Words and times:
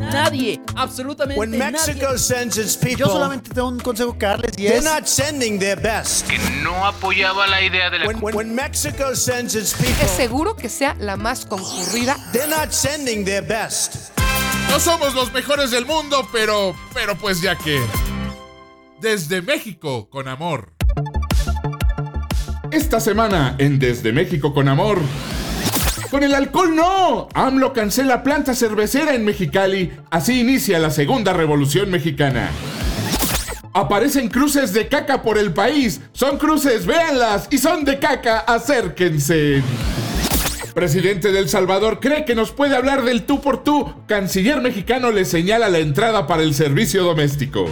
Nadie, 0.00 0.60
absolutamente 0.76 1.38
When 1.38 1.50
Mexico 1.50 2.06
nadie. 2.06 2.18
sends 2.18 2.56
its 2.56 2.76
people, 2.76 2.96
Yo 2.98 3.06
solamente 3.06 3.50
tengo 3.50 3.68
un 3.68 3.78
consejo 3.78 4.16
que 4.18 4.26
darles 4.26 4.52
y 4.56 4.62
they're 4.64 4.78
es 4.78 4.84
not 4.84 5.04
sending 5.06 5.58
their 5.58 5.78
best. 5.80 6.26
que 6.26 6.38
no 6.62 6.86
apoyaba 6.86 7.46
la 7.46 7.60
idea 7.62 7.90
de 7.90 7.98
la 8.00 8.06
When, 8.06 8.18
when, 8.20 8.34
when 8.34 8.54
Mexico 8.54 9.14
sends 9.14 9.54
its 9.54 9.74
people, 9.74 10.02
Es 10.04 10.10
seguro 10.12 10.56
que 10.56 10.68
sea 10.68 10.96
la 10.98 11.16
más 11.16 11.44
concurrida. 11.46 12.16
they're 12.32 12.48
not 12.48 12.72
sending 12.72 13.24
their 13.24 13.42
best. 13.46 14.10
No 14.70 14.80
somos 14.80 15.14
los 15.14 15.32
mejores 15.32 15.70
del 15.70 15.84
mundo, 15.84 16.26
pero, 16.32 16.74
pero 16.94 17.16
pues 17.16 17.40
ya 17.42 17.56
que. 17.56 17.80
Desde 19.00 19.42
México 19.42 20.08
con 20.10 20.28
amor. 20.28 20.72
Esta 22.70 23.00
semana 23.00 23.56
en 23.58 23.78
Desde 23.78 24.12
México 24.12 24.54
con 24.54 24.68
amor. 24.68 25.00
Con 26.10 26.24
el 26.24 26.34
alcohol 26.34 26.74
no. 26.74 27.28
AMLO 27.34 27.72
cancela 27.72 28.24
planta 28.24 28.54
cervecera 28.54 29.14
en 29.14 29.24
Mexicali. 29.24 29.92
Así 30.10 30.40
inicia 30.40 30.78
la 30.80 30.90
segunda 30.90 31.32
revolución 31.32 31.90
mexicana. 31.90 32.50
Aparecen 33.72 34.28
cruces 34.28 34.72
de 34.72 34.88
caca 34.88 35.22
por 35.22 35.38
el 35.38 35.52
país. 35.52 36.00
Son 36.12 36.36
cruces, 36.36 36.84
véanlas. 36.84 37.46
Y 37.50 37.58
son 37.58 37.84
de 37.84 38.00
caca, 38.00 38.40
acérquense. 38.40 39.62
Presidente 40.74 41.30
del 41.30 41.48
Salvador 41.48 42.00
cree 42.00 42.24
que 42.24 42.34
nos 42.34 42.50
puede 42.50 42.74
hablar 42.74 43.04
del 43.04 43.22
tú 43.22 43.40
por 43.40 43.62
tú. 43.62 43.92
Canciller 44.06 44.60
mexicano 44.60 45.12
le 45.12 45.24
señala 45.24 45.68
la 45.68 45.78
entrada 45.78 46.26
para 46.26 46.42
el 46.42 46.54
servicio 46.54 47.04
doméstico. 47.04 47.68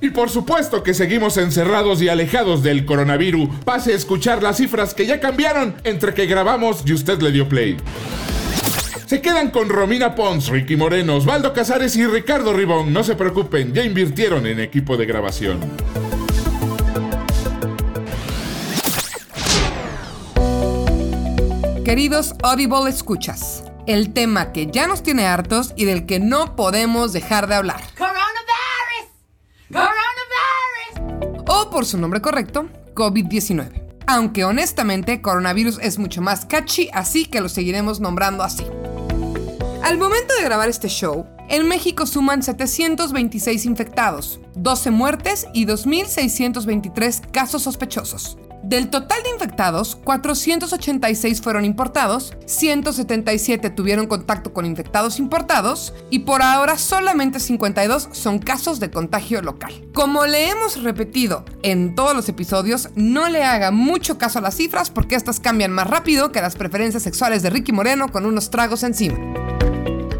Y 0.00 0.10
por 0.10 0.30
supuesto 0.30 0.82
que 0.82 0.94
seguimos 0.94 1.36
encerrados 1.36 2.00
y 2.02 2.08
alejados 2.08 2.62
del 2.62 2.84
coronavirus. 2.84 3.48
Pase 3.64 3.92
a 3.92 3.96
escuchar 3.96 4.42
las 4.42 4.58
cifras 4.58 4.94
que 4.94 5.06
ya 5.06 5.20
cambiaron 5.20 5.74
entre 5.84 6.14
que 6.14 6.26
grabamos 6.26 6.82
y 6.86 6.92
usted 6.92 7.20
le 7.20 7.32
dio 7.32 7.48
play. 7.48 7.76
Se 9.06 9.22
quedan 9.22 9.50
con 9.50 9.70
Romina 9.70 10.14
Pons, 10.14 10.48
Ricky 10.48 10.76
Moreno, 10.76 11.16
Osvaldo 11.16 11.54
Casares 11.54 11.96
y 11.96 12.06
Ricardo 12.06 12.52
Ribón. 12.52 12.92
No 12.92 13.02
se 13.02 13.14
preocupen, 13.14 13.72
ya 13.72 13.82
invirtieron 13.82 14.46
en 14.46 14.60
equipo 14.60 14.96
de 14.96 15.06
grabación. 15.06 15.58
Queridos 21.88 22.34
Audible 22.42 22.90
escuchas, 22.90 23.64
el 23.86 24.12
tema 24.12 24.52
que 24.52 24.66
ya 24.70 24.86
nos 24.86 25.02
tiene 25.02 25.24
hartos 25.24 25.72
y 25.74 25.86
del 25.86 26.04
que 26.04 26.20
no 26.20 26.54
podemos 26.54 27.14
dejar 27.14 27.46
de 27.46 27.54
hablar. 27.54 27.80
Por 31.78 31.86
su 31.86 31.96
nombre 31.96 32.20
correcto, 32.20 32.66
COVID-19. 32.94 34.00
Aunque 34.08 34.42
honestamente, 34.44 35.22
coronavirus 35.22 35.78
es 35.80 36.00
mucho 36.00 36.20
más 36.20 36.44
catchy, 36.44 36.90
así 36.92 37.24
que 37.24 37.40
lo 37.40 37.48
seguiremos 37.48 38.00
nombrando 38.00 38.42
así. 38.42 38.64
Al 39.84 39.96
momento 39.96 40.34
de 40.34 40.42
grabar 40.42 40.68
este 40.68 40.88
show, 40.88 41.28
en 41.48 41.68
México 41.68 42.04
suman 42.04 42.42
726 42.42 43.64
infectados, 43.64 44.40
12 44.56 44.90
muertes 44.90 45.46
y 45.54 45.66
2.623 45.66 47.30
casos 47.30 47.62
sospechosos. 47.62 48.38
Del 48.68 48.90
total 48.90 49.22
de 49.22 49.30
infectados, 49.30 49.96
486 49.96 51.40
fueron 51.40 51.64
importados, 51.64 52.34
177 52.44 53.70
tuvieron 53.70 54.06
contacto 54.06 54.52
con 54.52 54.66
infectados 54.66 55.18
importados 55.18 55.94
y 56.10 56.18
por 56.18 56.42
ahora 56.42 56.76
solamente 56.76 57.40
52 57.40 58.10
son 58.12 58.38
casos 58.38 58.78
de 58.78 58.90
contagio 58.90 59.40
local. 59.40 59.72
Como 59.94 60.26
le 60.26 60.50
hemos 60.50 60.82
repetido 60.82 61.46
en 61.62 61.94
todos 61.94 62.14
los 62.14 62.28
episodios, 62.28 62.90
no 62.94 63.30
le 63.30 63.42
haga 63.42 63.70
mucho 63.70 64.18
caso 64.18 64.38
a 64.38 64.42
las 64.42 64.56
cifras 64.56 64.90
porque 64.90 65.14
estas 65.14 65.40
cambian 65.40 65.72
más 65.72 65.88
rápido 65.88 66.30
que 66.30 66.42
las 66.42 66.54
preferencias 66.54 67.02
sexuales 67.02 67.42
de 67.42 67.48
Ricky 67.48 67.72
Moreno 67.72 68.12
con 68.12 68.26
unos 68.26 68.50
tragos 68.50 68.82
encima. 68.82 69.16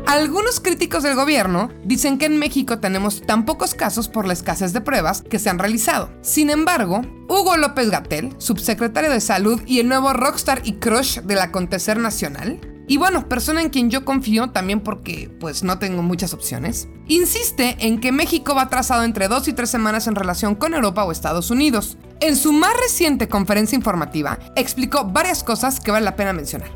Algunos 0.09 0.59
críticos 0.61 1.03
del 1.03 1.17
gobierno 1.17 1.71
dicen 1.85 2.17
que 2.17 2.25
en 2.25 2.39
México 2.39 2.79
tenemos 2.79 3.21
tan 3.21 3.45
pocos 3.45 3.75
casos 3.75 4.09
por 4.09 4.27
la 4.27 4.33
escasez 4.33 4.73
de 4.73 4.81
pruebas 4.81 5.21
que 5.21 5.39
se 5.39 5.51
han 5.51 5.59
realizado. 5.59 6.09
Sin 6.23 6.49
embargo, 6.49 7.03
Hugo 7.29 7.59
López 7.59 7.91
Gatel, 7.91 8.35
subsecretario 8.39 9.11
de 9.11 9.21
Salud 9.21 9.61
y 9.67 9.81
el 9.81 9.89
nuevo 9.89 10.15
rockstar 10.15 10.63
y 10.65 10.77
crush 10.77 11.19
del 11.21 11.41
acontecer 11.41 11.99
nacional, 11.99 12.59
y 12.87 12.97
bueno, 12.97 13.29
persona 13.29 13.61
en 13.61 13.69
quien 13.69 13.91
yo 13.91 14.07
confío 14.07 14.49
también 14.49 14.81
porque 14.81 15.31
pues 15.41 15.63
no 15.63 15.79
tengo 15.79 16.03
muchas 16.03 16.33
opciones, 16.33 16.89
insiste 17.07 17.77
en 17.81 18.01
que 18.01 18.11
México 18.11 18.55
va 18.55 18.63
atrasado 18.63 19.05
entre 19.05 19.29
dos 19.29 19.47
y 19.47 19.53
tres 19.53 19.69
semanas 19.69 20.07
en 20.07 20.15
relación 20.15 20.55
con 20.55 20.73
Europa 20.73 21.05
o 21.05 21.13
Estados 21.13 21.51
Unidos. 21.51 21.99
En 22.21 22.37
su 22.37 22.55
más 22.55 22.73
reciente 22.81 23.29
conferencia 23.29 23.77
informativa, 23.77 24.39
explicó 24.57 25.05
varias 25.05 25.45
cosas 25.45 25.81
que 25.81 25.91
vale 25.91 26.07
la 26.07 26.17
pena 26.17 26.33
mencionar. 26.33 26.71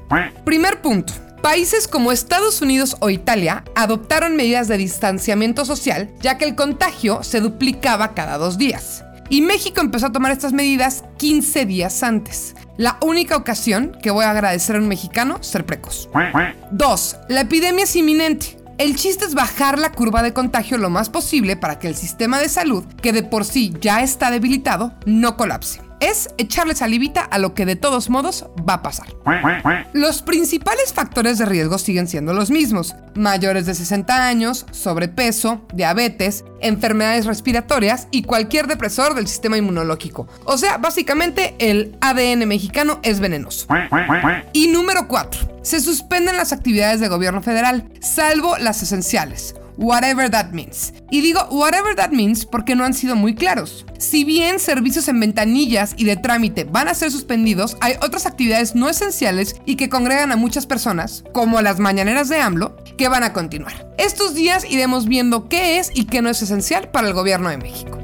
Primer 0.45 0.83
punto. 0.83 1.15
Países 1.43 1.89
como 1.89 2.13
Estados 2.13 2.63
Unidos 2.63 2.97
o 3.01 3.11
Italia 3.11 3.65
adoptaron 3.75 4.37
medidas 4.37 4.69
de 4.69 4.77
distanciamiento 4.79 5.65
social 5.65 6.09
ya 6.21 6.39
que 6.39 6.45
el 6.45 6.55
contagio 6.55 7.25
se 7.25 7.41
duplicaba 7.41 8.15
cada 8.15 8.39
dos 8.39 8.59
días. 8.59 9.05
Y 9.29 9.43
México 9.43 9.81
empezó 9.81 10.07
a 10.07 10.13
tomar 10.13 10.31
estas 10.31 10.53
medidas 10.53 11.03
15 11.19 11.67
días 11.67 12.05
antes. 12.05 12.55
La 12.77 12.97
única 13.03 13.37
ocasión 13.37 13.99
que 14.01 14.13
voy 14.13 14.25
a 14.25 14.31
agradecer 14.31 14.77
a 14.77 14.79
un 14.79 14.87
mexicano 14.87 15.43
ser 15.43 15.67
precoz. 15.67 16.09
2. 16.71 17.17
La 17.29 17.41
epidemia 17.41 17.85
es 17.85 17.97
inminente. 17.97 18.57
El 18.79 18.95
chiste 18.95 19.25
es 19.25 19.35
bajar 19.35 19.81
la 19.81 19.91
curva 19.91 20.23
de 20.23 20.33
contagio 20.33 20.79
lo 20.79 20.91
más 20.91 21.11
posible 21.11 21.57
para 21.57 21.81
que 21.81 21.89
el 21.89 21.97
sistema 21.97 22.39
de 22.39 22.49
salud, 22.49 22.85
que 23.03 23.13
de 23.13 23.25
por 23.25 23.45
sí 23.45 23.75
ya 23.81 24.03
está 24.03 24.31
debilitado, 24.31 24.95
no 25.07 25.37
colapse. 25.37 25.81
Es 26.03 26.31
echarle 26.37 26.75
salivita 26.75 27.21
a 27.21 27.39
lo 27.39 27.55
que 27.55 27.65
de 27.65 27.77
todos 27.77 28.11
modos 28.11 28.47
va 28.69 28.75
a 28.75 28.83
pasar. 28.83 29.07
Los 29.93 30.21
principales 30.23 30.93
factores 30.93 31.39
de 31.39 31.47
riesgo 31.47 31.79
siguen 31.79 32.09
siendo 32.09 32.35
los 32.35 32.51
mismos. 32.51 32.97
Mayores 33.15 33.67
de 33.67 33.75
60 33.77 34.27
años, 34.27 34.67
sobrepeso, 34.73 35.65
diabetes, 35.73 36.45
enfermedades 36.61 37.27
respiratorias 37.27 38.09
y 38.11 38.25
cualquier 38.25 38.67
depresor 38.67 39.15
del 39.15 39.29
sistema 39.29 39.57
inmunológico. 39.57 40.27
O 40.45 40.59
sea, 40.59 40.77
básicamente 40.79 41.55
el 41.61 41.97
ADN 42.01 42.49
mexicano 42.49 42.99
es 43.05 43.21
venenoso. 43.21 43.69
Y 44.53 44.67
número 44.67 45.07
4. 45.07 45.61
Se 45.63 45.79
suspenden 45.81 46.37
las 46.37 46.53
actividades 46.53 46.99
de 46.99 47.07
gobierno 47.07 47.43
federal, 47.43 47.89
salvo 48.01 48.57
las 48.59 48.83
esenciales. 48.83 49.55
Whatever 49.77 50.31
that 50.31 50.51
means. 50.53 50.93
Y 51.11 51.21
digo 51.21 51.41
whatever 51.51 51.95
that 51.95 52.11
means 52.11 52.45
porque 52.45 52.77
no 52.77 52.85
han 52.85 52.95
sido 52.95 53.17
muy 53.17 53.35
claros. 53.35 53.87
Si 53.99 54.25
bien 54.25 54.59
servicios 54.59 55.09
en 55.09 55.21
ventanillas 55.21 55.95
y 55.97 56.05
de 56.05 56.17
trámite 56.17 56.65
van 56.65 56.89
a 56.89 56.95
ser 56.95 57.11
suspendidos, 57.11 57.77
hay 57.81 57.95
otras 58.03 58.27
actividades 58.27 58.75
no 58.75 58.89
esenciales 58.89 59.57
y 59.65 59.77
que 59.77 59.89
congregan 59.89 60.33
a 60.33 60.37
muchas 60.37 60.67
personas, 60.67 61.25
como 61.33 61.61
las 61.63 61.79
mañaneras 61.79 62.29
de 62.29 62.39
AMLO, 62.39 62.77
que 62.99 63.09
van 63.09 63.23
a 63.23 63.33
continuar. 63.33 63.93
Estos 63.99 64.35
días 64.35 64.65
iremos 64.69 65.07
viendo 65.07 65.49
qué 65.49 65.79
es 65.79 65.91
y 65.95 66.05
qué 66.05 66.23
no 66.23 66.29
es 66.29 66.43
esencial 66.43 66.91
para 66.91 67.09
el 67.09 67.15
gobierno 67.15 67.49
de 67.49 67.59
México. 67.59 67.99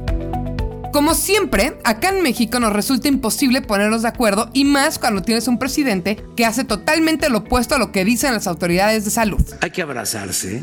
Como 0.93 1.15
siempre, 1.15 1.79
acá 1.85 2.09
en 2.09 2.23
México 2.23 2.59
nos 2.61 2.73
resulta 2.73 3.09
imposible 3.09 3.61
ponernos 3.61 4.03
de 4.03 4.09
acuerdo 4.09 4.50
y 4.53 4.65
más 4.65 4.99
cuando 4.99 5.23
tienes 5.23 5.47
un 5.47 5.59
presidente 5.59 6.25
que 6.37 6.47
hace 6.47 6.65
totalmente 6.65 7.29
lo 7.29 7.39
opuesto 7.39 7.75
a 7.75 7.79
lo 7.79 7.93
que 7.93 8.05
dicen 8.05 8.33
las 8.33 8.47
autoridades 8.47 9.05
de 9.05 9.11
salud. 9.11 9.43
Hay 9.61 9.71
que 9.71 9.83
abrazarse. 9.83 10.62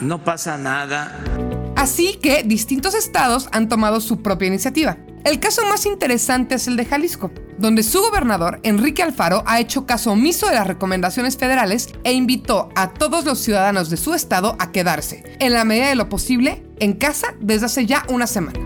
No 0.00 0.24
pasa 0.24 0.56
nada. 0.56 1.18
Así 1.76 2.18
que 2.20 2.42
distintos 2.42 2.94
estados 2.94 3.48
han 3.52 3.68
tomado 3.68 4.00
su 4.00 4.22
propia 4.22 4.48
iniciativa. 4.48 4.98
El 5.24 5.38
caso 5.38 5.64
más 5.66 5.84
interesante 5.84 6.54
es 6.54 6.66
el 6.66 6.76
de 6.76 6.86
Jalisco, 6.86 7.30
donde 7.58 7.82
su 7.82 8.00
gobernador, 8.00 8.58
Enrique 8.62 9.02
Alfaro, 9.02 9.42
ha 9.46 9.60
hecho 9.60 9.84
caso 9.84 10.12
omiso 10.12 10.46
de 10.46 10.54
las 10.54 10.66
recomendaciones 10.66 11.36
federales 11.36 11.90
e 12.04 12.12
invitó 12.12 12.70
a 12.74 12.94
todos 12.94 13.26
los 13.26 13.38
ciudadanos 13.38 13.90
de 13.90 13.98
su 13.98 14.14
estado 14.14 14.56
a 14.58 14.72
quedarse, 14.72 15.22
en 15.38 15.52
la 15.52 15.64
medida 15.64 15.88
de 15.88 15.94
lo 15.94 16.08
posible, 16.08 16.62
en 16.78 16.94
casa 16.94 17.34
desde 17.40 17.66
hace 17.66 17.84
ya 17.84 18.04
una 18.08 18.26
semana. 18.26 18.58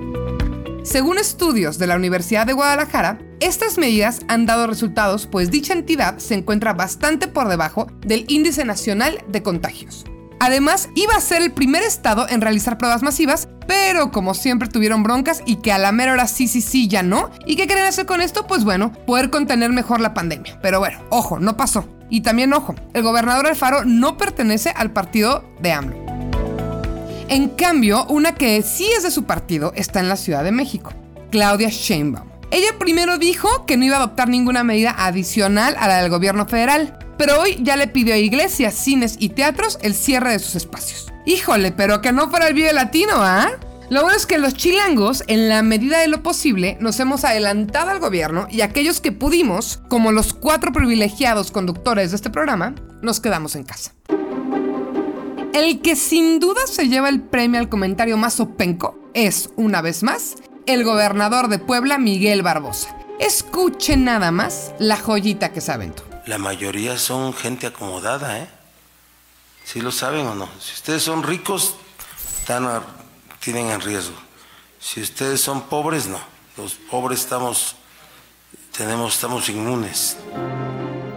Según 0.84 1.18
estudios 1.18 1.78
de 1.78 1.88
la 1.88 1.96
Universidad 1.96 2.46
de 2.46 2.52
Guadalajara, 2.52 3.18
estas 3.40 3.78
medidas 3.78 4.20
han 4.28 4.46
dado 4.46 4.66
resultados 4.66 5.26
pues 5.26 5.50
dicha 5.50 5.72
entidad 5.72 6.18
se 6.18 6.34
encuentra 6.34 6.72
bastante 6.72 7.26
por 7.26 7.48
debajo 7.48 7.88
del 8.06 8.26
índice 8.28 8.64
nacional 8.64 9.24
de 9.26 9.42
contagios. 9.42 10.04
Además, 10.40 10.88
iba 10.94 11.14
a 11.14 11.20
ser 11.20 11.42
el 11.42 11.52
primer 11.52 11.82
estado 11.82 12.28
en 12.28 12.40
realizar 12.40 12.78
pruebas 12.78 13.02
masivas, 13.02 13.48
pero 13.66 14.10
como 14.10 14.34
siempre 14.34 14.68
tuvieron 14.68 15.02
broncas 15.02 15.42
y 15.46 15.56
que 15.56 15.72
a 15.72 15.78
la 15.78 15.92
mera 15.92 16.12
hora 16.12 16.26
sí, 16.26 16.48
sí, 16.48 16.60
sí, 16.60 16.88
ya 16.88 17.02
no. 17.02 17.30
¿Y 17.46 17.56
qué 17.56 17.66
quieren 17.66 17.86
hacer 17.86 18.06
con 18.06 18.20
esto? 18.20 18.46
Pues 18.46 18.64
bueno, 18.64 18.92
poder 19.06 19.30
contener 19.30 19.70
mejor 19.70 20.00
la 20.00 20.14
pandemia. 20.14 20.58
Pero 20.60 20.80
bueno, 20.80 20.98
ojo, 21.10 21.38
no 21.38 21.56
pasó. 21.56 21.88
Y 22.10 22.20
también 22.20 22.52
ojo, 22.52 22.74
el 22.92 23.02
gobernador 23.02 23.46
Alfaro 23.46 23.84
no 23.84 24.16
pertenece 24.16 24.70
al 24.76 24.92
partido 24.92 25.44
de 25.60 25.72
AMLO. 25.72 26.04
En 27.28 27.48
cambio, 27.48 28.04
una 28.06 28.34
que 28.34 28.60
sí 28.62 28.86
es 28.96 29.02
de 29.02 29.10
su 29.10 29.24
partido 29.24 29.72
está 29.74 30.00
en 30.00 30.08
la 30.08 30.16
Ciudad 30.16 30.44
de 30.44 30.52
México, 30.52 30.92
Claudia 31.30 31.70
Sheinbaum. 31.70 32.28
Ella 32.50 32.78
primero 32.78 33.18
dijo 33.18 33.64
que 33.66 33.76
no 33.76 33.84
iba 33.84 33.96
a 33.96 34.00
adoptar 34.00 34.28
ninguna 34.28 34.62
medida 34.62 34.94
adicional 34.96 35.74
a 35.78 35.88
la 35.88 36.02
del 36.02 36.10
gobierno 36.10 36.46
federal, 36.46 36.98
pero 37.16 37.40
hoy 37.40 37.58
ya 37.60 37.76
le 37.76 37.86
pidió 37.86 38.14
a 38.14 38.18
iglesias, 38.18 38.74
cines 38.74 39.16
y 39.18 39.30
teatros 39.30 39.78
el 39.82 39.94
cierre 39.94 40.32
de 40.32 40.38
sus 40.38 40.54
espacios. 40.56 41.12
Híjole, 41.26 41.72
pero 41.72 42.00
que 42.00 42.12
no 42.12 42.28
fuera 42.28 42.48
el 42.48 42.54
Vive 42.54 42.72
Latino, 42.72 43.14
¿ah? 43.16 43.50
Lo 43.90 44.02
bueno 44.02 44.16
es 44.16 44.26
que 44.26 44.38
los 44.38 44.54
chilangos, 44.54 45.22
en 45.26 45.48
la 45.48 45.62
medida 45.62 45.98
de 45.98 46.08
lo 46.08 46.22
posible, 46.22 46.78
nos 46.80 46.98
hemos 47.00 47.24
adelantado 47.24 47.90
al 47.90 48.00
gobierno 48.00 48.46
y 48.50 48.62
aquellos 48.62 49.00
que 49.00 49.12
pudimos, 49.12 49.80
como 49.88 50.10
los 50.10 50.32
cuatro 50.32 50.72
privilegiados 50.72 51.50
conductores 51.50 52.10
de 52.10 52.16
este 52.16 52.30
programa, 52.30 52.74
nos 53.02 53.20
quedamos 53.20 53.56
en 53.56 53.64
casa. 53.64 53.92
El 55.52 55.82
que 55.82 55.96
sin 55.96 56.40
duda 56.40 56.66
se 56.66 56.88
lleva 56.88 57.08
el 57.08 57.20
premio 57.20 57.60
al 57.60 57.68
comentario 57.68 58.16
más 58.16 58.40
openco 58.40 58.98
es, 59.12 59.50
una 59.56 59.82
vez 59.82 60.02
más, 60.02 60.36
el 60.66 60.82
gobernador 60.82 61.48
de 61.48 61.58
Puebla, 61.58 61.98
Miguel 61.98 62.42
Barbosa. 62.42 62.96
Escuchen 63.20 64.04
nada 64.04 64.32
más 64.32 64.72
la 64.78 64.96
joyita 64.96 65.52
que 65.52 65.60
se 65.60 65.70
aventó. 65.70 66.13
La 66.26 66.38
mayoría 66.38 66.96
son 66.98 67.34
gente 67.34 67.66
acomodada, 67.66 68.38
¿eh? 68.38 68.48
¿Sí 69.64 69.80
lo 69.80 69.92
saben 69.92 70.26
o 70.26 70.34
no? 70.34 70.48
Si 70.58 70.72
ustedes 70.72 71.02
son 71.02 71.22
ricos, 71.22 71.76
están 72.40 72.82
tienen 73.40 73.68
en 73.68 73.80
riesgo. 73.82 74.16
Si 74.80 75.02
ustedes 75.02 75.40
son 75.42 75.62
pobres, 75.68 76.06
no. 76.06 76.18
Los 76.56 76.74
pobres 76.74 77.20
estamos, 77.20 77.76
tenemos, 78.76 79.14
estamos 79.14 79.48
inmunes. 79.50 80.16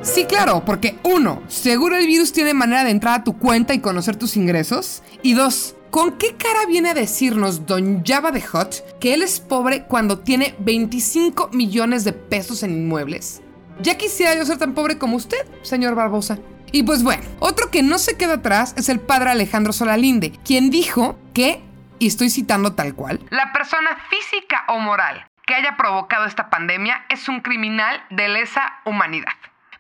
Sí, 0.02 0.26
claro, 0.26 0.64
porque 0.66 1.00
uno, 1.04 1.42
seguro 1.48 1.96
el 1.96 2.06
virus 2.06 2.34
tiene 2.34 2.54
manera 2.54 2.84
de 2.84 2.92
entrar 2.92 3.22
a 3.22 3.24
tu 3.24 3.38
cuenta 3.38 3.74
y 3.74 3.80
conocer 3.80 4.18
tus 4.18 4.36
ingresos. 4.36 5.04
Y 5.22 5.34
dos, 5.34 5.76
¿con 5.90 6.18
qué 6.18 6.36
cara 6.36 6.66
viene 6.68 6.90
a 6.90 6.94
decirnos 6.94 7.66
Don 7.66 8.04
Java 8.06 8.32
de 8.32 8.42
Hot 8.42 9.00
que 9.00 9.14
él 9.14 9.22
es 9.22 9.40
pobre 9.40 9.86
cuando 9.86 10.20
tiene 10.20 10.56
25 10.60 11.50
millones 11.54 12.04
de 12.04 12.12
pesos 12.14 12.64
en 12.64 12.72
inmuebles? 12.72 13.42
Ya 13.80 13.98
quisiera 13.98 14.36
yo 14.36 14.46
ser 14.46 14.58
tan 14.58 14.74
pobre 14.74 14.98
como 14.98 15.16
usted, 15.16 15.46
señor 15.62 15.96
Barbosa. 15.96 16.40
Y 16.72 16.84
pues 16.84 17.04
bueno, 17.04 17.24
otro 17.40 17.72
que 17.72 17.84
no 17.84 17.98
se 17.98 18.18
queda 18.18 18.36
atrás 18.36 18.74
es 18.78 18.90
el 18.90 19.00
padre 19.00 19.30
Alejandro 19.30 19.72
Solalinde, 19.72 20.32
quien 20.44 20.70
dijo 20.70 21.18
que, 21.34 21.62
y 22.00 22.08
estoy 22.08 22.30
citando 22.30 22.74
tal 22.74 22.94
cual, 22.94 23.20
la 23.30 23.54
persona 23.54 23.98
física 24.10 24.66
o 24.68 24.80
moral 24.80 25.26
que 25.46 25.56
haya 25.56 25.78
provocado 25.78 26.26
esta 26.26 26.50
pandemia 26.50 27.06
es 27.10 27.30
un 27.30 27.40
criminal 27.40 28.04
de 28.10 28.28
lesa 28.28 28.82
humanidad. 28.86 29.34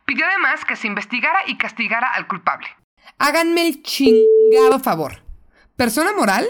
Pidió 0.05 0.25
además 0.25 0.63
que 0.63 0.77
se 0.77 0.87
investigara 0.87 1.39
y 1.47 1.57
castigara 1.57 2.07
al 2.07 2.27
culpable. 2.27 2.67
Háganme 3.19 3.67
el 3.67 3.83
chingado 3.83 4.79
favor. 4.81 5.21
¿Persona 5.75 6.13
moral? 6.13 6.47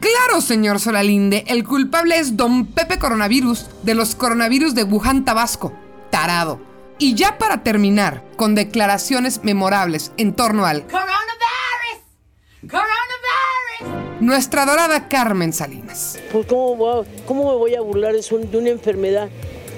Claro, 0.00 0.40
señor 0.40 0.80
Solalinde, 0.80 1.44
el 1.48 1.64
culpable 1.64 2.18
es 2.18 2.38
don 2.38 2.66
Pepe 2.66 2.98
Coronavirus 2.98 3.84
de 3.84 3.94
los 3.94 4.14
coronavirus 4.14 4.74
de 4.74 4.84
Wuhan, 4.84 5.26
Tabasco. 5.26 5.74
Tarado. 6.20 6.60
Y 6.98 7.14
ya 7.14 7.38
para 7.38 7.62
terminar, 7.62 8.22
con 8.36 8.54
declaraciones 8.54 9.42
memorables 9.42 10.12
en 10.18 10.34
torno 10.36 10.66
al 10.66 10.82
Coronavirus! 10.82 11.16
Coronavirus! 12.70 14.20
nuestra 14.20 14.66
dorada 14.66 15.08
Carmen 15.08 15.54
Salinas. 15.54 16.18
Pues 16.30 16.44
¿cómo, 16.44 16.76
voy 16.76 17.06
a- 17.06 17.24
cómo 17.26 17.50
me 17.50 17.56
voy 17.56 17.74
a 17.74 17.80
burlar 17.80 18.14
un- 18.32 18.50
de 18.50 18.58
una 18.58 18.68
enfermedad 18.68 19.30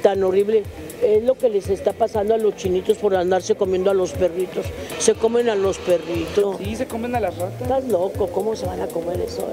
tan 0.02 0.24
horrible? 0.24 0.64
Es 1.00 1.22
lo 1.22 1.34
que 1.38 1.48
les 1.48 1.68
está 1.68 1.92
pasando 1.92 2.34
a 2.34 2.38
los 2.38 2.56
chinitos 2.56 2.98
por 2.98 3.14
andarse 3.14 3.54
comiendo 3.54 3.92
a 3.92 3.94
los 3.94 4.10
perritos. 4.10 4.66
Se 4.98 5.14
comen 5.14 5.48
a 5.48 5.54
los 5.54 5.78
perritos. 5.78 6.56
Sí, 6.58 6.74
se 6.74 6.88
comen 6.88 7.14
a 7.14 7.20
las 7.20 7.36
ratas. 7.38 7.62
Estás 7.62 7.84
loco, 7.84 8.26
¿cómo 8.32 8.56
se 8.56 8.66
van 8.66 8.80
a 8.80 8.88
comer 8.88 9.20
eso? 9.20 9.48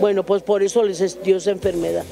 Bueno, 0.00 0.24
pues 0.24 0.42
por 0.42 0.62
eso 0.62 0.82
les 0.84 1.02
es- 1.02 1.22
dio 1.22 1.36
esa 1.36 1.50
enfermedad. 1.50 2.04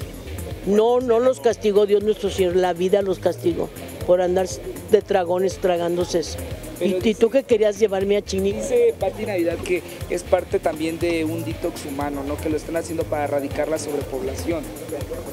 No, 0.67 1.01
no 1.01 1.19
los 1.19 1.41
castigó 1.41 1.87
Dios 1.87 2.03
nuestro 2.03 2.29
Señor, 2.29 2.57
la 2.57 2.75
vida 2.75 3.01
los 3.01 3.19
castigó 3.21 3.71
por 4.09 4.23
andar 4.23 4.49
de 4.91 5.03
dragones 5.03 5.59
tragándose 5.59 6.21
eso. 6.21 6.39
¿Y, 6.81 6.95
Pero 6.95 7.09
y 7.11 7.15
tú 7.15 7.29
que 7.29 7.43
querías 7.43 7.79
llevarme 7.79 8.17
a 8.17 8.23
Chini? 8.23 8.53
Dice 8.53 8.95
Pati 8.99 9.27
Navidad 9.27 9.59
que 9.59 9.83
es 10.09 10.23
parte 10.23 10.59
también 10.59 10.99
de 10.99 11.27
un 11.27 11.45
detox 11.45 11.85
humano, 11.85 12.23
¿no? 12.27 12.39
Que 12.39 12.49
lo 12.49 12.57
están 12.57 12.77
haciendo 12.77 13.05
para 13.05 13.25
erradicar 13.25 13.69
la 13.69 13.79
sobrepoblación, 13.79 14.65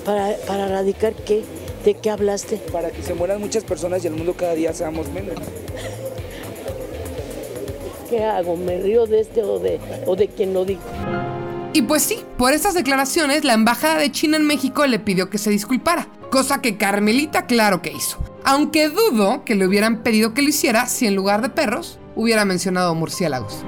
¿Para, 0.03 0.35
¿Para 0.45 0.65
erradicar 0.65 1.13
qué? 1.13 1.43
¿De 1.85 1.93
qué 1.93 2.09
hablaste? 2.09 2.57
para 2.57 2.91
que 2.91 3.01
se 3.01 3.13
mueran 3.13 3.39
muchas 3.39 3.63
personas 3.63 4.03
y 4.03 4.07
el 4.07 4.13
mundo 4.13 4.33
cada 4.33 4.55
día 4.55 4.73
seamos 4.73 5.07
menos. 5.07 5.35
¿Qué 8.09 8.25
hago? 8.25 8.57
¿Me 8.57 8.81
río 8.81 9.05
de 9.05 9.21
este 9.21 9.41
o 9.41 9.57
de, 9.57 9.79
o 10.05 10.17
de 10.17 10.27
quien 10.27 10.53
lo 10.53 10.65
dijo? 10.65 10.81
Y 11.71 11.81
pues 11.83 12.03
sí, 12.03 12.17
por 12.37 12.51
estas 12.51 12.73
declaraciones, 12.73 13.45
la 13.45 13.53
embajada 13.53 13.99
de 13.99 14.11
China 14.11 14.35
en 14.35 14.45
México 14.45 14.85
le 14.85 14.99
pidió 14.99 15.29
que 15.29 15.37
se 15.37 15.49
disculpara, 15.49 16.09
cosa 16.29 16.59
que 16.61 16.75
Carmelita 16.75 17.45
claro 17.45 17.81
que 17.81 17.93
hizo. 17.93 18.34
Aunque 18.45 18.89
dudo 18.89 19.43
que 19.43 19.55
le 19.55 19.65
hubieran 19.65 20.03
pedido 20.03 20.35
que 20.35 20.43
lo 20.43 20.49
hiciera 20.49 20.87
si 20.87 21.07
en 21.07 21.15
lugar 21.15 21.41
de 21.41 21.49
perros 21.49 21.99
hubiera 22.15 22.45
mencionado 22.45 22.93
murciélagos. 22.93 23.65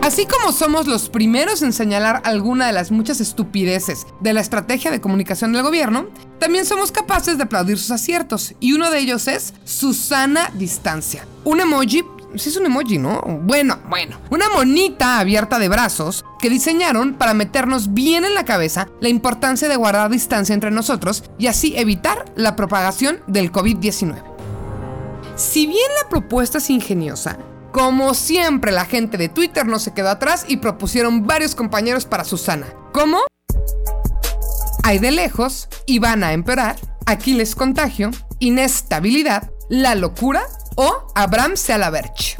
Así 0.00 0.24
como 0.24 0.52
somos 0.52 0.86
los 0.86 1.08
primeros 1.08 1.62
en 1.62 1.72
señalar 1.72 2.22
alguna 2.24 2.68
de 2.68 2.72
las 2.72 2.92
muchas 2.92 3.20
estupideces 3.20 4.06
de 4.20 4.32
la 4.32 4.40
estrategia 4.40 4.92
de 4.92 5.00
comunicación 5.00 5.52
del 5.52 5.64
gobierno, 5.64 6.06
también 6.38 6.64
somos 6.64 6.92
capaces 6.92 7.36
de 7.36 7.42
aplaudir 7.42 7.76
sus 7.78 7.90
aciertos, 7.90 8.54
y 8.60 8.74
uno 8.74 8.92
de 8.92 9.00
ellos 9.00 9.26
es 9.26 9.52
Susana 9.64 10.52
Distancia. 10.54 11.26
Un 11.42 11.60
emoji, 11.60 12.04
sí 12.34 12.48
es 12.48 12.56
un 12.56 12.66
emoji, 12.66 12.98
¿no? 12.98 13.20
Bueno, 13.42 13.78
bueno, 13.88 14.18
una 14.30 14.48
monita 14.50 15.18
abierta 15.18 15.58
de 15.58 15.68
brazos 15.68 16.24
que 16.38 16.50
diseñaron 16.50 17.14
para 17.14 17.34
meternos 17.34 17.94
bien 17.94 18.24
en 18.24 18.34
la 18.34 18.44
cabeza 18.44 18.88
la 19.00 19.08
importancia 19.08 19.68
de 19.68 19.76
guardar 19.76 20.10
distancia 20.10 20.54
entre 20.54 20.70
nosotros 20.70 21.24
y 21.38 21.46
así 21.46 21.74
evitar 21.76 22.24
la 22.36 22.56
propagación 22.56 23.20
del 23.26 23.52
COVID-19. 23.52 24.22
Si 25.36 25.66
bien 25.66 25.90
la 26.02 26.08
propuesta 26.08 26.58
es 26.58 26.70
ingeniosa, 26.70 27.38
como 27.72 28.14
siempre 28.14 28.72
la 28.72 28.86
gente 28.86 29.18
de 29.18 29.28
Twitter 29.28 29.66
no 29.66 29.78
se 29.78 29.92
quedó 29.92 30.08
atrás 30.08 30.46
y 30.48 30.58
propusieron 30.58 31.26
varios 31.26 31.54
compañeros 31.54 32.06
para 32.06 32.24
Susana. 32.24 32.66
¿Cómo? 32.92 33.18
Hay 34.82 34.98
de 34.98 35.10
lejos, 35.10 35.68
y 35.84 35.98
van 35.98 36.24
a 36.24 36.32
empeorar, 36.32 36.76
aquí 37.06 37.34
les 37.34 37.54
contagio, 37.54 38.10
inestabilidad, 38.38 39.50
la 39.68 39.94
locura 39.94 40.42
o 40.76 41.08
Abraham 41.14 41.56
se 41.56 41.72
a 41.72 41.78
la 41.78 41.90
verge. 41.90 42.36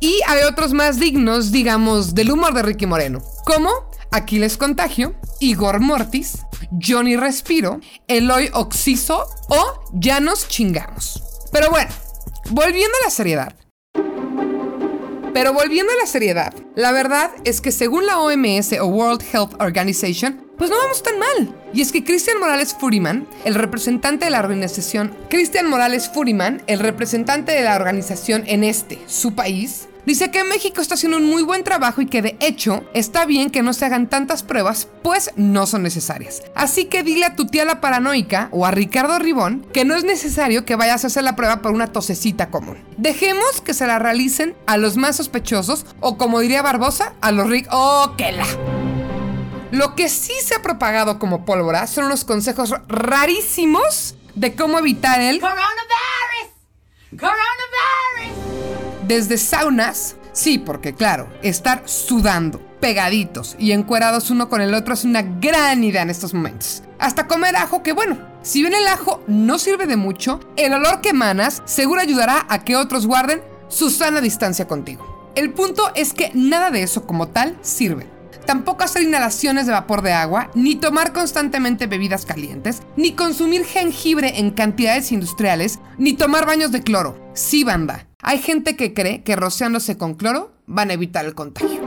Y 0.00 0.20
hay 0.26 0.44
otros 0.44 0.72
más 0.72 0.98
dignos, 0.98 1.50
digamos, 1.52 2.14
del 2.14 2.32
humor 2.32 2.54
de 2.54 2.62
Ricky 2.62 2.86
Moreno, 2.86 3.20
como 3.44 3.70
Aquiles 4.10 4.56
Contagio, 4.56 5.14
Igor 5.40 5.80
Mortis, 5.80 6.38
Johnny 6.82 7.16
Respiro, 7.16 7.80
Eloy 8.06 8.50
Oxiso 8.52 9.26
o 9.48 9.84
Ya 9.92 10.20
nos 10.20 10.48
chingamos. 10.48 11.22
Pero 11.52 11.70
bueno, 11.70 11.90
volviendo 12.50 12.96
a 13.02 13.06
la 13.06 13.10
seriedad. 13.10 13.54
Pero 15.38 15.52
volviendo 15.52 15.92
a 15.92 15.96
la 16.00 16.06
seriedad, 16.06 16.52
la 16.74 16.90
verdad 16.90 17.30
es 17.44 17.60
que 17.60 17.70
según 17.70 18.06
la 18.06 18.18
OMS 18.18 18.72
o 18.80 18.86
World 18.86 19.22
Health 19.32 19.54
Organization, 19.60 20.44
pues 20.58 20.68
no 20.68 20.76
vamos 20.76 21.00
tan 21.00 21.16
mal. 21.16 21.54
Y 21.72 21.80
es 21.80 21.92
que 21.92 22.02
Christian 22.02 22.40
Morales 22.40 22.74
Furiman, 22.74 23.24
el 23.44 23.54
representante 23.54 24.24
de 24.24 24.32
la 24.32 24.40
organización, 24.40 25.16
Christian 25.30 25.70
Morales 25.70 26.10
Furiman, 26.12 26.60
el 26.66 26.80
representante 26.80 27.52
de 27.52 27.62
la 27.62 27.76
organización 27.76 28.42
en 28.46 28.64
este, 28.64 28.98
su 29.06 29.36
país, 29.36 29.87
dice 30.06 30.30
que 30.30 30.44
México 30.44 30.80
está 30.80 30.94
haciendo 30.94 31.18
un 31.18 31.26
muy 31.26 31.42
buen 31.42 31.64
trabajo 31.64 32.00
y 32.00 32.06
que 32.06 32.22
de 32.22 32.36
hecho 32.40 32.84
está 32.94 33.26
bien 33.26 33.50
que 33.50 33.62
no 33.62 33.72
se 33.72 33.84
hagan 33.84 34.08
tantas 34.08 34.42
pruebas, 34.42 34.88
pues 35.02 35.30
no 35.36 35.66
son 35.66 35.82
necesarias. 35.82 36.42
Así 36.54 36.86
que 36.86 37.02
dile 37.02 37.26
a 37.26 37.36
tu 37.36 37.46
tía 37.46 37.64
la 37.64 37.80
paranoica 37.80 38.48
o 38.52 38.66
a 38.66 38.70
Ricardo 38.70 39.18
Ribón 39.18 39.66
que 39.72 39.84
no 39.84 39.94
es 39.94 40.04
necesario 40.04 40.64
que 40.64 40.76
vayas 40.76 41.04
a 41.04 41.08
hacer 41.08 41.24
la 41.24 41.36
prueba 41.36 41.62
por 41.62 41.72
una 41.72 41.88
tosecita 41.92 42.50
común. 42.50 42.78
Dejemos 42.96 43.60
que 43.60 43.74
se 43.74 43.86
la 43.86 43.98
realicen 43.98 44.56
a 44.66 44.76
los 44.76 44.96
más 44.96 45.16
sospechosos 45.16 45.86
o 46.00 46.18
como 46.18 46.40
diría 46.40 46.62
Barbosa, 46.62 47.14
a 47.20 47.32
los 47.32 47.48
Rick. 47.48 47.68
¡Oh, 47.70 48.14
que 48.16 48.32
la! 48.32 48.46
Lo 49.70 49.94
que 49.94 50.08
sí 50.08 50.32
se 50.42 50.54
ha 50.54 50.62
propagado 50.62 51.18
como 51.18 51.44
pólvora 51.44 51.86
son 51.86 52.08
los 52.08 52.24
consejos 52.24 52.74
rarísimos 52.88 54.14
de 54.34 54.54
cómo 54.54 54.78
evitar 54.78 55.20
el 55.20 55.40
Coronavirus! 55.40 55.68
Coronavirus! 57.18 58.47
Desde 59.08 59.38
saunas. 59.38 60.16
Sí, 60.32 60.58
porque 60.58 60.94
claro, 60.94 61.28
estar 61.42 61.82
sudando, 61.86 62.60
pegaditos 62.78 63.56
y 63.58 63.72
encuerados 63.72 64.30
uno 64.30 64.48
con 64.48 64.60
el 64.60 64.74
otro 64.74 64.94
es 64.94 65.02
una 65.04 65.22
gran 65.22 65.82
idea 65.82 66.02
en 66.02 66.10
estos 66.10 66.32
momentos. 66.32 66.84
Hasta 67.00 67.26
comer 67.26 67.56
ajo, 67.56 67.82
que 67.82 67.92
bueno, 67.92 68.18
si 68.42 68.60
bien 68.60 68.74
el 68.74 68.86
ajo 68.86 69.24
no 69.26 69.58
sirve 69.58 69.86
de 69.86 69.96
mucho, 69.96 70.38
el 70.56 70.74
olor 70.74 71.00
que 71.00 71.08
emanas 71.08 71.62
seguro 71.64 72.00
ayudará 72.00 72.46
a 72.48 72.62
que 72.62 72.76
otros 72.76 73.06
guarden 73.06 73.42
su 73.68 73.90
sana 73.90 74.20
distancia 74.20 74.68
contigo. 74.68 75.32
El 75.34 75.52
punto 75.52 75.90
es 75.94 76.12
que 76.12 76.30
nada 76.34 76.70
de 76.70 76.82
eso 76.82 77.06
como 77.06 77.28
tal 77.28 77.58
sirve. 77.62 78.06
Tampoco 78.46 78.84
hacer 78.84 79.02
inhalaciones 79.02 79.66
de 79.66 79.72
vapor 79.72 80.02
de 80.02 80.12
agua, 80.12 80.50
ni 80.54 80.76
tomar 80.76 81.12
constantemente 81.12 81.86
bebidas 81.86 82.24
calientes, 82.24 82.82
ni 82.96 83.12
consumir 83.12 83.64
jengibre 83.64 84.38
en 84.38 84.52
cantidades 84.52 85.12
industriales, 85.12 85.80
ni 85.98 86.14
tomar 86.14 86.46
baños 86.46 86.72
de 86.72 86.82
cloro. 86.82 87.18
Sí, 87.34 87.62
banda. 87.62 88.07
Hay 88.20 88.38
gente 88.38 88.74
que 88.74 88.94
cree 88.94 89.22
que 89.22 89.36
rociándose 89.36 89.96
con 89.96 90.14
cloro 90.14 90.52
van 90.66 90.90
a 90.90 90.94
evitar 90.94 91.24
el 91.24 91.36
contagio. 91.36 91.80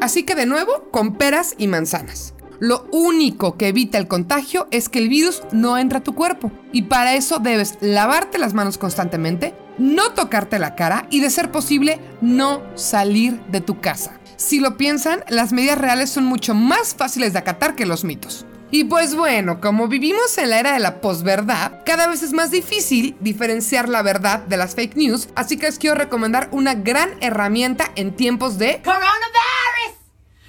Así 0.00 0.24
que 0.24 0.34
de 0.34 0.44
nuevo, 0.44 0.90
con 0.90 1.14
peras 1.14 1.54
y 1.56 1.68
manzanas. 1.68 2.34
Lo 2.58 2.88
único 2.90 3.56
que 3.56 3.68
evita 3.68 3.96
el 3.96 4.08
contagio 4.08 4.66
es 4.72 4.88
que 4.88 4.98
el 4.98 5.08
virus 5.08 5.42
no 5.52 5.78
entra 5.78 6.00
a 6.00 6.02
tu 6.02 6.16
cuerpo. 6.16 6.50
Y 6.72 6.82
para 6.82 7.14
eso 7.14 7.38
debes 7.38 7.78
lavarte 7.80 8.38
las 8.38 8.54
manos 8.54 8.76
constantemente, 8.76 9.54
no 9.78 10.12
tocarte 10.14 10.58
la 10.58 10.74
cara 10.74 11.06
y 11.10 11.20
de 11.20 11.30
ser 11.30 11.52
posible 11.52 12.00
no 12.20 12.62
salir 12.74 13.40
de 13.46 13.60
tu 13.60 13.80
casa. 13.80 14.18
Si 14.36 14.58
lo 14.58 14.76
piensan, 14.76 15.22
las 15.28 15.52
medidas 15.52 15.78
reales 15.78 16.10
son 16.10 16.24
mucho 16.24 16.54
más 16.54 16.96
fáciles 16.96 17.32
de 17.32 17.38
acatar 17.38 17.76
que 17.76 17.86
los 17.86 18.02
mitos. 18.02 18.46
Y 18.70 18.84
pues 18.84 19.14
bueno, 19.14 19.60
como 19.60 19.88
vivimos 19.88 20.36
en 20.38 20.50
la 20.50 20.58
era 20.58 20.72
de 20.72 20.80
la 20.80 21.00
posverdad, 21.00 21.82
cada 21.84 22.08
vez 22.08 22.22
es 22.22 22.32
más 22.32 22.50
difícil 22.50 23.16
diferenciar 23.20 23.88
la 23.88 24.02
verdad 24.02 24.40
de 24.40 24.56
las 24.56 24.74
fake 24.74 24.96
news, 24.96 25.28
así 25.36 25.56
que 25.56 25.66
les 25.66 25.78
quiero 25.78 25.94
recomendar 25.94 26.48
una 26.50 26.74
gran 26.74 27.10
herramienta 27.20 27.92
en 27.94 28.16
tiempos 28.16 28.58
de 28.58 28.80
Coronavirus! 28.82 29.14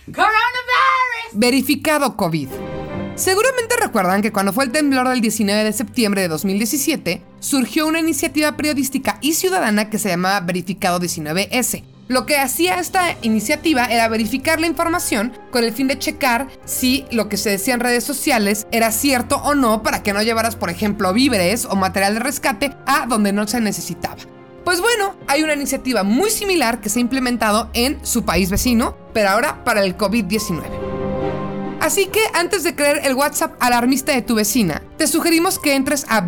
Coronavirus! 0.07 0.45
verificado 1.33 2.15
COVID. 2.15 2.49
Seguramente 3.15 3.75
recuerdan 3.79 4.21
que 4.21 4.31
cuando 4.31 4.51
fue 4.51 4.65
el 4.65 4.71
temblor 4.71 5.07
del 5.07 5.21
19 5.21 5.63
de 5.63 5.71
septiembre 5.71 6.21
de 6.21 6.27
2017, 6.27 7.21
surgió 7.39 7.87
una 7.87 7.99
iniciativa 7.99 8.57
periodística 8.57 9.19
y 9.21 9.33
ciudadana 9.33 9.89
que 9.89 9.99
se 9.99 10.09
llamaba 10.09 10.41
Verificado 10.41 10.99
19S. 10.99 11.94
Lo 12.07 12.27
que 12.27 12.37
hacía 12.37 12.79
esta 12.79 13.17
iniciativa 13.23 13.85
era 13.85 14.07
verificar 14.07 14.59
la 14.59 14.67
información 14.67 15.33
con 15.49 15.63
el 15.63 15.73
fin 15.73 15.87
de 15.87 15.97
checar 15.97 16.47
si 16.63 17.05
lo 17.09 17.29
que 17.29 17.37
se 17.37 17.49
decía 17.49 17.73
en 17.73 17.79
redes 17.79 18.03
sociales 18.03 18.67
era 18.71 18.91
cierto 18.91 19.37
o 19.37 19.55
no 19.55 19.81
para 19.81 20.03
que 20.03 20.13
no 20.13 20.21
llevaras, 20.21 20.55
por 20.55 20.69
ejemplo, 20.69 21.13
víveres 21.13 21.65
o 21.65 21.75
material 21.75 22.13
de 22.13 22.19
rescate 22.19 22.75
a 22.85 23.07
donde 23.07 23.33
no 23.33 23.47
se 23.47 23.59
necesitaba. 23.59 24.17
Pues 24.63 24.81
bueno, 24.81 25.15
hay 25.25 25.41
una 25.41 25.55
iniciativa 25.55 26.03
muy 26.03 26.29
similar 26.29 26.79
que 26.79 26.89
se 26.89 26.99
ha 26.99 27.01
implementado 27.01 27.71
en 27.73 27.97
su 28.05 28.23
país 28.23 28.51
vecino, 28.51 28.95
pero 29.11 29.29
ahora 29.29 29.63
para 29.63 29.83
el 29.83 29.97
COVID-19. 29.97 30.61
Así 31.81 32.05
que 32.05 32.21
antes 32.33 32.63
de 32.63 32.75
creer 32.75 33.01
el 33.03 33.15
WhatsApp 33.15 33.55
alarmista 33.59 34.11
de 34.11 34.21
tu 34.21 34.35
vecina, 34.35 34.83
te 34.97 35.07
sugerimos 35.07 35.57
que 35.57 35.75
entres 35.75 36.05
a 36.07 36.21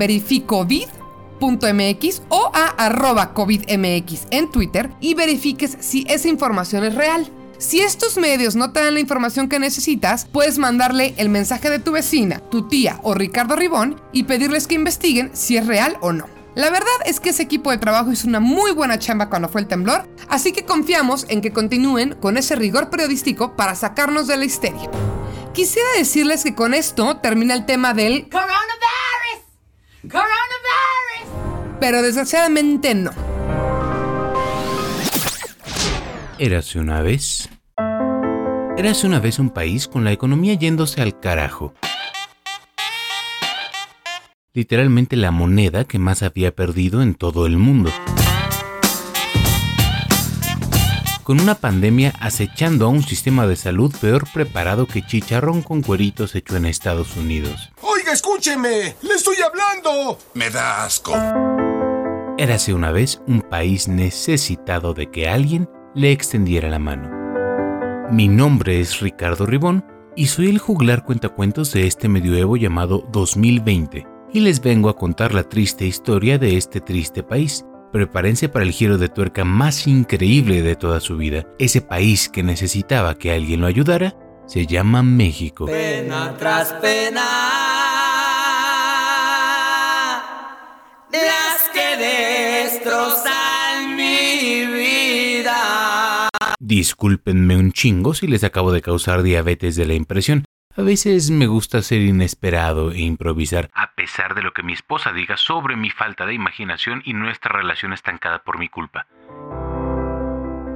verificovid.mx 1.39 2.21
o 2.29 2.51
a 2.53 2.85
arroba 2.85 3.33
covidmx 3.33 4.27
en 4.31 4.51
Twitter 4.51 4.91
y 4.99 5.13
verifiques 5.13 5.77
si 5.79 6.05
esa 6.09 6.27
información 6.27 6.83
es 6.83 6.95
real. 6.95 7.31
Si 7.57 7.79
estos 7.79 8.17
medios 8.17 8.55
no 8.55 8.71
te 8.71 8.81
dan 8.81 8.93
la 8.93 8.99
información 8.99 9.49
que 9.49 9.57
necesitas, 9.57 10.25
puedes 10.25 10.59
mandarle 10.59 11.15
el 11.17 11.29
mensaje 11.29 11.71
de 11.71 11.79
tu 11.79 11.91
vecina, 11.91 12.39
tu 12.39 12.67
tía 12.67 12.99
o 13.01 13.15
Ricardo 13.15 13.55
Ribón 13.55 13.99
y 14.11 14.23
pedirles 14.23 14.67
que 14.67 14.75
investiguen 14.75 15.31
si 15.33 15.57
es 15.57 15.65
real 15.65 15.97
o 16.01 16.13
no. 16.13 16.27
La 16.53 16.69
verdad 16.69 16.87
es 17.05 17.19
que 17.19 17.29
ese 17.29 17.43
equipo 17.43 17.71
de 17.71 17.77
trabajo 17.77 18.11
hizo 18.11 18.27
una 18.27 18.39
muy 18.39 18.71
buena 18.71 18.99
chamba 18.99 19.29
cuando 19.29 19.49
fue 19.49 19.61
el 19.61 19.67
temblor, 19.67 20.07
así 20.27 20.51
que 20.51 20.65
confiamos 20.65 21.25
en 21.29 21.41
que 21.41 21.53
continúen 21.53 22.15
con 22.15 22.37
ese 22.37 22.55
rigor 22.55 22.89
periodístico 22.89 23.55
para 23.55 23.75
sacarnos 23.75 24.27
de 24.27 24.37
la 24.37 24.45
histeria. 24.45 24.89
Quisiera 25.53 25.87
decirles 25.97 26.43
que 26.43 26.55
con 26.55 26.75
esto 26.75 27.17
termina 27.17 27.55
el 27.55 27.65
tema 27.65 27.93
del! 27.93 28.29
Coronavirus! 28.29 28.67
Pero 31.79 32.01
desgraciadamente 32.01 32.95
no. 32.95 33.11
Érase 36.39 36.79
una 36.79 37.01
vez. 37.01 37.49
Érase 38.77 39.07
una 39.07 39.19
vez 39.19 39.39
un 39.39 39.49
país 39.49 39.87
con 39.87 40.03
la 40.03 40.11
economía 40.11 40.53
yéndose 40.53 41.01
al 41.01 41.19
carajo. 41.19 41.73
Literalmente 44.53 45.15
la 45.15 45.31
moneda 45.31 45.85
que 45.85 45.99
más 45.99 46.23
había 46.23 46.55
perdido 46.55 47.01
en 47.01 47.15
todo 47.15 47.45
el 47.45 47.57
mundo. 47.57 47.91
Con 51.27 51.41
una 51.41 51.55
pandemia 51.55 52.13
acechando 52.21 52.85
a 52.85 52.87
un 52.87 53.03
sistema 53.03 53.47
de 53.47 53.57
salud 53.57 53.93
peor 53.99 54.23
preparado 54.33 54.87
que 54.87 55.05
chicharrón 55.05 55.61
con 55.61 55.81
cueritos 55.81 56.33
hecho 56.35 56.55
en 56.55 56.65
Estados 56.65 57.17
Unidos. 57.17 57.69
Oiga, 57.81 58.13
escúcheme, 58.13 58.95
le 59.01 59.13
estoy 59.13 59.35
hablando. 59.45 60.19
Me 60.35 60.49
da 60.49 60.85
asco. 60.85 61.13
Érase 62.37 62.73
una 62.73 62.93
vez 62.93 63.21
un 63.27 63.41
país 63.41 63.89
necesitado 63.89 64.93
de 64.93 65.11
que 65.11 65.27
alguien 65.27 65.69
le 65.93 66.13
extendiera 66.13 66.69
la 66.69 66.79
mano. 66.79 67.11
Mi 68.09 68.29
nombre 68.29 68.79
es 68.79 69.01
Ricardo 69.01 69.45
Ribón 69.45 69.83
y 70.15 70.27
soy 70.27 70.49
el 70.49 70.59
juglar 70.59 71.03
cuentacuentos 71.03 71.73
de 71.73 71.87
este 71.87 72.07
medioevo 72.07 72.55
llamado 72.55 73.05
2020 73.11 74.07
y 74.31 74.39
les 74.39 74.61
vengo 74.61 74.87
a 74.87 74.95
contar 74.95 75.33
la 75.33 75.43
triste 75.43 75.85
historia 75.85 76.37
de 76.37 76.55
este 76.55 76.79
triste 76.79 77.21
país. 77.21 77.65
Prepárense 77.91 78.49
para 78.49 78.65
el 78.65 78.71
giro 78.71 78.97
de 78.97 79.07
tuerca 79.07 79.45
más 79.45 79.87
increíble 79.87 80.61
de 80.61 80.75
toda 80.75 80.99
su 80.99 81.17
vida. 81.17 81.45
Ese 81.57 81.81
país 81.81 82.27
que 82.29 82.43
necesitaba 82.43 83.15
que 83.15 83.31
alguien 83.31 83.61
lo 83.61 83.67
ayudara 83.67 84.15
se 84.45 84.65
llama 84.65 85.03
México. 85.03 85.65
Pena 85.65 86.35
tras 86.37 86.73
pena. 86.73 87.25
Las 91.11 91.69
que 91.73 91.97
destrozan 92.67 93.95
mi 93.95 94.65
vida. 94.65 96.29
Discúlpenme 96.59 97.55
un 97.55 97.71
chingo 97.71 98.13
si 98.13 98.27
les 98.27 98.43
acabo 98.43 98.71
de 98.71 98.81
causar 98.81 99.23
diabetes 99.23 99.75
de 99.75 99.85
la 99.85 99.93
impresión. 99.93 100.46
A 100.77 100.83
veces 100.83 101.31
me 101.31 101.47
gusta 101.47 101.81
ser 101.81 102.01
inesperado 102.01 102.91
e 102.91 102.99
improvisar, 102.99 103.71
a 103.73 103.95
pesar 103.95 104.35
de 104.35 104.43
lo 104.43 104.53
que 104.53 104.61
mi 104.61 104.73
esposa 104.73 105.11
diga 105.11 105.35
sobre 105.35 105.75
mi 105.75 105.89
falta 105.89 106.27
de 106.27 106.35
imaginación 106.35 107.01
y 107.03 107.13
nuestra 107.13 107.51
relación 107.51 107.93
estancada 107.93 108.43
por 108.43 108.59
mi 108.59 108.69
culpa. 108.69 109.07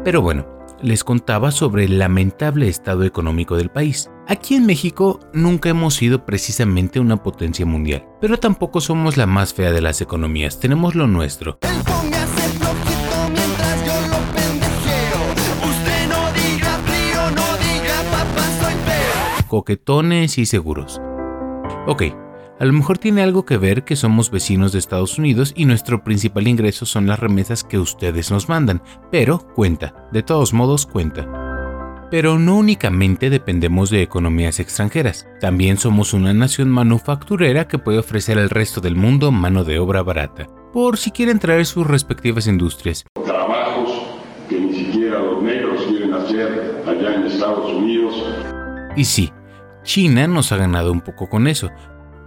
Pero 0.03 0.23
bueno, 0.23 0.47
les 0.81 1.03
contaba 1.03 1.51
sobre 1.51 1.83
el 1.83 1.99
lamentable 1.99 2.67
estado 2.67 3.03
económico 3.03 3.57
del 3.57 3.69
país. 3.69 4.09
Aquí 4.27 4.55
en 4.55 4.65
México 4.65 5.19
nunca 5.33 5.69
hemos 5.69 5.93
sido 5.93 6.25
precisamente 6.25 6.99
una 6.99 7.17
potencia 7.17 7.67
mundial, 7.67 8.03
pero 8.19 8.39
tampoco 8.39 8.81
somos 8.81 9.17
la 9.17 9.27
más 9.27 9.53
fea 9.53 9.71
de 9.71 9.81
las 9.81 10.01
economías, 10.01 10.59
tenemos 10.59 10.95
lo 10.95 11.05
nuestro. 11.05 11.59
Coquetones 19.51 20.37
y 20.37 20.45
seguros. 20.45 21.01
Ok, 21.85 22.03
a 22.57 22.63
lo 22.63 22.71
mejor 22.71 22.97
tiene 22.97 23.21
algo 23.21 23.43
que 23.43 23.57
ver 23.57 23.83
que 23.83 23.97
somos 23.97 24.31
vecinos 24.31 24.71
de 24.71 24.79
Estados 24.79 25.17
Unidos 25.17 25.51
y 25.57 25.65
nuestro 25.65 26.05
principal 26.05 26.47
ingreso 26.47 26.85
son 26.85 27.05
las 27.05 27.19
remesas 27.19 27.65
que 27.65 27.77
ustedes 27.77 28.31
nos 28.31 28.47
mandan, 28.47 28.81
pero 29.11 29.39
cuenta, 29.53 30.07
de 30.13 30.23
todos 30.23 30.53
modos 30.53 30.85
cuenta. 30.85 31.27
Pero 32.09 32.39
no 32.39 32.55
únicamente 32.55 33.29
dependemos 33.29 33.89
de 33.89 34.01
economías 34.01 34.61
extranjeras, 34.61 35.27
también 35.41 35.75
somos 35.75 36.13
una 36.13 36.33
nación 36.33 36.69
manufacturera 36.69 37.67
que 37.67 37.77
puede 37.77 37.99
ofrecer 37.99 38.39
al 38.39 38.49
resto 38.49 38.79
del 38.79 38.95
mundo 38.95 39.33
mano 39.33 39.65
de 39.65 39.79
obra 39.79 40.01
barata, 40.01 40.47
por 40.71 40.97
si 40.97 41.11
quieren 41.11 41.39
traer 41.39 41.65
sus 41.65 41.85
respectivas 41.85 42.47
industrias. 42.47 43.03
Trabajos 43.25 44.01
que 44.47 44.57
ni 44.57 44.73
siquiera 44.73 45.19
los 45.19 45.43
negros 45.43 45.81
quieren 45.89 46.13
hacer 46.13 46.83
allá 46.87 47.15
en 47.15 47.25
Estados 47.25 47.69
Unidos. 47.69 48.15
Y 48.95 49.05
sí, 49.05 49.31
China 49.83 50.27
nos 50.27 50.51
ha 50.51 50.57
ganado 50.57 50.91
un 50.91 51.01
poco 51.01 51.29
con 51.29 51.47
eso, 51.47 51.69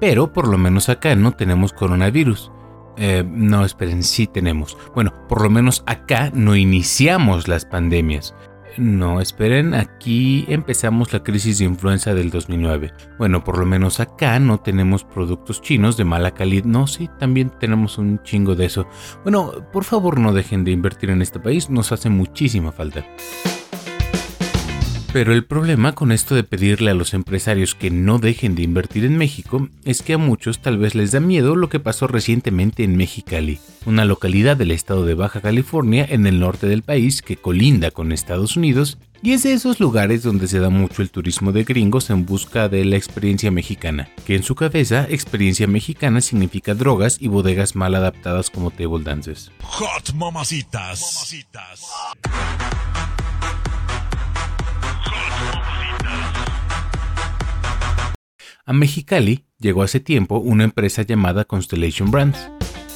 pero 0.01 0.33
por 0.33 0.49
lo 0.49 0.59
menos 0.59 0.89
acá 0.89 1.15
no 1.15 1.33
tenemos 1.33 1.73
coronavirus. 1.73 2.51
Eh, 2.97 3.25
no, 3.27 3.65
esperen, 3.65 4.03
sí 4.03 4.27
tenemos. 4.27 4.77
Bueno, 4.95 5.13
por 5.29 5.43
lo 5.43 5.51
menos 5.51 5.83
acá 5.87 6.31
no 6.33 6.57
iniciamos 6.57 7.49
las 7.49 7.65
pandemias. 7.65 8.35
No, 8.77 9.21
esperen, 9.21 9.73
aquí 9.75 10.45
empezamos 10.49 11.13
la 11.13 11.23
crisis 11.23 11.59
de 11.59 11.65
influenza 11.65 12.13
del 12.13 12.31
2009. 12.31 12.93
Bueno, 13.19 13.45
por 13.45 13.59
lo 13.59 13.67
menos 13.67 14.01
acá 14.01 14.39
no 14.41 14.59
tenemos 14.59 15.05
productos 15.05 15.63
chinos 15.63 15.97
de 15.97 16.05
mala 16.05 16.33
calidad. 16.33 16.65
No, 16.65 16.89
sí, 16.89 17.09
también 17.21 17.53
tenemos 17.61 17.99
un 17.99 18.21
chingo 18.23 18.57
de 18.57 18.67
eso. 18.67 18.89
Bueno, 19.23 19.53
por 19.73 19.85
favor 19.85 20.19
no 20.19 20.33
dejen 20.33 20.65
de 20.65 20.73
invertir 20.73 21.11
en 21.11 21.23
este 21.23 21.39
país, 21.39 21.71
nos 21.71 21.93
hace 21.93 22.11
muchísima 22.11 22.73
falta. 22.73 23.05
Pero 25.15 25.33
el 25.33 25.45
problema 25.45 25.93
con 25.93 26.11
esto 26.11 26.35
de 26.35 26.43
pedirle 26.43 26.91
a 26.91 26.95
los 26.95 27.15
empresarios 27.15 27.77
que 27.77 27.89
no 27.89 28.19
dejen 28.19 28.57
de 28.57 28.65
invertir 28.65 29.05
en 29.05 29.17
México 29.17 29.69
es 29.85 30.03
que 30.03 30.15
a 30.15 30.19
muchos 30.19 30.61
tal 30.61 30.77
vez 30.77 30.97
les 30.97 31.13
da 31.13 31.21
miedo 31.21 31.55
lo 31.55 31.69
que 31.69 31.79
pasó 31.79 32.09
recientemente 32.09 32.83
en 32.83 32.97
Mexicali, 32.97 33.61
una 33.87 34.07
localidad 34.07 34.57
del 34.57 34.73
estado 34.73 35.07
de 35.07 35.15
Baja 35.15 35.41
California 35.41 36.05
en 36.11 36.27
el 36.27 36.41
norte 36.41 36.67
del 36.67 36.83
país 36.83 37.23
que 37.23 37.37
colinda 37.37 37.93
con 37.93 38.11
Estados 38.11 38.57
Unidos 38.57 38.99
y 39.23 39.35
es 39.35 39.45
de 39.45 39.53
esos 39.53 39.79
lugares 39.79 40.25
donde 40.25 40.49
se 40.49 40.59
da 40.59 40.69
mucho 40.69 41.01
el 41.01 41.13
turismo 41.13 41.53
de 41.53 41.63
gringos 41.63 42.11
en 42.11 42.27
busca 42.27 42.69
de 42.69 42.85
la 42.85 42.97
experiencia 42.97 43.53
mexicana, 43.53 44.09
que 44.27 44.35
en 44.35 44.43
su 44.43 44.57
cabeza 44.57 45.07
experiencia 45.09 45.69
mexicana 45.69 46.23
significa 46.23 46.75
drogas 46.75 47.19
y 47.21 47.29
bodegas 47.29 47.77
mal 47.77 47.95
adaptadas 47.95 48.51
como 48.51 48.73
table 48.73 49.05
dances. 49.05 49.53
Hot 49.63 50.13
mamacitas. 50.13 51.01
mamacitas. 51.01 51.83
A 58.67 58.73
Mexicali 58.73 59.45
llegó 59.59 59.83
hace 59.83 60.01
tiempo 60.01 60.39
una 60.39 60.65
empresa 60.65 61.03
llamada 61.03 61.45
Constellation 61.45 62.11
Brands, 62.11 62.51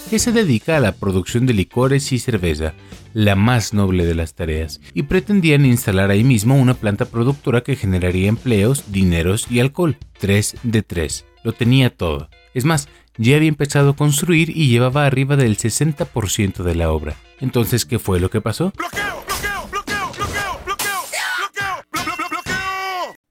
que 0.09 0.19
se 0.19 0.33
dedica 0.33 0.79
a 0.79 0.81
la 0.81 0.93
producción 0.93 1.45
de 1.45 1.53
licores 1.53 2.11
y 2.13 2.19
cerveza, 2.19 2.73
la 3.13 3.37
más 3.37 3.75
noble 3.75 4.07
de 4.07 4.15
las 4.15 4.35
tareas, 4.35 4.81
y 4.95 5.03
pretendían 5.03 5.67
instalar 5.67 6.11
ahí 6.11 6.25
mismo 6.25 6.57
una 6.57 6.73
planta 6.73 7.05
productora 7.05 7.61
que 7.61 7.77
generaría 7.77 8.31
empleos, 8.31 8.91
dineros 8.91 9.47
y 9.51 9.61
alcohol. 9.61 9.99
3 10.19 10.57
de 10.63 10.83
3. 10.83 11.27
Lo 11.45 11.53
tenía 11.53 11.95
todo. 11.95 12.31
Es 12.55 12.65
más, 12.65 12.89
ya 13.19 13.37
había 13.37 13.51
empezado 13.51 13.91
a 13.91 13.97
construir 13.97 14.57
y 14.57 14.69
llevaba 14.69 15.05
arriba 15.05 15.37
del 15.37 15.59
60% 15.59 16.63
de 16.63 16.75
la 16.77 16.91
obra. 16.91 17.17
Entonces, 17.41 17.85
¿qué 17.85 17.99
fue 17.99 18.21
lo 18.21 18.31
que 18.31 18.41
pasó? 18.41 18.73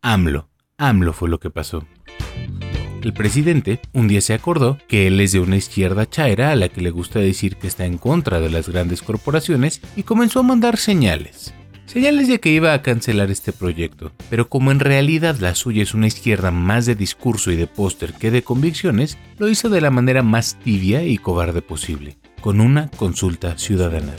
AMLO. 0.03 0.49
AMLO 0.77 1.13
fue 1.13 1.29
lo 1.29 1.39
que 1.39 1.49
pasó. 1.49 1.83
El 3.07 3.13
presidente 3.13 3.79
un 3.93 4.09
día 4.09 4.19
se 4.19 4.33
acordó 4.33 4.77
que 4.89 5.07
él 5.07 5.21
es 5.21 5.31
de 5.31 5.39
una 5.39 5.55
izquierda 5.55 6.09
chaira 6.09 6.51
a 6.51 6.57
la 6.57 6.67
que 6.67 6.81
le 6.81 6.89
gusta 6.89 7.19
decir 7.19 7.55
que 7.55 7.65
está 7.65 7.85
en 7.85 7.97
contra 7.97 8.41
de 8.41 8.49
las 8.49 8.67
grandes 8.67 9.01
corporaciones 9.01 9.79
y 9.95 10.03
comenzó 10.03 10.41
a 10.41 10.43
mandar 10.43 10.75
señales. 10.75 11.53
Señales 11.85 12.27
de 12.27 12.41
que 12.41 12.49
iba 12.49 12.73
a 12.73 12.81
cancelar 12.81 13.31
este 13.31 13.53
proyecto, 13.53 14.11
pero 14.29 14.49
como 14.49 14.71
en 14.71 14.81
realidad 14.81 15.37
la 15.39 15.55
suya 15.55 15.83
es 15.83 15.93
una 15.93 16.07
izquierda 16.07 16.51
más 16.51 16.85
de 16.85 16.95
discurso 16.95 17.49
y 17.49 17.55
de 17.55 17.67
póster 17.67 18.11
que 18.11 18.29
de 18.29 18.41
convicciones, 18.41 19.17
lo 19.37 19.47
hizo 19.47 19.69
de 19.69 19.79
la 19.79 19.89
manera 19.89 20.21
más 20.21 20.57
tibia 20.61 21.01
y 21.05 21.17
cobarde 21.17 21.61
posible, 21.61 22.17
con 22.41 22.59
una 22.59 22.89
consulta 22.89 23.57
ciudadana. 23.57 24.15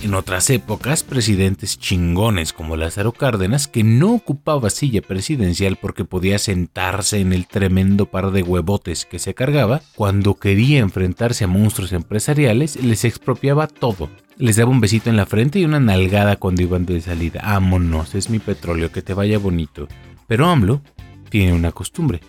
En 0.00 0.14
otras 0.14 0.48
épocas, 0.50 1.02
presidentes 1.02 1.76
chingones 1.76 2.52
como 2.52 2.76
Lázaro 2.76 3.10
Cárdenas, 3.10 3.66
que 3.66 3.82
no 3.82 4.14
ocupaba 4.14 4.70
silla 4.70 5.02
presidencial 5.02 5.76
porque 5.76 6.04
podía 6.04 6.38
sentarse 6.38 7.18
en 7.18 7.32
el 7.32 7.48
tremendo 7.48 8.06
par 8.06 8.30
de 8.30 8.44
huevotes 8.44 9.04
que 9.06 9.18
se 9.18 9.34
cargaba, 9.34 9.82
cuando 9.96 10.34
quería 10.34 10.78
enfrentarse 10.78 11.44
a 11.44 11.48
monstruos 11.48 11.92
empresariales, 11.92 12.80
les 12.80 13.04
expropiaba 13.04 13.66
todo. 13.66 14.08
Les 14.36 14.54
daba 14.54 14.70
un 14.70 14.80
besito 14.80 15.10
en 15.10 15.16
la 15.16 15.26
frente 15.26 15.58
y 15.58 15.64
una 15.64 15.80
nalgada 15.80 16.36
cuando 16.36 16.62
iban 16.62 16.86
de 16.86 17.00
salida. 17.00 17.40
Vámonos, 17.44 18.14
es 18.14 18.30
mi 18.30 18.38
petróleo, 18.38 18.92
que 18.92 19.02
te 19.02 19.14
vaya 19.14 19.38
bonito. 19.38 19.88
Pero 20.28 20.46
AMLO 20.46 20.80
tiene 21.28 21.54
una 21.54 21.72
costumbre. 21.72 22.20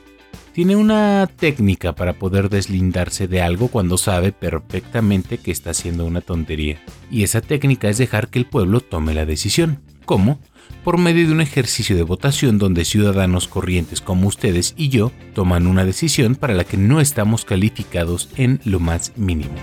Tiene 0.54 0.76
una 0.76 1.30
técnica 1.34 1.94
para 1.94 2.14
poder 2.14 2.50
deslindarse 2.50 3.28
de 3.28 3.42
algo 3.42 3.68
cuando 3.68 3.98
sabe 3.98 4.32
perfectamente 4.32 5.38
que 5.38 5.52
está 5.52 5.72
haciendo 5.72 6.06
una 6.06 6.22
tontería. 6.22 6.82
Y 7.12 7.24
esa 7.24 7.42
técnica 7.42 7.88
es 7.88 7.98
dejar 7.98 8.30
que 8.30 8.40
el 8.40 8.46
pueblo 8.46 8.82
tome 8.82 9.14
la 9.14 9.26
decisión. 9.26 9.80
¿Cómo? 10.06 10.40
Por 10.84 10.98
medio 10.98 11.28
de 11.28 11.34
un 11.34 11.42
ejercicio 11.42 11.96
de 11.96 12.04
votación 12.04 12.58
donde 12.58 12.84
ciudadanos 12.84 13.48
corrientes 13.48 14.02
como 14.02 14.28
ustedes 14.28 14.74
y 14.76 14.90
yo 14.90 15.12
toman 15.36 15.68
una 15.68 15.86
decisión 15.86 16.36
para 16.36 16.56
la 16.56 16.64
que 16.64 16.78
no 16.78 17.00
estamos 17.00 17.46
calificados 17.46 18.30
en 18.36 18.60
lo 18.66 18.80
más 18.80 19.14
mínimo. 19.16 19.54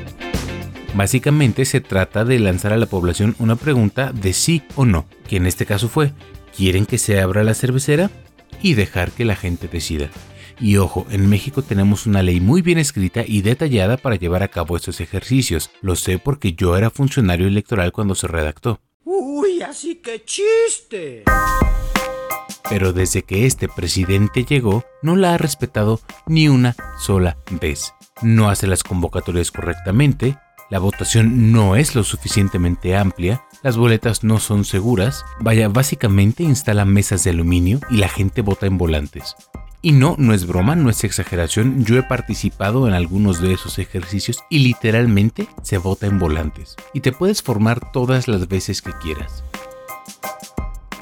Básicamente 0.95 1.65
se 1.65 1.81
trata 1.81 2.25
de 2.25 2.39
lanzar 2.39 2.73
a 2.73 2.79
la 2.79 2.87
población 2.87 3.35
una 3.39 3.57
pregunta 3.57 4.13
de 4.13 4.33
sí 4.33 4.63
o 4.77 4.87
no, 4.87 5.07
que 5.29 5.37
en 5.37 5.47
este 5.47 5.67
caso 5.67 5.89
fue, 5.89 6.13
¿quieren 6.57 6.87
que 6.87 6.97
se 6.97 7.21
abra 7.21 7.45
la 7.45 7.55
cervecera? 7.55 8.11
Y 8.63 8.75
dejar 8.75 9.11
que 9.11 9.25
la 9.25 9.37
gente 9.37 9.69
decida. 9.69 10.11
Y 10.59 10.79
ojo, 10.79 11.07
en 11.11 11.29
México 11.29 11.63
tenemos 11.63 12.07
una 12.07 12.23
ley 12.23 12.41
muy 12.41 12.63
bien 12.63 12.79
escrita 12.79 13.23
y 13.27 13.43
detallada 13.43 13.97
para 13.99 14.17
llevar 14.17 14.43
a 14.43 14.49
cabo 14.49 14.77
estos 14.77 15.01
ejercicios. 15.01 15.71
Lo 15.83 15.97
sé 15.97 16.19
porque 16.19 16.55
yo 16.55 16.77
era 16.77 16.91
funcionario 16.91 17.47
electoral 17.47 17.93
cuando 17.93 18.15
se 18.15 18.27
redactó. 18.27 18.81
Uy, 19.05 19.63
así 19.63 19.97
que 19.97 20.25
chiste. 20.25 21.25
Pero 22.69 22.93
desde 22.93 23.23
que 23.23 23.47
este 23.47 23.69
presidente 23.69 24.45
llegó, 24.45 24.85
no 25.03 25.15
la 25.15 25.35
ha 25.35 25.39
respetado 25.39 26.01
ni 26.27 26.49
una 26.49 26.75
sola 26.99 27.37
vez. 27.61 27.93
No 28.23 28.49
hace 28.49 28.67
las 28.67 28.83
convocatorias 28.83 29.51
correctamente, 29.51 30.37
la 30.69 30.81
votación 30.81 31.53
no 31.53 31.77
es 31.77 31.95
lo 31.95 32.03
suficientemente 32.03 32.97
amplia, 32.97 33.45
las 33.63 33.77
boletas 33.77 34.25
no 34.25 34.41
son 34.41 34.65
seguras, 34.65 35.25
vaya, 35.39 35.69
básicamente 35.69 36.43
instala 36.43 36.85
mesas 36.85 37.23
de 37.23 37.31
aluminio 37.31 37.79
y 37.89 37.99
la 37.99 38.09
gente 38.09 38.43
vota 38.43 38.67
en 38.67 38.79
volantes. 38.79 39.37
Y 39.87 39.93
no, 39.93 40.17
no 40.19 40.35
es 40.35 40.49
broma, 40.49 40.75
no 40.75 40.91
es 40.91 41.05
exageración, 41.05 41.85
yo 41.85 41.97
he 41.97 42.03
participado 42.03 42.89
en 42.89 42.95
algunos 42.95 43.41
de 43.41 43.53
esos 43.53 43.79
ejercicios 43.79 44.39
y 44.51 44.59
literalmente 44.59 45.47
se 45.63 45.79
vota 45.79 46.09
en 46.09 46.19
volantes. 46.19 46.75
Y 46.93 47.03
te 47.03 47.13
puedes 47.13 47.41
formar 47.41 47.93
todas 47.93 48.27
las 48.27 48.49
veces 48.49 48.83
que 48.83 48.91
quieras. 49.01 49.45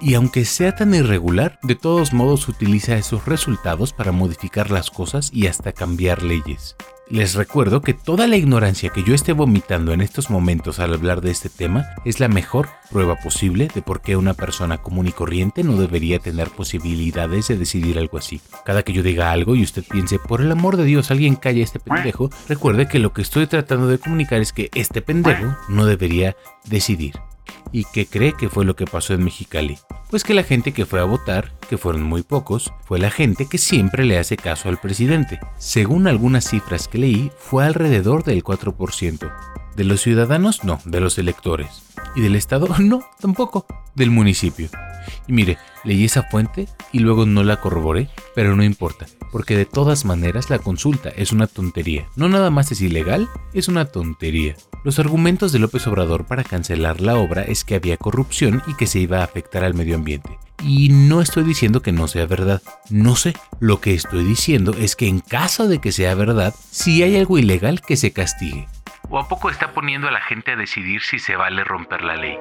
Y 0.02 0.12
aunque 0.12 0.44
sea 0.44 0.74
tan 0.74 0.94
irregular, 0.94 1.58
de 1.62 1.76
todos 1.76 2.12
modos 2.12 2.46
utiliza 2.46 2.94
esos 2.98 3.24
resultados 3.24 3.94
para 3.94 4.12
modificar 4.12 4.70
las 4.70 4.90
cosas 4.90 5.30
y 5.32 5.46
hasta 5.46 5.72
cambiar 5.72 6.22
leyes. 6.22 6.76
Les 7.10 7.34
recuerdo 7.34 7.82
que 7.82 7.92
toda 7.92 8.26
la 8.26 8.36
ignorancia 8.36 8.88
que 8.88 9.02
yo 9.02 9.14
esté 9.14 9.34
vomitando 9.34 9.92
en 9.92 10.00
estos 10.00 10.30
momentos 10.30 10.80
al 10.80 10.94
hablar 10.94 11.20
de 11.20 11.30
este 11.30 11.50
tema 11.50 11.86
es 12.06 12.18
la 12.18 12.28
mejor 12.28 12.70
prueba 12.90 13.16
posible 13.16 13.68
de 13.74 13.82
por 13.82 14.00
qué 14.00 14.16
una 14.16 14.32
persona 14.32 14.78
común 14.78 15.06
y 15.06 15.12
corriente 15.12 15.62
no 15.62 15.76
debería 15.76 16.18
tener 16.18 16.48
posibilidades 16.48 17.48
de 17.48 17.58
decidir 17.58 17.98
algo 17.98 18.16
así. 18.16 18.40
Cada 18.64 18.82
que 18.84 18.94
yo 18.94 19.02
diga 19.02 19.32
algo 19.32 19.54
y 19.54 19.62
usted 19.62 19.84
piense, 19.84 20.18
por 20.18 20.40
el 20.40 20.50
amor 20.50 20.78
de 20.78 20.84
Dios, 20.84 21.10
alguien 21.10 21.36
calle 21.36 21.60
a 21.60 21.64
este 21.64 21.78
pendejo, 21.78 22.30
recuerde 22.48 22.88
que 22.88 22.98
lo 22.98 23.12
que 23.12 23.20
estoy 23.20 23.46
tratando 23.46 23.86
de 23.86 23.98
comunicar 23.98 24.40
es 24.40 24.54
que 24.54 24.70
este 24.74 25.02
pendejo 25.02 25.56
no 25.68 25.84
debería 25.84 26.36
decidir. 26.64 27.16
¿Y 27.72 27.84
qué 27.92 28.06
cree 28.06 28.34
que 28.34 28.48
fue 28.48 28.64
lo 28.64 28.76
que 28.76 28.84
pasó 28.84 29.14
en 29.14 29.24
Mexicali? 29.24 29.78
Pues 30.10 30.22
que 30.22 30.34
la 30.34 30.44
gente 30.44 30.72
que 30.72 30.86
fue 30.86 31.00
a 31.00 31.04
votar, 31.04 31.52
que 31.68 31.76
fueron 31.76 32.02
muy 32.02 32.22
pocos, 32.22 32.72
fue 32.84 32.98
la 32.98 33.10
gente 33.10 33.46
que 33.46 33.58
siempre 33.58 34.04
le 34.04 34.18
hace 34.18 34.36
caso 34.36 34.68
al 34.68 34.78
presidente. 34.78 35.40
Según 35.58 36.06
algunas 36.06 36.48
cifras 36.48 36.86
que 36.86 36.98
leí, 36.98 37.32
fue 37.36 37.64
alrededor 37.64 38.22
del 38.22 38.44
4%. 38.44 39.32
De 39.74 39.84
los 39.84 40.02
ciudadanos, 40.02 40.62
no, 40.62 40.80
de 40.84 41.00
los 41.00 41.18
electores. 41.18 41.82
Y 42.14 42.20
del 42.20 42.36
Estado, 42.36 42.68
no, 42.78 43.00
tampoco, 43.18 43.66
del 43.94 44.10
municipio. 44.10 44.68
Y 45.26 45.32
mire, 45.32 45.58
leí 45.84 46.04
esa 46.04 46.22
fuente 46.24 46.68
y 46.92 47.00
luego 47.00 47.26
no 47.26 47.42
la 47.42 47.60
corroboré, 47.60 48.08
pero 48.34 48.56
no 48.56 48.64
importa, 48.64 49.06
porque 49.30 49.56
de 49.56 49.66
todas 49.66 50.04
maneras 50.04 50.50
la 50.50 50.58
consulta 50.58 51.10
es 51.10 51.32
una 51.32 51.46
tontería. 51.46 52.06
No 52.16 52.28
nada 52.28 52.50
más 52.50 52.72
es 52.72 52.80
ilegal, 52.80 53.28
es 53.52 53.68
una 53.68 53.84
tontería. 53.86 54.56
Los 54.84 54.98
argumentos 54.98 55.52
de 55.52 55.58
López 55.58 55.86
Obrador 55.86 56.26
para 56.26 56.44
cancelar 56.44 57.00
la 57.00 57.16
obra 57.16 57.42
es 57.42 57.64
que 57.64 57.74
había 57.74 57.96
corrupción 57.96 58.62
y 58.66 58.74
que 58.74 58.86
se 58.86 59.00
iba 59.00 59.20
a 59.20 59.24
afectar 59.24 59.64
al 59.64 59.74
medio 59.74 59.94
ambiente. 59.94 60.38
Y 60.62 60.88
no 60.90 61.20
estoy 61.20 61.44
diciendo 61.44 61.82
que 61.82 61.92
no 61.92 62.08
sea 62.08 62.26
verdad, 62.26 62.62
no 62.90 63.16
sé. 63.16 63.34
Lo 63.60 63.80
que 63.80 63.94
estoy 63.94 64.24
diciendo 64.24 64.74
es 64.78 64.96
que 64.96 65.08
en 65.08 65.20
caso 65.20 65.68
de 65.68 65.80
que 65.80 65.92
sea 65.92 66.14
verdad, 66.14 66.54
si 66.70 67.02
hay 67.02 67.16
algo 67.16 67.38
ilegal 67.38 67.80
que 67.80 67.96
se 67.96 68.12
castigue. 68.12 68.68
¿O 69.10 69.18
a 69.18 69.28
poco 69.28 69.50
está 69.50 69.72
poniendo 69.72 70.08
a 70.08 70.10
la 70.10 70.20
gente 70.20 70.52
a 70.52 70.56
decidir 70.56 71.02
si 71.02 71.18
se 71.18 71.36
vale 71.36 71.64
romper 71.64 72.02
la 72.02 72.16
ley? 72.16 72.36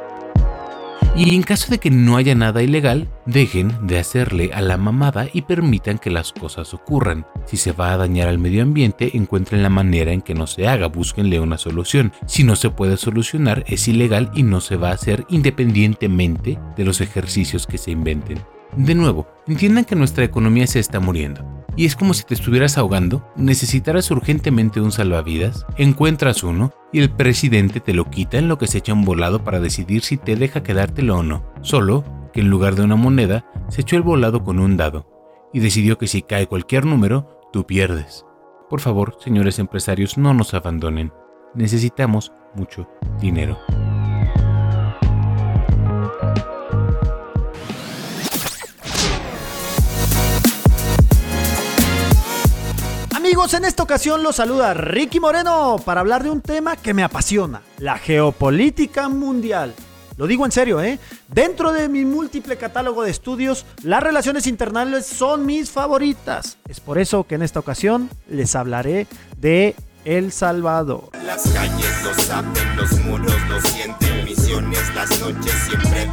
Y 1.15 1.35
en 1.35 1.43
caso 1.43 1.69
de 1.69 1.77
que 1.77 1.91
no 1.91 2.17
haya 2.17 2.33
nada 2.33 2.63
ilegal, 2.63 3.07
dejen 3.27 3.85
de 3.85 3.99
hacerle 3.99 4.49
a 4.51 4.61
la 4.61 4.77
mamada 4.77 5.27
y 5.31 5.43
permitan 5.43 5.99
que 5.99 6.09
las 6.09 6.33
cosas 6.33 6.73
ocurran. 6.73 7.27
Si 7.45 7.55
se 7.55 7.71
va 7.71 7.93
a 7.93 7.97
dañar 7.97 8.29
al 8.29 8.39
medio 8.39 8.63
ambiente, 8.63 9.15
encuentren 9.15 9.61
la 9.61 9.69
manera 9.69 10.11
en 10.11 10.23
que 10.23 10.33
no 10.33 10.47
se 10.47 10.67
haga, 10.67 10.87
búsquenle 10.87 11.39
una 11.39 11.59
solución. 11.59 12.13
Si 12.25 12.43
no 12.43 12.55
se 12.55 12.71
puede 12.71 12.97
solucionar, 12.97 13.63
es 13.67 13.87
ilegal 13.87 14.31
y 14.33 14.41
no 14.41 14.59
se 14.59 14.75
va 14.75 14.89
a 14.89 14.93
hacer 14.93 15.23
independientemente 15.29 16.57
de 16.75 16.83
los 16.83 16.99
ejercicios 16.99 17.67
que 17.67 17.77
se 17.77 17.91
inventen. 17.91 18.39
De 18.77 18.95
nuevo, 18.95 19.27
entiendan 19.47 19.85
que 19.85 19.95
nuestra 19.95 20.23
economía 20.23 20.65
se 20.65 20.79
está 20.79 20.99
muriendo. 20.99 21.45
Y 21.75 21.85
es 21.85 21.95
como 21.95 22.13
si 22.13 22.23
te 22.23 22.33
estuvieras 22.33 22.77
ahogando, 22.77 23.27
necesitaras 23.35 24.09
urgentemente 24.11 24.81
un 24.81 24.91
salvavidas, 24.91 25.65
encuentras 25.77 26.43
uno 26.43 26.71
y 26.91 26.99
el 26.99 27.09
presidente 27.09 27.79
te 27.79 27.93
lo 27.93 28.09
quita 28.09 28.37
en 28.37 28.47
lo 28.47 28.57
que 28.57 28.67
se 28.67 28.79
echa 28.79 28.93
un 28.93 29.05
volado 29.05 29.43
para 29.43 29.59
decidir 29.59 30.01
si 30.01 30.17
te 30.17 30.35
deja 30.35 30.63
quedártelo 30.63 31.17
o 31.17 31.23
no. 31.23 31.43
Solo 31.61 32.03
que 32.33 32.41
en 32.41 32.49
lugar 32.49 32.75
de 32.75 32.83
una 32.83 32.95
moneda, 32.95 33.45
se 33.69 33.81
echó 33.81 33.95
el 33.95 34.01
volado 34.01 34.43
con 34.43 34.59
un 34.59 34.75
dado 34.75 35.07
y 35.53 35.59
decidió 35.59 35.97
que 35.97 36.07
si 36.07 36.23
cae 36.23 36.47
cualquier 36.47 36.85
número, 36.85 37.39
tú 37.51 37.65
pierdes. 37.65 38.25
Por 38.69 38.81
favor, 38.81 39.17
señores 39.19 39.59
empresarios, 39.59 40.17
no 40.17 40.33
nos 40.33 40.53
abandonen. 40.53 41.13
Necesitamos 41.53 42.33
mucho 42.55 42.87
dinero. 43.19 43.57
En 53.51 53.65
esta 53.65 53.83
ocasión 53.83 54.23
los 54.23 54.37
saluda 54.37 54.73
Ricky 54.73 55.19
Moreno 55.19 55.75
para 55.83 55.99
hablar 55.99 56.23
de 56.23 56.29
un 56.29 56.39
tema 56.41 56.77
que 56.77 56.93
me 56.93 57.03
apasiona, 57.03 57.61
la 57.77 57.97
geopolítica 57.97 59.09
mundial. 59.09 59.75
Lo 60.15 60.27
digo 60.27 60.45
en 60.45 60.51
serio, 60.53 60.81
¿eh? 60.81 60.97
Dentro 61.27 61.73
de 61.73 61.89
mi 61.89 62.05
múltiple 62.05 62.55
catálogo 62.55 63.03
de 63.03 63.11
estudios, 63.11 63.65
las 63.83 64.01
relaciones 64.01 64.47
internacionales 64.47 65.05
son 65.05 65.45
mis 65.45 65.69
favoritas. 65.69 66.57
Es 66.69 66.79
por 66.79 66.97
eso 66.97 67.25
que 67.25 67.35
en 67.35 67.43
esta 67.43 67.59
ocasión 67.59 68.09
les 68.29 68.55
hablaré 68.55 69.07
de 69.37 69.75
El 70.05 70.31
Salvador. 70.31 71.09
Las 71.25 71.43
calles 71.43 72.03
lo 72.03 72.13
saben, 72.23 72.53
los 72.77 72.91
muros 73.01 73.49
lo 73.49 73.61
sienten, 73.61 74.12
noches 75.19 75.53
siempre. 75.67 76.09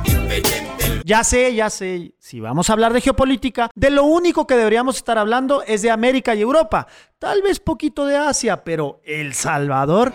Ya 1.04 1.24
sé, 1.24 1.54
ya 1.54 1.70
sé, 1.70 2.12
si 2.18 2.40
vamos 2.40 2.70
a 2.70 2.72
hablar 2.74 2.92
de 2.92 3.00
geopolítica, 3.00 3.70
de 3.74 3.90
lo 3.90 4.04
único 4.04 4.46
que 4.46 4.56
deberíamos 4.56 4.96
estar 4.96 5.18
hablando 5.18 5.62
es 5.62 5.82
de 5.82 5.90
América 5.90 6.34
y 6.34 6.42
Europa, 6.42 6.86
tal 7.18 7.42
vez 7.42 7.58
poquito 7.58 8.06
de 8.06 8.16
Asia, 8.16 8.62
pero 8.62 9.00
El 9.04 9.34
Salvador 9.34 10.12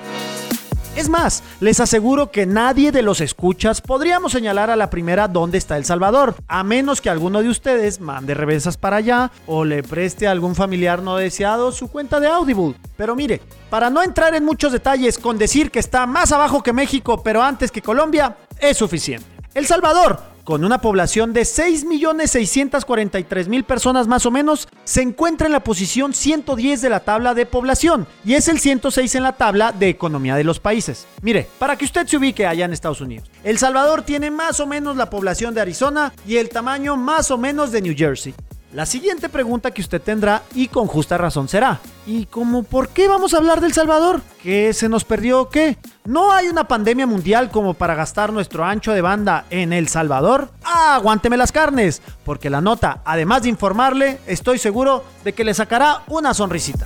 Es 0.96 1.10
más, 1.10 1.44
les 1.60 1.82
aseguro 1.82 2.32
que 2.32 2.46
nadie 2.46 2.94
de 2.94 3.02
los 3.02 3.20
escuchas 3.20 3.82
podríamos 3.82 4.32
señalar 4.32 4.70
a 4.70 4.78
la 4.78 4.90
primera 4.90 5.28
dónde 5.28 5.58
está 5.58 5.76
El 5.76 5.84
Salvador, 5.84 6.36
a 6.48 6.64
menos 6.64 7.02
que 7.02 7.10
alguno 7.10 7.42
de 7.42 7.50
ustedes 7.50 8.00
mande 8.00 8.34
reversas 8.34 8.78
para 8.78 8.96
allá 8.96 9.30
o 9.46 9.66
le 9.66 9.84
preste 9.84 10.26
a 10.26 10.32
algún 10.32 10.56
familiar 10.56 11.02
no 11.02 11.18
deseado 11.18 11.74
su 11.74 11.90
cuenta 11.90 12.22
de 12.22 12.28
Audible. 12.28 12.76
Pero 12.96 13.14
mire, 13.14 13.42
para 13.70 13.90
no 13.90 14.02
entrar 14.02 14.36
en 14.36 14.46
muchos 14.46 14.72
detalles 14.72 15.18
con 15.18 15.38
decir 15.38 15.70
que 15.70 15.80
está 15.80 16.06
más 16.06 16.32
abajo 16.32 16.64
que 16.64 16.72
México 16.72 17.22
pero 17.22 17.44
antes 17.44 17.72
que 17.72 17.82
Colombia, 17.82 18.38
es 18.58 18.78
suficiente. 18.78 19.28
El 19.54 19.66
Salvador, 19.66 20.35
con 20.46 20.64
una 20.64 20.80
población 20.80 21.34
de 21.34 21.42
6.643.000 21.42 23.66
personas 23.66 24.08
más 24.08 24.26
o 24.26 24.32
menos, 24.32 24.70
se 24.86 25.02
encuentra 25.02 25.48
en 25.48 25.54
la 25.54 25.64
posición 25.64 26.14
110 26.14 26.82
de 26.82 26.90
la 26.90 27.02
tabla 27.02 27.34
de 27.34 27.48
población 27.48 28.08
y 28.24 28.36
es 28.36 28.48
el 28.48 28.60
106 28.60 29.16
en 29.16 29.24
la 29.24 29.34
tabla 29.34 29.74
de 29.74 29.90
economía 29.90 30.36
de 30.36 30.46
los 30.46 30.60
países. 30.60 31.08
Mire, 31.22 31.48
para 31.60 31.76
que 31.76 31.86
usted 31.86 32.08
se 32.08 32.18
ubique 32.18 32.46
allá 32.46 32.66
en 32.66 32.74
Estados 32.74 33.02
Unidos, 33.02 33.32
El 33.44 33.58
Salvador 33.58 34.04
tiene 34.04 34.30
más 34.32 34.60
o 34.60 34.68
menos 34.68 34.96
la 34.96 35.10
población 35.10 35.56
de 35.56 35.62
Arizona 35.62 36.14
y 36.28 36.38
el 36.38 36.50
tamaño 36.50 36.96
más 36.96 37.32
o 37.32 37.40
menos 37.40 37.72
de 37.72 37.82
New 37.82 37.96
Jersey. 37.98 38.36
La 38.76 38.86
siguiente 38.86 39.30
pregunta 39.30 39.72
que 39.72 39.80
usted 39.80 40.02
tendrá, 40.02 40.44
y 40.54 40.68
con 40.68 40.88
justa 40.88 41.18
razón 41.18 41.48
será, 41.48 41.80
¿y 42.06 42.26
cómo 42.26 42.64
por 42.64 42.90
qué 42.90 43.08
vamos 43.08 43.34
a 43.34 43.38
hablar 43.38 43.62
del 43.62 43.72
Salvador? 43.72 44.22
¿Qué 44.44 44.74
se 44.74 44.90
nos 44.90 45.06
perdió 45.06 45.40
o 45.40 45.50
qué? 45.50 45.78
¿No 46.04 46.34
hay 46.34 46.50
una 46.50 46.68
pandemia 46.68 47.08
mundial 47.08 47.50
como 47.52 47.74
para 47.74 47.96
gastar 47.96 48.34
nuestro 48.34 48.66
ancho 48.66 48.92
de 48.92 49.00
banda 49.00 49.46
en 49.50 49.72
El 49.72 49.88
Salvador? 49.88 50.50
¡Ah, 50.62 50.96
aguánteme 50.96 51.38
las 51.38 51.54
carnes! 51.54 52.02
Porque 52.26 52.50
la 52.50 52.60
nota, 52.60 53.00
además 53.06 53.44
de 53.44 53.50
informarle, 53.50 54.20
estoy 54.28 54.60
seguro 54.60 55.06
de 55.24 55.32
que 55.32 55.46
le 55.46 55.54
sacará 55.54 56.02
una 56.08 56.34
sonrisita. 56.34 56.86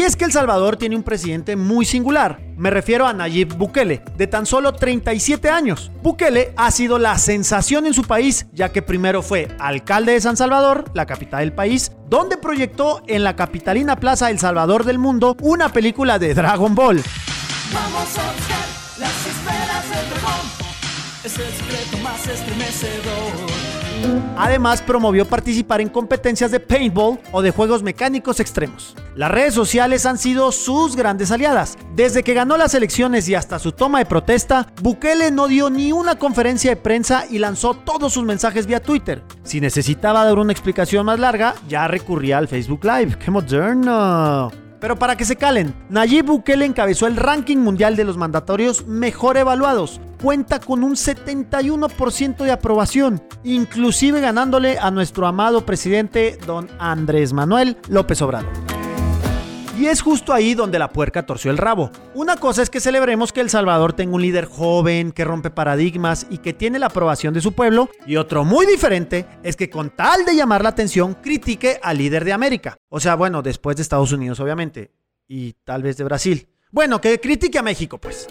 Y 0.00 0.02
es 0.02 0.16
que 0.16 0.24
El 0.24 0.32
Salvador 0.32 0.78
tiene 0.78 0.96
un 0.96 1.02
presidente 1.02 1.56
muy 1.56 1.84
singular. 1.84 2.40
Me 2.56 2.70
refiero 2.70 3.06
a 3.06 3.12
Nayib 3.12 3.54
Bukele, 3.54 4.02
de 4.16 4.26
tan 4.26 4.46
solo 4.46 4.72
37 4.72 5.50
años. 5.50 5.92
Bukele 6.02 6.54
ha 6.56 6.70
sido 6.70 6.98
la 6.98 7.18
sensación 7.18 7.84
en 7.84 7.92
su 7.92 8.04
país, 8.04 8.46
ya 8.54 8.72
que 8.72 8.80
primero 8.80 9.20
fue 9.20 9.54
alcalde 9.58 10.12
de 10.12 10.22
San 10.22 10.38
Salvador, 10.38 10.90
la 10.94 11.04
capital 11.04 11.40
del 11.40 11.52
país, 11.52 11.92
donde 12.08 12.38
proyectó 12.38 13.02
en 13.08 13.24
la 13.24 13.36
capitalina 13.36 13.96
Plaza 13.96 14.30
El 14.30 14.38
Salvador 14.38 14.84
del 14.84 14.98
Mundo 14.98 15.36
una 15.42 15.68
película 15.68 16.18
de 16.18 16.32
Dragon 16.32 16.74
Ball. 16.74 17.02
Vamos 17.70 18.16
a 18.16 18.32
buscar 18.32 18.66
las 19.00 19.26
esferas 19.26 19.84
del 19.90 20.08
dragón. 20.08 20.46
Secreto 21.26 21.98
más 21.98 22.26
estremecedor. 22.26 23.79
Además, 24.36 24.80
promovió 24.82 25.26
participar 25.26 25.80
en 25.80 25.88
competencias 25.88 26.50
de 26.50 26.60
paintball 26.60 27.18
o 27.32 27.42
de 27.42 27.50
juegos 27.50 27.82
mecánicos 27.82 28.40
extremos. 28.40 28.96
Las 29.14 29.30
redes 29.30 29.52
sociales 29.52 30.06
han 30.06 30.16
sido 30.16 30.50
sus 30.52 30.96
grandes 30.96 31.30
aliadas. 31.30 31.76
Desde 31.94 32.22
que 32.22 32.34
ganó 32.34 32.56
las 32.56 32.74
elecciones 32.74 33.28
y 33.28 33.34
hasta 33.34 33.58
su 33.58 33.72
toma 33.72 33.98
de 33.98 34.06
protesta, 34.06 34.66
Bukele 34.80 35.30
no 35.30 35.46
dio 35.48 35.68
ni 35.68 35.92
una 35.92 36.16
conferencia 36.16 36.70
de 36.70 36.76
prensa 36.76 37.24
y 37.28 37.38
lanzó 37.38 37.74
todos 37.74 38.14
sus 38.14 38.24
mensajes 38.24 38.66
vía 38.66 38.80
Twitter. 38.80 39.22
Si 39.42 39.60
necesitaba 39.60 40.24
dar 40.24 40.38
una 40.38 40.52
explicación 40.52 41.04
más 41.06 41.18
larga, 41.18 41.54
ya 41.68 41.86
recurría 41.88 42.38
al 42.38 42.48
Facebook 42.48 42.84
Live. 42.84 43.18
¡Qué 43.18 43.30
moderno! 43.30 44.69
Pero 44.80 44.98
para 44.98 45.16
que 45.16 45.24
se 45.24 45.36
calen, 45.36 45.74
Nayib 45.90 46.26
Bukele 46.26 46.64
encabezó 46.64 47.06
el 47.06 47.16
ranking 47.16 47.58
mundial 47.58 47.96
de 47.96 48.04
los 48.04 48.16
mandatorios 48.16 48.86
mejor 48.86 49.36
evaluados. 49.36 50.00
Cuenta 50.22 50.58
con 50.58 50.82
un 50.82 50.96
71% 50.96 52.44
de 52.44 52.50
aprobación, 52.50 53.22
inclusive 53.44 54.20
ganándole 54.20 54.78
a 54.78 54.90
nuestro 54.90 55.26
amado 55.26 55.64
presidente 55.66 56.38
don 56.46 56.68
Andrés 56.78 57.32
Manuel 57.32 57.76
López 57.88 58.20
Obrador. 58.22 58.79
Y 59.80 59.86
es 59.86 60.02
justo 60.02 60.34
ahí 60.34 60.52
donde 60.52 60.78
la 60.78 60.90
puerca 60.90 61.24
torció 61.24 61.50
el 61.50 61.56
rabo. 61.56 61.90
Una 62.12 62.36
cosa 62.36 62.60
es 62.60 62.68
que 62.68 62.80
celebremos 62.80 63.32
que 63.32 63.40
El 63.40 63.48
Salvador 63.48 63.94
tenga 63.94 64.14
un 64.14 64.20
líder 64.20 64.44
joven, 64.44 65.10
que 65.10 65.24
rompe 65.24 65.48
paradigmas 65.48 66.26
y 66.28 66.36
que 66.36 66.52
tiene 66.52 66.78
la 66.78 66.88
aprobación 66.88 67.32
de 67.32 67.40
su 67.40 67.54
pueblo. 67.54 67.88
Y 68.06 68.16
otro 68.16 68.44
muy 68.44 68.66
diferente 68.66 69.24
es 69.42 69.56
que 69.56 69.70
con 69.70 69.88
tal 69.88 70.26
de 70.26 70.36
llamar 70.36 70.62
la 70.62 70.68
atención 70.68 71.14
critique 71.14 71.80
al 71.82 71.96
líder 71.96 72.26
de 72.26 72.34
América. 72.34 72.76
O 72.90 73.00
sea, 73.00 73.14
bueno, 73.14 73.40
después 73.40 73.74
de 73.76 73.82
Estados 73.82 74.12
Unidos 74.12 74.38
obviamente. 74.40 74.90
Y 75.26 75.54
tal 75.64 75.82
vez 75.82 75.96
de 75.96 76.04
Brasil. 76.04 76.48
Bueno, 76.70 77.00
que 77.00 77.18
critique 77.18 77.58
a 77.58 77.62
México 77.62 77.96
pues. 77.96 78.28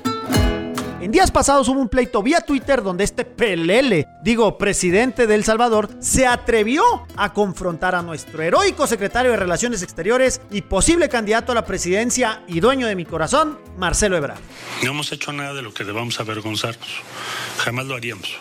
En 1.02 1.12
días 1.12 1.32
pasados 1.32 1.70
hubo 1.70 1.80
un 1.80 1.88
pleito 1.88 2.22
vía 2.22 2.42
Twitter 2.42 2.84
donde 2.84 3.06
este 3.06 3.24
pelele, 3.24 4.10
digo, 4.22 4.58
presidente 4.58 5.28
de 5.28 5.36
El 5.36 5.46
Salvador, 5.46 5.90
se 6.00 6.28
atrevió 6.28 6.84
a 7.16 7.32
confrontar 7.32 7.96
a 7.96 8.02
nuestro 8.02 8.44
heroico 8.44 8.86
secretario 8.86 9.32
de 9.32 9.38
Relaciones 9.38 9.82
Exteriores 9.82 10.42
y 10.52 10.62
posible 10.62 11.08
candidato 11.08 11.54
a 11.54 11.56
la 11.56 11.66
presidencia 11.66 12.44
y 12.48 12.60
dueño 12.60 12.86
de 12.86 12.98
mi 12.98 13.06
corazón, 13.06 13.58
Marcelo 13.78 14.18
Ebrard. 14.18 14.40
No 14.84 14.92
hemos 14.92 15.10
hecho 15.14 15.32
nada 15.32 15.54
de 15.54 15.62
lo 15.62 15.74
que 15.74 15.86
debamos 15.86 16.20
avergonzarnos. 16.20 16.90
Jamás 17.60 17.86
lo 17.86 17.96
haríamos. 17.96 18.38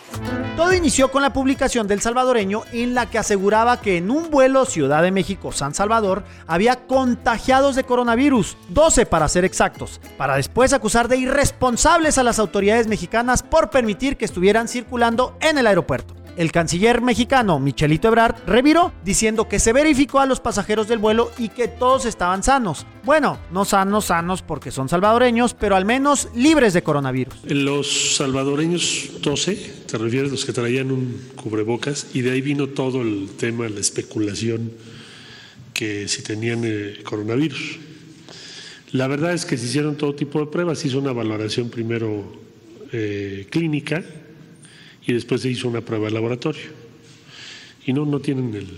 Todo 0.56 0.74
inició 0.74 1.10
con 1.10 1.22
la 1.22 1.32
publicación 1.32 1.86
del 1.86 2.00
salvadoreño 2.00 2.62
en 2.72 2.94
la 2.94 3.06
que 3.06 3.18
aseguraba 3.18 3.80
que 3.80 3.96
en 3.96 4.10
un 4.10 4.30
vuelo 4.30 4.64
Ciudad 4.64 5.02
de 5.02 5.12
México-San 5.12 5.74
Salvador 5.74 6.24
había 6.46 6.86
contagiados 6.86 7.76
de 7.76 7.84
coronavirus, 7.84 8.56
12 8.70 9.06
para 9.06 9.28
ser 9.28 9.44
exactos, 9.44 10.00
para 10.16 10.36
después 10.36 10.72
acusar 10.72 11.08
de 11.08 11.16
irresponsables 11.16 12.18
a 12.18 12.24
las 12.24 12.38
autoridades 12.38 12.88
mexicanas 12.88 13.42
por 13.42 13.70
permitir 13.70 14.16
que 14.16 14.24
estuvieran 14.24 14.68
circulando 14.68 15.36
en 15.40 15.58
el 15.58 15.66
aeropuerto. 15.66 16.17
El 16.38 16.52
canciller 16.52 17.02
mexicano 17.02 17.58
Michelito 17.58 18.06
Ebrard 18.06 18.36
reviró 18.46 18.92
diciendo 19.04 19.48
que 19.48 19.58
se 19.58 19.72
verificó 19.72 20.20
a 20.20 20.26
los 20.26 20.38
pasajeros 20.38 20.86
del 20.86 21.00
vuelo 21.00 21.32
y 21.36 21.48
que 21.48 21.66
todos 21.66 22.06
estaban 22.06 22.44
sanos. 22.44 22.86
Bueno, 23.02 23.40
no 23.50 23.64
sanos, 23.64 24.04
sanos 24.04 24.42
porque 24.42 24.70
son 24.70 24.88
salvadoreños, 24.88 25.54
pero 25.54 25.74
al 25.74 25.84
menos 25.84 26.28
libres 26.36 26.74
de 26.74 26.84
coronavirus. 26.84 27.34
Los 27.42 28.14
salvadoreños 28.18 29.10
12, 29.20 29.84
te 29.88 29.98
refieres 29.98 30.30
los 30.30 30.44
que 30.44 30.52
traían 30.52 30.92
un 30.92 31.20
cubrebocas, 31.34 32.06
y 32.14 32.20
de 32.20 32.30
ahí 32.30 32.40
vino 32.40 32.68
todo 32.68 33.02
el 33.02 33.30
tema, 33.36 33.68
la 33.68 33.80
especulación 33.80 34.70
que 35.74 36.06
si 36.06 36.22
tenían 36.22 36.60
eh, 36.62 37.00
coronavirus. 37.02 37.80
La 38.92 39.08
verdad 39.08 39.32
es 39.32 39.44
que 39.44 39.58
se 39.58 39.66
hicieron 39.66 39.96
todo 39.96 40.14
tipo 40.14 40.38
de 40.38 40.46
pruebas, 40.46 40.84
hizo 40.84 41.00
una 41.00 41.12
valoración 41.12 41.68
primero 41.68 42.32
eh, 42.92 43.48
clínica 43.50 44.04
y 45.08 45.14
después 45.14 45.40
se 45.40 45.48
hizo 45.48 45.68
una 45.68 45.80
prueba 45.80 46.04
de 46.04 46.12
laboratorio. 46.12 46.70
Y 47.86 47.94
no, 47.94 48.04
no 48.04 48.20
tienen 48.20 48.54
el, 48.54 48.68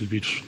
el 0.00 0.06
virus. 0.06 0.42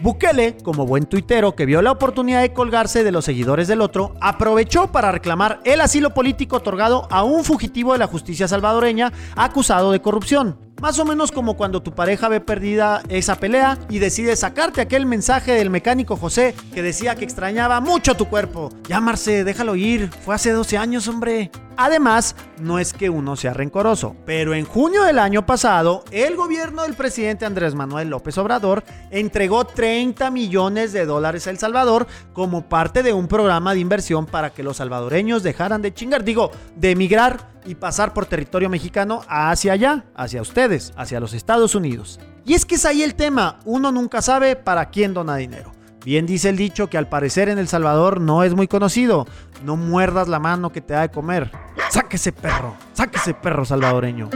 Bukele, 0.00 0.56
como 0.62 0.86
buen 0.86 1.06
tuitero 1.06 1.56
que 1.56 1.66
vio 1.66 1.82
la 1.82 1.90
oportunidad 1.90 2.42
de 2.42 2.52
colgarse 2.52 3.02
de 3.02 3.10
los 3.10 3.24
seguidores 3.24 3.66
del 3.66 3.80
otro, 3.80 4.14
aprovechó 4.20 4.92
para 4.92 5.10
reclamar 5.10 5.60
el 5.64 5.80
asilo 5.80 6.14
político 6.14 6.58
otorgado 6.58 7.08
a 7.10 7.24
un 7.24 7.44
fugitivo 7.44 7.92
de 7.92 7.98
la 7.98 8.06
justicia 8.06 8.46
salvadoreña 8.46 9.12
acusado 9.34 9.90
de 9.90 10.00
corrupción. 10.00 10.67
Más 10.80 10.96
o 11.00 11.04
menos 11.04 11.32
como 11.32 11.56
cuando 11.56 11.82
tu 11.82 11.92
pareja 11.92 12.28
ve 12.28 12.40
perdida 12.40 13.02
esa 13.08 13.34
pelea 13.34 13.76
y 13.90 13.98
decide 13.98 14.36
sacarte 14.36 14.80
aquel 14.80 15.06
mensaje 15.06 15.52
del 15.52 15.70
mecánico 15.70 16.16
José 16.16 16.54
que 16.72 16.82
decía 16.82 17.16
que 17.16 17.24
extrañaba 17.24 17.80
mucho 17.80 18.16
tu 18.16 18.26
cuerpo. 18.28 18.70
Llámarse, 18.88 19.42
déjalo 19.42 19.74
ir, 19.74 20.08
fue 20.24 20.36
hace 20.36 20.52
12 20.52 20.78
años, 20.78 21.08
hombre. 21.08 21.50
Además, 21.76 22.36
no 22.60 22.78
es 22.78 22.92
que 22.92 23.10
uno 23.10 23.34
sea 23.34 23.54
rencoroso, 23.54 24.16
pero 24.24 24.54
en 24.54 24.64
junio 24.64 25.02
del 25.02 25.18
año 25.18 25.46
pasado, 25.46 26.04
el 26.10 26.36
gobierno 26.36 26.82
del 26.82 26.94
presidente 26.94 27.44
Andrés 27.44 27.74
Manuel 27.74 28.10
López 28.10 28.36
Obrador 28.38 28.84
entregó 29.10 29.64
30 29.64 30.30
millones 30.30 30.92
de 30.92 31.06
dólares 31.06 31.46
a 31.46 31.50
El 31.50 31.58
Salvador 31.58 32.06
como 32.32 32.68
parte 32.68 33.02
de 33.02 33.12
un 33.12 33.26
programa 33.28 33.74
de 33.74 33.80
inversión 33.80 34.26
para 34.26 34.50
que 34.50 34.64
los 34.64 34.78
salvadoreños 34.78 35.42
dejaran 35.42 35.82
de 35.82 35.94
chingar, 35.94 36.24
digo, 36.24 36.50
de 36.76 36.92
emigrar 36.92 37.57
y 37.68 37.74
pasar 37.74 38.14
por 38.14 38.26
territorio 38.26 38.70
mexicano 38.70 39.20
hacia 39.28 39.74
allá, 39.74 40.06
hacia 40.14 40.40
ustedes, 40.40 40.92
hacia 40.96 41.20
los 41.20 41.34
Estados 41.34 41.74
Unidos. 41.74 42.18
Y 42.44 42.54
es 42.54 42.64
que 42.64 42.76
es 42.76 42.86
ahí 42.86 43.02
el 43.02 43.14
tema, 43.14 43.58
uno 43.66 43.92
nunca 43.92 44.22
sabe 44.22 44.56
para 44.56 44.88
quién 44.88 45.12
dona 45.12 45.36
dinero. 45.36 45.72
Bien 46.04 46.24
dice 46.24 46.48
el 46.48 46.56
dicho 46.56 46.88
que 46.88 46.96
al 46.96 47.08
parecer 47.08 47.50
en 47.50 47.58
El 47.58 47.68
Salvador 47.68 48.20
no 48.20 48.42
es 48.42 48.54
muy 48.54 48.68
conocido. 48.68 49.26
No 49.64 49.76
muerdas 49.76 50.28
la 50.28 50.38
mano 50.38 50.72
que 50.72 50.80
te 50.80 50.94
da 50.94 51.02
de 51.02 51.10
comer. 51.10 51.50
Sáquese 51.90 52.32
perro, 52.32 52.74
sáquese 52.94 53.34
perro 53.34 53.66
salvadoreño. 53.66 54.30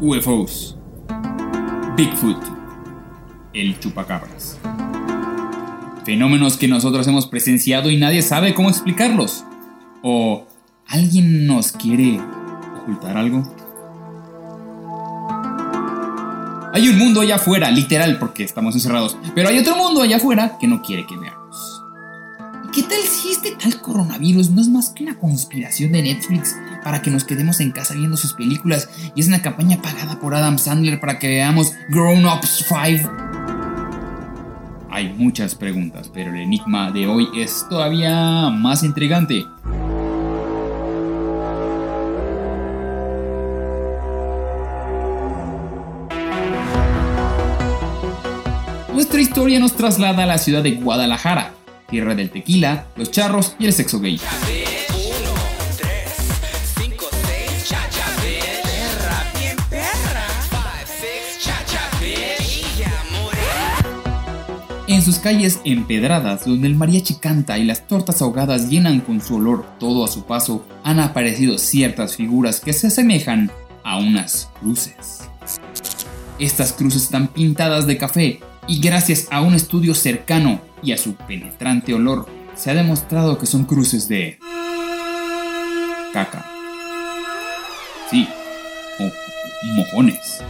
UFOs. 0.00 0.78
Bigfoot. 1.96 2.44
El 3.52 3.80
chupacabras. 3.80 4.60
Fenómenos 6.04 6.58
que 6.58 6.68
nosotros 6.68 7.06
hemos 7.06 7.26
presenciado 7.26 7.90
y 7.90 7.96
nadie 7.96 8.20
sabe 8.20 8.52
cómo 8.52 8.68
explicarlos. 8.68 9.44
¿O 10.02 10.46
alguien 10.86 11.46
nos 11.46 11.72
quiere 11.72 12.20
ocultar 12.82 13.16
algo? 13.16 13.42
Hay 16.74 16.88
un 16.88 16.98
mundo 16.98 17.22
allá 17.22 17.36
afuera, 17.36 17.70
literal, 17.70 18.18
porque 18.18 18.44
estamos 18.44 18.74
encerrados. 18.74 19.16
Pero 19.34 19.48
hay 19.48 19.58
otro 19.58 19.76
mundo 19.76 20.02
allá 20.02 20.16
afuera 20.16 20.58
que 20.60 20.66
no 20.66 20.82
quiere 20.82 21.06
que 21.06 21.16
veamos. 21.16 21.82
¿Y 22.64 22.70
qué 22.72 22.82
tal 22.82 22.98
si 22.98 23.30
este 23.30 23.52
tal 23.52 23.80
coronavirus 23.80 24.50
no 24.50 24.60
es 24.60 24.68
más 24.68 24.90
que 24.90 25.04
una 25.04 25.18
conspiración 25.18 25.92
de 25.92 26.02
Netflix 26.02 26.54
para 26.82 27.00
que 27.00 27.10
nos 27.10 27.24
quedemos 27.24 27.60
en 27.60 27.70
casa 27.70 27.94
viendo 27.94 28.18
sus 28.18 28.34
películas 28.34 28.90
y 29.14 29.20
es 29.20 29.28
una 29.28 29.40
campaña 29.40 29.80
pagada 29.80 30.20
por 30.20 30.34
Adam 30.34 30.58
Sandler 30.58 31.00
para 31.00 31.18
que 31.18 31.28
veamos 31.28 31.72
Grown 31.88 32.26
Ups 32.26 32.66
5. 32.68 33.33
Hay 34.94 35.12
muchas 35.12 35.56
preguntas, 35.56 36.08
pero 36.14 36.30
el 36.32 36.40
enigma 36.40 36.92
de 36.92 37.08
hoy 37.08 37.28
es 37.36 37.66
todavía 37.68 38.48
más 38.50 38.84
intrigante. 38.84 39.44
Nuestra 48.92 49.20
historia 49.20 49.58
nos 49.58 49.74
traslada 49.74 50.22
a 50.22 50.26
la 50.26 50.38
ciudad 50.38 50.62
de 50.62 50.76
Guadalajara, 50.76 51.54
tierra 51.90 52.14
del 52.14 52.30
tequila, 52.30 52.86
los 52.94 53.10
charros 53.10 53.56
y 53.58 53.66
el 53.66 53.72
sexo 53.72 53.98
gay. 53.98 54.20
Sus 65.04 65.18
calles 65.18 65.60
empedradas, 65.64 66.46
donde 66.46 66.66
el 66.66 66.74
mariachi 66.74 67.16
canta 67.16 67.58
y 67.58 67.64
las 67.64 67.86
tortas 67.86 68.22
ahogadas 68.22 68.70
llenan 68.70 69.00
con 69.00 69.20
su 69.20 69.36
olor 69.36 69.66
todo 69.78 70.04
a 70.04 70.08
su 70.08 70.24
paso, 70.24 70.66
han 70.82 70.98
aparecido 70.98 71.58
ciertas 71.58 72.16
figuras 72.16 72.58
que 72.58 72.72
se 72.72 72.86
asemejan 72.86 73.50
a 73.82 73.98
unas 73.98 74.48
cruces. 74.60 75.28
Estas 76.38 76.72
cruces 76.72 77.02
están 77.02 77.28
pintadas 77.28 77.86
de 77.86 77.98
café 77.98 78.40
y 78.66 78.80
gracias 78.80 79.28
a 79.30 79.42
un 79.42 79.52
estudio 79.54 79.94
cercano 79.94 80.60
y 80.82 80.92
a 80.92 80.98
su 80.98 81.14
penetrante 81.14 81.92
olor, 81.92 82.26
se 82.54 82.70
ha 82.70 82.74
demostrado 82.74 83.36
que 83.38 83.46
son 83.46 83.64
cruces 83.64 84.08
de 84.08 84.38
caca. 86.14 86.46
Sí, 88.10 88.26
o 88.98 89.74
mojones. 89.74 90.42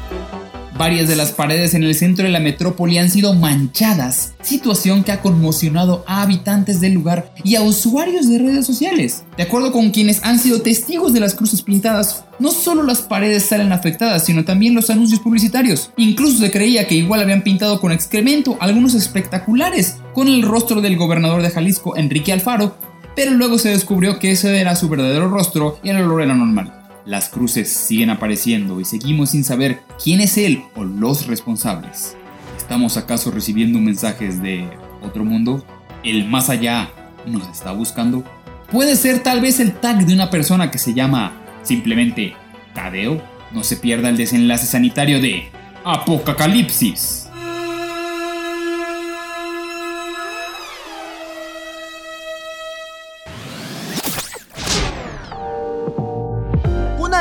Varias 0.76 1.06
de 1.06 1.14
las 1.14 1.30
paredes 1.30 1.74
en 1.74 1.84
el 1.84 1.94
centro 1.94 2.24
de 2.24 2.32
la 2.32 2.40
metrópoli 2.40 2.98
han 2.98 3.08
sido 3.08 3.32
manchadas, 3.32 4.34
situación 4.42 5.04
que 5.04 5.12
ha 5.12 5.20
conmocionado 5.20 6.04
a 6.08 6.20
habitantes 6.20 6.80
del 6.80 6.94
lugar 6.94 7.32
y 7.44 7.54
a 7.54 7.62
usuarios 7.62 8.28
de 8.28 8.38
redes 8.38 8.66
sociales. 8.66 9.22
De 9.36 9.44
acuerdo 9.44 9.70
con 9.70 9.90
quienes 9.90 10.24
han 10.24 10.40
sido 10.40 10.62
testigos 10.62 11.12
de 11.12 11.20
las 11.20 11.36
cruces 11.36 11.62
pintadas, 11.62 12.24
no 12.40 12.50
solo 12.50 12.82
las 12.82 13.02
paredes 13.02 13.44
salen 13.44 13.70
afectadas, 13.70 14.24
sino 14.24 14.44
también 14.44 14.74
los 14.74 14.90
anuncios 14.90 15.20
publicitarios. 15.20 15.92
Incluso 15.96 16.38
se 16.38 16.50
creía 16.50 16.88
que 16.88 16.96
igual 16.96 17.22
habían 17.22 17.44
pintado 17.44 17.80
con 17.80 17.92
excremento 17.92 18.56
algunos 18.58 18.94
espectaculares 18.94 19.98
con 20.12 20.26
el 20.26 20.42
rostro 20.42 20.80
del 20.80 20.96
gobernador 20.96 21.42
de 21.42 21.50
Jalisco, 21.50 21.96
Enrique 21.96 22.32
Alfaro, 22.32 22.76
pero 23.14 23.30
luego 23.30 23.58
se 23.58 23.68
descubrió 23.68 24.18
que 24.18 24.32
ese 24.32 24.58
era 24.58 24.74
su 24.74 24.88
verdadero 24.88 25.28
rostro 25.28 25.78
y 25.84 25.90
el 25.90 25.98
olor 25.98 26.22
era 26.22 26.34
normal. 26.34 26.83
Las 27.06 27.28
cruces 27.28 27.70
siguen 27.70 28.08
apareciendo 28.08 28.80
y 28.80 28.84
seguimos 28.86 29.30
sin 29.30 29.44
saber 29.44 29.82
quién 30.02 30.22
es 30.22 30.38
él 30.38 30.64
o 30.74 30.84
los 30.84 31.26
responsables. 31.26 32.16
¿Estamos 32.56 32.96
acaso 32.96 33.30
recibiendo 33.30 33.78
mensajes 33.78 34.42
de 34.42 34.70
otro 35.02 35.22
mundo? 35.22 35.64
¿El 36.02 36.26
más 36.26 36.48
allá 36.48 36.88
nos 37.26 37.46
está 37.48 37.72
buscando? 37.72 38.24
Puede 38.70 38.96
ser 38.96 39.22
tal 39.22 39.42
vez 39.42 39.60
el 39.60 39.74
tag 39.74 40.06
de 40.06 40.14
una 40.14 40.30
persona 40.30 40.70
que 40.70 40.78
se 40.78 40.94
llama 40.94 41.32
simplemente 41.62 42.34
Tadeo. 42.74 43.22
No 43.52 43.64
se 43.64 43.76
pierda 43.76 44.08
el 44.08 44.16
desenlace 44.16 44.66
sanitario 44.66 45.20
de 45.20 45.50
Apocalipsis. 45.84 47.23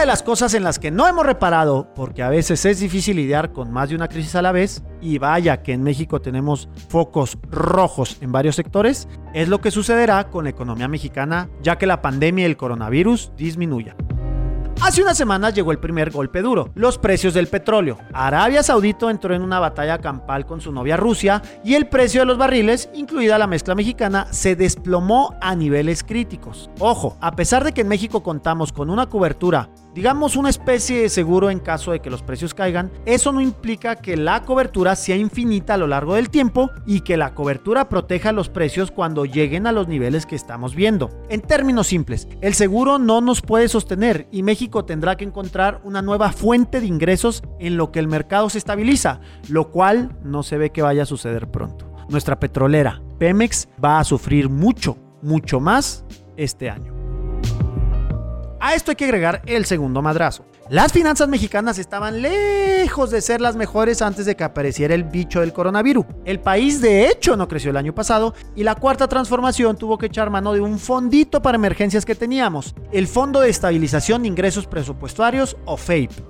De 0.04 0.08
las 0.08 0.22
cosas 0.22 0.54
en 0.54 0.66
las 0.66 0.80
que 0.80 0.92
no 0.92 1.08
hemos 1.08 1.26
reparado, 1.26 1.88
porque 1.96 2.24
a 2.24 2.30
veces 2.30 2.66
es 2.66 2.82
difícil 2.82 3.16
lidiar 3.16 3.54
con 3.54 3.72
más 3.72 3.88
de 3.88 3.96
una 3.96 4.10
crisis 4.10 4.36
a 4.36 4.42
la 4.42 4.52
vez, 4.52 4.84
y 5.00 5.18
vaya 5.18 5.64
que 5.64 5.72
en 5.72 5.82
México 5.82 6.20
tenemos 6.20 6.68
focos 6.90 7.38
rojos 7.50 8.18
en 8.20 8.34
varios 8.34 8.58
sectores, 8.58 9.08
es 9.34 9.48
lo 9.48 9.62
que 9.62 9.72
sucederá 9.72 10.30
con 10.30 10.44
la 10.44 10.50
economía 10.50 10.90
mexicana 10.90 11.50
ya 11.62 11.78
que 11.78 11.88
la 11.88 12.02
pandemia 12.02 12.44
y 12.44 12.50
el 12.50 12.58
coronavirus 12.58 13.32
disminuyan. 13.38 13.96
Hace 14.82 15.02
unas 15.02 15.18
semanas 15.18 15.54
llegó 15.54 15.72
el 15.72 15.80
primer 15.80 16.12
golpe 16.12 16.42
duro, 16.42 16.72
los 16.76 16.98
precios 16.98 17.34
del 17.34 17.48
petróleo. 17.48 17.98
Arabia 18.12 18.62
Saudita 18.62 19.10
entró 19.10 19.34
en 19.34 19.42
una 19.42 19.60
batalla 19.60 20.00
campal 20.00 20.46
con 20.46 20.60
su 20.60 20.74
novia 20.74 20.98
Rusia 20.98 21.42
y 21.64 21.76
el 21.76 21.88
precio 21.88 22.20
de 22.20 22.26
los 22.26 22.38
barriles, 22.38 22.90
incluida 22.94 23.38
la 23.38 23.48
mezcla 23.48 23.76
mexicana, 23.76 24.28
se 24.32 24.58
desplomó 24.58 25.38
a 25.40 25.56
niveles 25.56 26.04
críticos. 26.04 26.70
Ojo, 26.80 27.16
a 27.22 27.34
pesar 27.38 27.64
de 27.64 27.72
que 27.72 27.80
en 27.82 27.88
México 27.88 28.24
contamos 28.24 28.74
con 28.74 28.90
una 28.90 29.06
cobertura 29.06 29.70
digamos 29.94 30.36
una 30.36 30.50
especie 30.50 31.02
de 31.02 31.10
seguro 31.10 31.50
en 31.50 31.60
caso 31.60 31.92
de 31.92 32.00
que 32.00 32.10
los 32.10 32.24
precios 32.24 32.54
caigan, 32.54 32.92
eso 33.06 33.32
no 33.32 33.42
implica 33.42 33.96
que 33.96 34.18
la 34.18 34.44
cobertura 34.44 34.96
sea 34.96 35.16
infinita 35.16 35.76
a 35.76 35.78
lo 35.78 35.88
largo 35.88 36.16
del 36.16 36.30
tiempo 36.30 36.72
y 36.86 37.02
que 37.02 37.18
la 37.18 37.34
cobertura 37.34 37.90
proteja 37.90 38.32
los 38.32 38.50
precios 38.50 38.92
cuando 38.92 39.26
lleguen 39.26 39.68
a 39.68 39.72
los 39.72 39.88
niveles 39.88 40.26
que 40.26 40.36
estamos 40.36 40.76
viendo. 40.76 41.10
En 41.30 41.42
términos 41.42 41.88
simples, 41.88 42.28
el 42.42 42.54
seguro 42.54 43.00
no 43.00 43.22
nos 43.22 43.42
puede 43.42 43.68
sostener 43.68 44.28
y 44.32 44.44
México 44.44 44.86
tendrá 44.86 45.18
que 45.18 45.26
encontrar 45.26 45.82
una 45.84 46.02
nueva 46.02 46.32
fuente 46.32 46.80
de 46.80 46.88
ingresos 46.88 47.44
en 47.60 47.78
lo 47.78 47.92
que 47.92 48.00
el 48.00 48.08
mercado 48.08 48.50
se 48.50 48.58
estabiliza, 48.58 49.22
lo 49.50 49.72
cual 49.72 50.18
no 50.24 50.44
se 50.44 50.58
ve 50.58 50.72
que 50.72 50.82
vaya 50.82 51.04
a 51.04 51.08
suceder 51.08 51.50
pronto. 51.50 51.92
Nuestra 52.10 52.40
petrolera, 52.40 53.02
Pemex, 53.18 53.70
va 53.84 54.00
a 54.00 54.04
sufrir 54.04 54.50
mucho, 54.50 54.98
mucho 55.22 55.60
más 55.60 56.06
este 56.36 56.70
año. 56.70 56.93
A 58.66 58.76
esto 58.76 58.92
hay 58.92 58.96
que 58.96 59.04
agregar 59.04 59.42
el 59.46 59.66
segundo 59.66 60.02
madrazo. 60.02 60.46
Las 60.70 60.94
finanzas 60.94 61.28
mexicanas 61.28 61.78
estaban 61.80 62.22
lejos 62.22 63.12
de 63.12 63.20
ser 63.20 63.42
las 63.42 63.58
mejores 63.58 64.02
antes 64.02 64.26
de 64.26 64.38
que 64.38 64.46
apareciera 64.46 64.96
el 64.96 65.04
bicho 65.04 65.42
del 65.42 65.52
coronavirus. 65.52 66.06
El 66.24 66.40
país 66.40 66.80
de 66.80 67.10
hecho 67.10 67.36
no 67.36 67.50
creció 67.50 67.72
el 67.72 67.76
año 67.76 67.94
pasado 67.94 68.34
y 68.56 68.64
la 68.64 68.76
cuarta 68.76 69.10
transformación 69.10 69.76
tuvo 69.76 69.98
que 69.98 70.06
echar 70.06 70.30
mano 70.30 70.54
de 70.54 70.62
un 70.62 70.80
fondito 70.80 71.42
para 71.42 71.58
emergencias 71.58 72.06
que 72.06 72.16
teníamos, 72.16 72.74
el 72.94 73.08
Fondo 73.08 73.42
de 73.42 73.50
Estabilización 73.50 74.22
de 74.22 74.30
Ingresos 74.30 74.66
Presupuestarios 74.66 75.58
o 75.66 75.76
FAPE. 75.76 76.24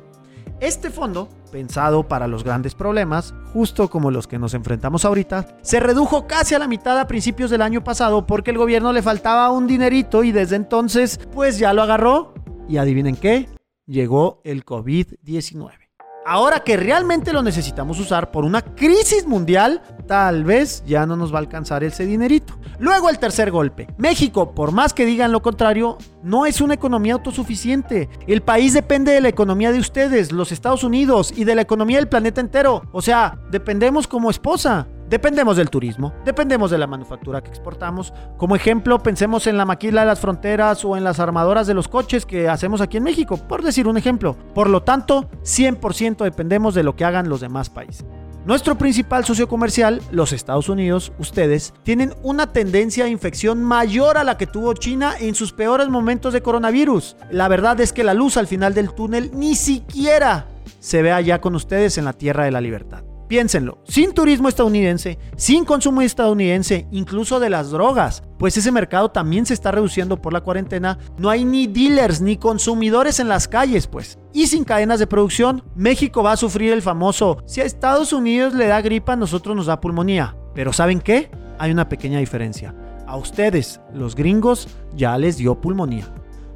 Este 0.59 0.89
fondo, 0.89 1.29
pensado 1.53 2.07
para 2.07 2.27
los 2.27 2.43
grandes 2.43 2.73
problemas, 2.73 3.35
justo 3.53 3.87
como 3.87 4.09
los 4.09 4.25
que 4.25 4.39
nos 4.39 4.55
enfrentamos 4.55 5.05
ahorita, 5.05 5.55
se 5.61 5.79
redujo 5.79 6.25
casi 6.25 6.55
a 6.55 6.59
la 6.59 6.67
mitad 6.67 6.99
a 6.99 7.05
principios 7.05 7.51
del 7.51 7.61
año 7.61 7.83
pasado 7.83 8.25
porque 8.25 8.49
el 8.49 8.57
gobierno 8.57 8.91
le 8.91 9.03
faltaba 9.03 9.51
un 9.51 9.67
dinerito 9.67 10.23
y 10.23 10.31
desde 10.31 10.55
entonces 10.55 11.19
pues 11.31 11.59
ya 11.59 11.71
lo 11.73 11.83
agarró 11.83 12.33
y 12.67 12.77
adivinen 12.77 13.15
qué, 13.15 13.49
llegó 13.85 14.41
el 14.43 14.65
COVID-19. 14.65 15.82
Ahora 16.25 16.61
que 16.61 16.77
realmente 16.77 17.33
lo 17.33 17.43
necesitamos 17.43 17.99
usar 17.99 18.31
por 18.31 18.45
una 18.45 18.61
crisis 18.61 19.27
mundial, 19.27 19.81
tal 20.07 20.45
vez 20.45 20.81
ya 20.85 21.05
no 21.05 21.17
nos 21.17 21.33
va 21.33 21.37
a 21.37 21.41
alcanzar 21.41 21.83
ese 21.83 22.05
dinerito. 22.05 22.57
Luego 22.79 23.09
el 23.09 23.19
tercer 23.19 23.51
golpe. 23.51 23.87
México, 23.97 24.53
por 24.55 24.71
más 24.71 24.93
que 24.93 25.05
digan 25.05 25.33
lo 25.33 25.41
contrario, 25.41 25.97
no 26.23 26.45
es 26.45 26.61
una 26.61 26.75
economía 26.75 27.13
autosuficiente. 27.13 28.09
El 28.25 28.41
país 28.41 28.73
depende 28.73 29.11
de 29.11 29.21
la 29.21 29.29
economía 29.29 29.71
de 29.73 29.79
ustedes, 29.79 30.31
los 30.31 30.51
Estados 30.51 30.83
Unidos, 30.83 31.33
y 31.35 31.43
de 31.43 31.55
la 31.55 31.61
economía 31.61 31.97
del 31.97 32.07
planeta 32.07 32.39
entero. 32.39 32.83
O 32.93 33.01
sea, 33.01 33.37
dependemos 33.51 34.07
como 34.07 34.29
esposa. 34.29 34.87
Dependemos 35.09 35.57
del 35.57 35.69
turismo, 35.69 36.13
dependemos 36.25 36.71
de 36.71 36.77
la 36.77 36.87
manufactura 36.87 37.41
que 37.41 37.49
exportamos. 37.49 38.13
Como 38.37 38.55
ejemplo, 38.55 39.03
pensemos 39.03 39.47
en 39.47 39.57
la 39.57 39.65
maquila 39.65 40.01
de 40.01 40.07
las 40.07 40.19
fronteras 40.19 40.83
o 40.85 40.97
en 40.97 41.03
las 41.03 41.19
armadoras 41.19 41.67
de 41.67 41.73
los 41.73 41.87
coches 41.87 42.25
que 42.25 42.49
hacemos 42.49 42.81
aquí 42.81 42.97
en 42.97 43.03
México, 43.03 43.37
por 43.37 43.63
decir 43.63 43.87
un 43.87 43.97
ejemplo. 43.97 44.35
Por 44.55 44.69
lo 44.69 44.83
tanto, 44.83 45.29
100% 45.43 46.23
dependemos 46.23 46.73
de 46.73 46.83
lo 46.83 46.95
que 46.95 47.05
hagan 47.05 47.29
los 47.29 47.41
demás 47.41 47.69
países. 47.69 48.05
Nuestro 48.45 48.77
principal 48.77 49.23
socio 49.23 49.47
comercial, 49.47 50.01
los 50.11 50.33
Estados 50.33 50.67
Unidos, 50.67 51.13
ustedes, 51.17 51.73
tienen 51.83 52.13
una 52.23 52.51
tendencia 52.51 53.05
a 53.05 53.09
infección 53.09 53.63
mayor 53.63 54.17
a 54.17 54.25
la 54.25 54.37
que 54.37 54.47
tuvo 54.47 54.73
China 54.73 55.13
en 55.17 55.33
sus 55.33 55.53
peores 55.53 55.87
momentos 55.87 56.33
de 56.33 56.41
coronavirus. 56.41 57.15
La 57.31 57.47
verdad 57.47 57.79
es 57.79 57.93
que 57.93 58.03
la 58.03 58.13
luz 58.13 58.35
al 58.35 58.47
final 58.47 58.73
del 58.73 58.93
túnel 58.93 59.31
ni 59.33 59.55
siquiera 59.55 60.47
se 60.81 61.01
ve 61.01 61.13
allá 61.13 61.39
con 61.39 61.55
ustedes 61.55 61.97
en 61.97 62.03
la 62.03 62.13
Tierra 62.13 62.43
de 62.43 62.51
la 62.51 62.59
Libertad. 62.59 63.12
Piénsenlo, 63.33 63.79
sin 63.85 64.13
turismo 64.13 64.47
estadounidense, 64.47 65.17
sin 65.37 65.65
consumo 65.65 66.03
estadounidense, 66.03 66.85
incluso 66.91 67.39
de 67.39 67.49
las 67.49 67.71
drogas, 67.71 68.21
pues 68.37 68.57
ese 68.57 68.71
mercado 68.71 69.09
también 69.09 69.47
se 69.47 69.55
está 69.55 69.71
reduciendo 69.71 70.21
por 70.21 70.33
la 70.33 70.41
cuarentena, 70.41 70.99
no 71.17 71.31
hay 71.31 71.43
ni 71.43 71.65
dealers 71.65 72.21
ni 72.21 72.37
consumidores 72.37 73.19
en 73.19 73.27
las 73.27 73.47
calles, 73.47 73.87
pues. 73.87 74.19
Y 74.33 74.45
sin 74.45 74.63
cadenas 74.63 74.99
de 74.99 75.07
producción, 75.07 75.63
México 75.75 76.21
va 76.21 76.33
a 76.33 76.37
sufrir 76.37 76.73
el 76.73 76.83
famoso, 76.83 77.39
si 77.47 77.59
a 77.61 77.63
Estados 77.63 78.13
Unidos 78.13 78.53
le 78.53 78.67
da 78.67 78.81
gripa, 78.81 79.13
a 79.13 79.15
nosotros 79.15 79.55
nos 79.55 79.65
da 79.65 79.81
pulmonía. 79.81 80.37
Pero 80.53 80.71
¿saben 80.71 81.01
qué? 81.01 81.31
Hay 81.57 81.71
una 81.71 81.89
pequeña 81.89 82.19
diferencia. 82.19 82.75
A 83.07 83.17
ustedes, 83.17 83.81
los 83.95 84.13
gringos, 84.13 84.67
ya 84.95 85.17
les 85.17 85.37
dio 85.37 85.59
pulmonía. 85.59 86.05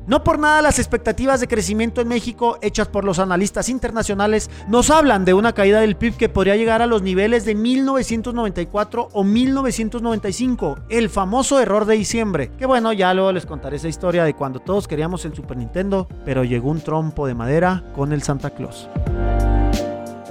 No 0.07 0.23
por 0.23 0.39
nada 0.39 0.61
las 0.61 0.79
expectativas 0.79 1.41
de 1.41 1.49
crecimiento 1.49 1.99
en 1.99 2.07
México 2.07 2.57
hechas 2.61 2.87
por 2.87 3.03
los 3.03 3.19
analistas 3.19 3.67
internacionales 3.67 4.49
nos 4.69 4.89
hablan 4.89 5.25
de 5.25 5.33
una 5.33 5.51
caída 5.51 5.81
del 5.81 5.97
PIB 5.97 6.15
que 6.15 6.29
podría 6.29 6.55
llegar 6.55 6.81
a 6.81 6.87
los 6.87 7.01
niveles 7.01 7.43
de 7.43 7.55
1994 7.55 9.09
o 9.11 9.23
1995, 9.25 10.79
el 10.87 11.09
famoso 11.09 11.59
error 11.59 11.83
de 11.83 11.95
diciembre. 11.95 12.51
Que 12.57 12.65
bueno, 12.65 12.93
ya 12.93 13.13
luego 13.13 13.33
les 13.33 13.45
contaré 13.45 13.75
esa 13.75 13.89
historia 13.89 14.23
de 14.23 14.33
cuando 14.33 14.61
todos 14.61 14.87
queríamos 14.87 15.25
el 15.25 15.35
Super 15.35 15.57
Nintendo, 15.57 16.07
pero 16.23 16.45
llegó 16.45 16.71
un 16.71 16.79
trompo 16.79 17.27
de 17.27 17.35
madera 17.35 17.83
con 17.93 18.13
el 18.13 18.23
Santa 18.23 18.51
Claus. 18.51 18.87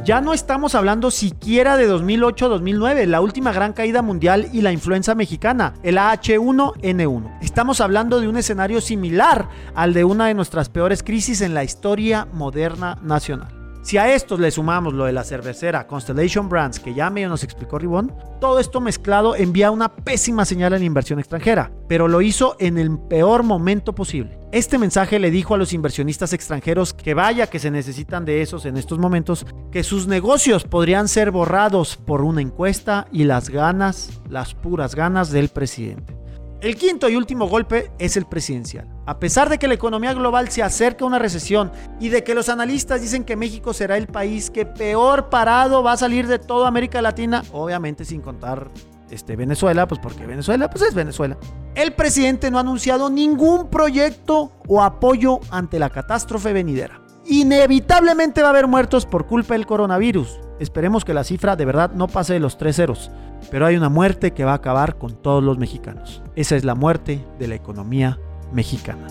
Ya 0.07 0.21
no 0.21 0.33
estamos 0.33 0.77
hablando 0.77 1.11
siquiera 1.11 1.77
de 1.77 1.91
2008-2009, 1.91 3.07
la 3.07 3.21
última 3.21 3.51
gran 3.51 3.73
caída 3.73 4.03
mundial 4.03 4.49
y 4.53 4.61
la 4.61 4.71
influenza 4.71 5.17
mexicana, 5.17 5.75
el 5.83 5.97
H1N1. 5.97 7.39
Estamos 7.43 7.81
hablando 7.81 8.21
de 8.21 8.29
un 8.29 8.37
escenario 8.37 8.81
similar 8.81 9.49
al 9.75 9.95
de 9.95 10.05
una 10.05 10.29
de 10.29 10.35
nuestras 10.35 10.69
peores 10.69 11.03
crisis 11.03 11.41
en 11.41 11.55
la 11.55 11.65
historia 11.65 12.29
moderna 12.33 12.99
nacional. 13.03 13.66
Si 13.87 13.99
a 13.99 14.13
estos 14.13 14.41
le 14.41 14.51
sumamos 14.51 14.95
lo 14.95 15.05
de 15.05 15.13
la 15.13 15.23
cervecera 15.23 15.87
Constellation 15.87 16.49
Brands, 16.49 16.81
que 16.81 16.93
ya 16.93 17.09
medio 17.09 17.29
nos 17.29 17.45
explicó 17.45 17.79
Ribón, 17.79 18.13
todo 18.41 18.59
esto 18.59 18.81
mezclado 18.81 19.37
envía 19.37 19.71
una 19.71 19.95
pésima 19.95 20.45
señal 20.45 20.73
en 20.73 20.83
inversión 20.83 21.21
extranjera, 21.21 21.71
pero 21.87 22.09
lo 22.09 22.21
hizo 22.21 22.57
en 22.59 22.79
el 22.79 22.99
peor 22.99 23.45
momento 23.45 23.95
posible. 23.95 24.41
Este 24.51 24.77
mensaje 24.77 25.21
le 25.21 25.31
dijo 25.31 25.55
a 25.55 25.57
los 25.57 25.73
inversionistas 25.73 26.33
extranjeros 26.33 26.95
que 26.95 27.15
vaya 27.15 27.47
que 27.47 27.61
se 27.61 27.71
necesitan 27.71 28.25
de 28.25 28.43
esos 28.43 28.67
en 28.67 28.77
estos 28.77 28.99
momentos, 28.99 29.47
que 29.71 29.85
sus 29.85 30.09
negocios 30.09 30.65
podrían 30.65 31.07
ser 31.07 31.31
borrados 31.31 31.97
por 31.97 32.23
una 32.23 32.41
encuesta 32.41 33.07
y 33.13 33.23
las 33.23 33.51
ganas, 33.51 34.21
las 34.29 34.53
puras 34.53 34.97
ganas 34.97 35.31
del 35.31 35.49
presidente. 35.49 36.13
El 36.61 36.75
quinto 36.75 37.09
y 37.09 37.15
último 37.15 37.47
golpe 37.47 37.93
es 38.01 38.17
el 38.17 38.27
presidencial. 38.27 38.96
A 39.07 39.21
pesar 39.21 39.49
de 39.49 39.59
que 39.59 39.69
la 39.69 39.75
economía 39.75 40.13
global 40.15 40.51
se 40.51 40.65
acerca 40.65 41.05
a 41.05 41.09
una 41.09 41.21
recesión 41.21 41.71
y 42.01 42.09
de 42.09 42.25
que 42.25 42.35
los 42.35 42.49
analistas 42.49 43.01
dicen 43.01 43.23
que 43.23 43.37
México 43.37 43.73
será 43.73 43.97
el 43.97 44.09
país 44.09 44.51
que 44.51 44.67
peor 44.67 45.31
parado 45.31 45.85
va 45.85 45.93
a 45.93 45.97
salir 45.97 46.27
de 46.27 46.41
toda 46.41 46.67
América 46.67 47.01
Latina, 47.01 47.45
obviamente 47.53 48.05
sin 48.05 48.21
contar 48.21 48.69
este, 49.09 49.37
Venezuela, 49.37 49.87
pues 49.87 50.01
porque 50.01 50.27
Venezuela 50.27 50.69
pues 50.69 50.83
es 50.83 50.93
Venezuela. 50.93 51.39
El 51.77 51.93
presidente 51.93 52.51
no 52.51 52.59
ha 52.59 52.63
anunciado 52.63 53.09
ningún 53.09 53.71
proyecto 53.71 54.51
o 54.67 54.83
apoyo 54.83 55.39
ante 55.51 55.79
la 55.79 55.91
catástrofe 55.91 56.53
venidera. 56.53 57.01
Inevitablemente 57.27 58.43
va 58.43 58.49
a 58.49 58.51
haber 58.51 58.67
muertos 58.67 59.07
por 59.07 59.27
culpa 59.27 59.55
del 59.55 59.67
coronavirus. 59.67 60.41
Esperemos 60.59 61.05
que 61.05 61.15
la 61.15 61.23
cifra 61.23 61.55
de 61.55 61.65
verdad 61.65 61.93
no 61.93 62.09
pase 62.09 62.33
de 62.33 62.41
los 62.41 62.59
tres 62.59 62.77
ceros. 62.77 63.13
Pero 63.51 63.67
hay 63.67 63.77
una 63.77 63.89
muerte 63.89 64.33
que 64.33 64.45
va 64.45 64.53
a 64.53 64.57
acabar 64.57 64.97
con 64.97 65.15
todos 65.23 65.45
los 65.45 65.59
mexicanos. 65.59 66.23
Esa 66.35 66.57
es 66.57 66.65
la 66.65 66.75
muerte 66.75 67.25
de 67.39 67.49
la 67.49 67.55
economía 67.55 68.19
mexicana. 68.53 69.07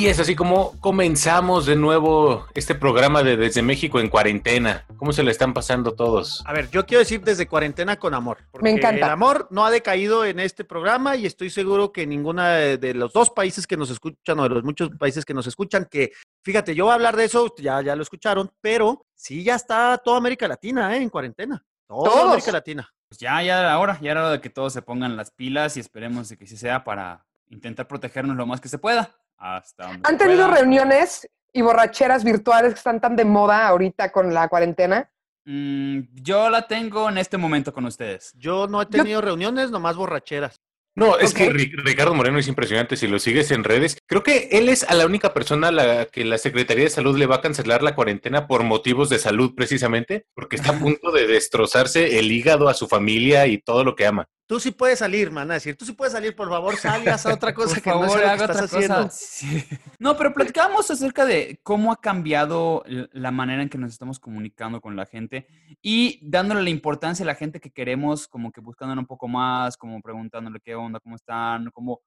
Y 0.00 0.06
es 0.06 0.18
así 0.18 0.34
como 0.34 0.72
comenzamos 0.80 1.66
de 1.66 1.76
nuevo 1.76 2.46
este 2.54 2.74
programa 2.74 3.22
de 3.22 3.36
Desde 3.36 3.60
México 3.60 4.00
en 4.00 4.08
cuarentena. 4.08 4.86
¿Cómo 4.96 5.12
se 5.12 5.22
le 5.22 5.30
están 5.30 5.52
pasando 5.52 5.92
todos? 5.92 6.42
A 6.46 6.54
ver, 6.54 6.70
yo 6.70 6.86
quiero 6.86 7.00
decir 7.00 7.20
desde 7.20 7.46
cuarentena 7.46 7.98
con 7.98 8.14
amor. 8.14 8.38
porque 8.50 8.64
Me 8.64 8.70
encanta. 8.70 9.04
El 9.04 9.12
amor 9.12 9.48
no 9.50 9.66
ha 9.66 9.70
decaído 9.70 10.24
en 10.24 10.40
este 10.40 10.64
programa 10.64 11.16
y 11.16 11.26
estoy 11.26 11.50
seguro 11.50 11.92
que 11.92 12.06
ninguna 12.06 12.54
de, 12.54 12.78
de 12.78 12.94
los 12.94 13.12
dos 13.12 13.28
países 13.28 13.66
que 13.66 13.76
nos 13.76 13.90
escuchan 13.90 14.38
o 14.38 14.44
de 14.44 14.48
los 14.48 14.64
muchos 14.64 14.88
países 14.98 15.26
que 15.26 15.34
nos 15.34 15.46
escuchan, 15.46 15.86
que 15.90 16.12
fíjate, 16.42 16.74
yo 16.74 16.86
voy 16.86 16.92
a 16.92 16.94
hablar 16.94 17.14
de 17.14 17.26
eso, 17.26 17.54
ya, 17.58 17.82
ya 17.82 17.94
lo 17.94 18.02
escucharon, 18.02 18.50
pero 18.62 19.04
sí 19.14 19.44
ya 19.44 19.56
está 19.56 19.98
toda 19.98 20.16
América 20.16 20.48
Latina 20.48 20.96
¿eh? 20.96 21.02
en 21.02 21.10
cuarentena. 21.10 21.62
Toda 21.86 22.10
Todos. 22.10 22.24
América 22.24 22.52
Latina. 22.52 22.90
Pues 23.10 23.18
ya, 23.18 23.42
ya 23.42 23.58
era 23.58 23.76
hora, 23.80 23.98
ya 24.00 24.12
era 24.12 24.20
hora 24.20 24.30
de 24.30 24.40
que 24.40 24.50
todos 24.50 24.72
se 24.72 24.82
pongan 24.82 25.16
las 25.16 25.32
pilas 25.32 25.76
y 25.76 25.80
esperemos 25.80 26.28
de 26.28 26.36
que 26.36 26.46
sí 26.46 26.56
sea 26.56 26.84
para 26.84 27.26
intentar 27.48 27.88
protegernos 27.88 28.36
lo 28.36 28.46
más 28.46 28.60
que 28.60 28.68
se 28.68 28.78
pueda. 28.78 29.10
Hasta 29.36 29.88
donde 29.88 30.08
¿Han 30.08 30.16
se 30.16 30.24
tenido 30.24 30.46
pueda. 30.46 30.60
reuniones 30.60 31.28
y 31.52 31.60
borracheras 31.62 32.22
virtuales 32.22 32.72
que 32.74 32.78
están 32.78 33.00
tan 33.00 33.16
de 33.16 33.24
moda 33.24 33.66
ahorita 33.66 34.12
con 34.12 34.32
la 34.32 34.46
cuarentena? 34.48 35.10
Mm, 35.44 36.02
yo 36.22 36.50
la 36.50 36.68
tengo 36.68 37.08
en 37.08 37.18
este 37.18 37.36
momento 37.36 37.72
con 37.72 37.84
ustedes. 37.84 38.32
Yo 38.36 38.68
no 38.68 38.80
he 38.80 38.86
tenido 38.86 39.20
reuniones, 39.20 39.72
nomás 39.72 39.96
borracheras. 39.96 40.60
No, 40.96 41.18
es 41.18 41.32
que 41.34 41.50
Ri- 41.50 41.72
Ricardo 41.84 42.14
Moreno 42.14 42.38
es 42.38 42.48
impresionante. 42.48 42.96
Si 42.96 43.06
lo 43.06 43.18
sigues 43.18 43.50
en 43.52 43.64
redes, 43.64 43.96
creo 44.06 44.22
que 44.22 44.48
él 44.52 44.68
es 44.68 44.82
a 44.84 44.94
la 44.94 45.06
única 45.06 45.32
persona 45.32 45.68
a 45.68 45.72
la 45.72 46.06
que 46.06 46.24
la 46.24 46.36
Secretaría 46.36 46.84
de 46.84 46.90
Salud 46.90 47.16
le 47.16 47.26
va 47.26 47.36
a 47.36 47.40
cancelar 47.40 47.82
la 47.82 47.94
cuarentena 47.94 48.46
por 48.46 48.64
motivos 48.64 49.08
de 49.08 49.18
salud, 49.18 49.54
precisamente, 49.54 50.26
porque 50.34 50.56
está 50.56 50.70
a 50.70 50.78
punto 50.78 51.12
de 51.12 51.26
destrozarse 51.26 52.18
el 52.18 52.30
hígado 52.32 52.68
a 52.68 52.74
su 52.74 52.88
familia 52.88 53.46
y 53.46 53.58
todo 53.58 53.84
lo 53.84 53.94
que 53.94 54.06
ama. 54.06 54.26
Tú 54.50 54.58
sí 54.58 54.72
puedes 54.72 54.98
salir, 54.98 55.30
man, 55.30 55.48
a 55.48 55.54
decir, 55.54 55.76
tú 55.76 55.84
sí 55.84 55.92
puedes 55.92 56.12
salir, 56.12 56.34
por 56.34 56.48
favor, 56.48 56.74
salgas 56.76 57.24
a 57.24 57.34
otra 57.34 57.54
cosa 57.54 57.74
Por 57.74 57.82
que 57.84 57.90
no 57.90 58.08
sea 58.08 58.16
lo 58.16 58.24
que 58.24 58.28
haga 58.30 58.44
estás 58.46 58.62
haciendo. 58.62 59.08
Sí. 59.08 59.64
No, 60.00 60.16
pero 60.16 60.34
platicábamos 60.34 60.90
acerca 60.90 61.24
de 61.24 61.60
cómo 61.62 61.92
ha 61.92 62.00
cambiado 62.00 62.82
la 63.12 63.30
manera 63.30 63.62
en 63.62 63.68
que 63.68 63.78
nos 63.78 63.92
estamos 63.92 64.18
comunicando 64.18 64.80
con 64.80 64.96
la 64.96 65.06
gente 65.06 65.46
y 65.80 66.18
dándole 66.28 66.64
la 66.64 66.70
importancia 66.70 67.22
a 67.22 67.26
la 67.26 67.36
gente 67.36 67.60
que 67.60 67.70
queremos, 67.70 68.26
como 68.26 68.50
que 68.50 68.60
buscándole 68.60 68.98
un 68.98 69.06
poco 69.06 69.28
más, 69.28 69.76
como 69.76 70.02
preguntándole 70.02 70.58
qué 70.58 70.74
onda, 70.74 70.98
cómo 70.98 71.14
están, 71.14 71.70
como 71.70 72.00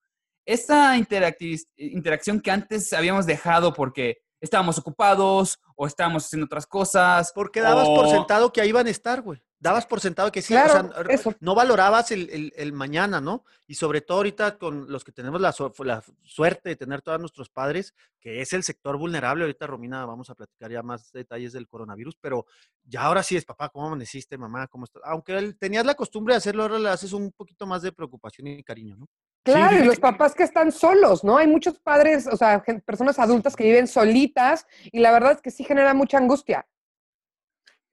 esta 0.46 0.98
interacción 0.98 2.42
que 2.42 2.52
antes 2.52 2.92
habíamos 2.92 3.26
dejado 3.26 3.74
porque 3.74 4.18
estábamos 4.42 4.78
ocupados 4.78 5.60
o 5.78 5.88
estábamos 5.88 6.26
haciendo 6.26 6.44
otras 6.48 6.68
cosas. 6.68 7.32
Porque 7.34 7.62
dabas 7.62 7.88
por 7.88 8.10
sentado 8.10 8.52
que 8.52 8.60
ahí 8.60 8.68
iban 8.68 8.86
a 8.86 8.90
estar, 8.90 9.22
güey. 9.22 9.42
Dabas 9.64 9.86
por 9.86 10.02
sentado 10.02 10.30
que 10.30 10.42
sí, 10.42 10.54
Claro, 10.54 10.90
o 10.90 10.94
sea, 10.94 11.06
eso. 11.10 11.34
no 11.40 11.56
valorabas 11.56 12.12
el, 12.12 12.30
el- 12.32 12.54
el 12.58 12.74
mañana, 12.74 13.22
¿no? 13.22 13.46
Y 13.66 13.76
sobre 13.76 14.02
todo 14.02 14.18
ahorita 14.18 14.58
con 14.58 14.92
los 14.92 15.06
que 15.06 15.14
tenemos 15.14 15.40
la, 15.40 15.54
su- 15.54 15.72
la 15.86 16.04
suerte 16.22 16.68
de 16.68 16.76
tener 16.76 17.02
todos 17.02 17.18
nuestros 17.22 17.50
padres, 17.50 17.94
que 18.20 18.42
es 18.42 18.52
el 18.52 18.64
sector 18.64 18.98
vulnerable. 18.98 19.46
Ahorita, 19.46 19.66
Romina, 19.66 20.06
vamos 20.06 20.30
a 20.30 20.36
platicar 20.36 20.70
ya 20.70 20.84
más 20.84 21.14
detalles 21.14 21.54
del 21.54 21.66
coronavirus, 21.70 22.18
pero 22.20 22.46
ya 22.84 23.04
ahora 23.04 23.24
sí 23.24 23.38
es, 23.38 23.46
papá, 23.46 23.70
¿cómo 23.70 23.88
amaneciste, 23.88 24.38
mamá? 24.38 24.68
¿Cómo 24.68 24.84
estás? 24.84 25.02
Aunque 25.06 25.38
él- 25.38 25.58
tenías 25.58 25.86
la 25.86 25.96
costumbre 25.96 26.34
de 26.34 26.40
hacerlo, 26.40 26.64
ahora 26.64 26.78
le 26.80 26.90
haces 26.90 27.14
un 27.14 27.32
poquito 27.32 27.66
más 27.66 27.82
de 27.82 27.94
preocupación 27.94 28.48
y 28.48 28.64
cariño, 28.64 28.98
¿no? 28.98 29.08
Claro, 29.46 29.78
y 29.78 29.84
los 29.86 30.00
papás 30.00 30.36
que 30.36 30.44
están 30.44 30.72
solos, 30.74 31.24
¿no? 31.24 31.38
Hay 31.38 31.48
muchos 31.48 31.80
padres, 31.80 32.28
o 32.28 32.36
sea, 32.36 32.62
personas 32.86 33.18
adultas 33.18 33.56
que 33.56 33.64
viven 33.64 33.88
solitas 33.88 34.66
y 34.92 35.00
la 35.00 35.12
verdad 35.12 35.34
es 35.34 35.42
que 35.42 35.52
sí 35.52 35.64
genera 35.64 35.94
mucha 35.94 36.18
angustia. 36.18 36.66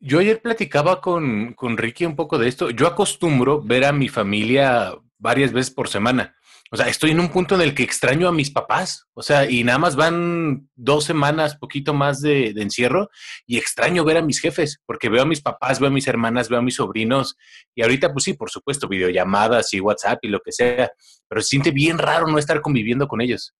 Yo 0.01 0.19
ayer 0.19 0.41
platicaba 0.41 1.03
con, 1.03 1.53
con 1.53 1.77
Ricky 1.77 2.07
un 2.07 2.17
poco 2.17 2.39
de 2.39 2.49
esto. 2.49 2.71
Yo 2.71 2.87
acostumbro 2.87 3.61
ver 3.61 3.85
a 3.85 3.93
mi 3.93 4.09
familia 4.09 4.95
varias 5.19 5.53
veces 5.53 5.71
por 5.71 5.89
semana. 5.89 6.35
O 6.73 6.77
sea, 6.77 6.87
estoy 6.87 7.11
en 7.11 7.21
un 7.21 7.31
punto 7.31 7.57
en 7.57 7.61
el 7.61 7.75
que 7.75 7.83
extraño 7.83 8.27
a 8.27 8.33
mis 8.33 8.51
papás. 8.51 9.07
O 9.13 9.23
sea, 9.23 9.51
y 9.51 9.63
nada 9.63 9.79
más 9.79 9.97
van 9.97 10.71
dos 10.75 11.05
semanas, 11.05 11.57
poquito 11.57 11.93
más 11.93 12.21
de, 12.21 12.55
de 12.55 12.63
encierro, 12.63 13.11
y 13.45 13.59
extraño 13.59 14.05
ver 14.05 14.17
a 14.17 14.23
mis 14.23 14.41
jefes, 14.41 14.81
porque 14.87 15.09
veo 15.09 15.23
a 15.23 15.27
mis 15.27 15.43
papás, 15.43 15.81
veo 15.81 15.89
a 15.89 15.93
mis 15.93 16.07
hermanas, 16.07 16.49
veo 16.49 16.61
a 16.61 16.63
mis 16.63 16.77
sobrinos. 16.77 17.37
Y 17.75 17.83
ahorita, 17.83 18.13
pues 18.13 18.25
sí, 18.25 18.35
por 18.35 18.51
supuesto, 18.51 18.89
videollamadas 18.89 19.75
y 19.75 19.81
WhatsApp 19.81 20.21
y 20.23 20.29
lo 20.29 20.41
que 20.41 20.53
sea, 20.53 20.91
pero 21.29 21.43
se 21.43 21.49
siente 21.49 21.73
bien 21.73 21.99
raro 21.99 22.27
no 22.27 22.39
estar 22.39 22.63
conviviendo 22.63 23.07
con 23.07 23.21
ellos. 23.21 23.53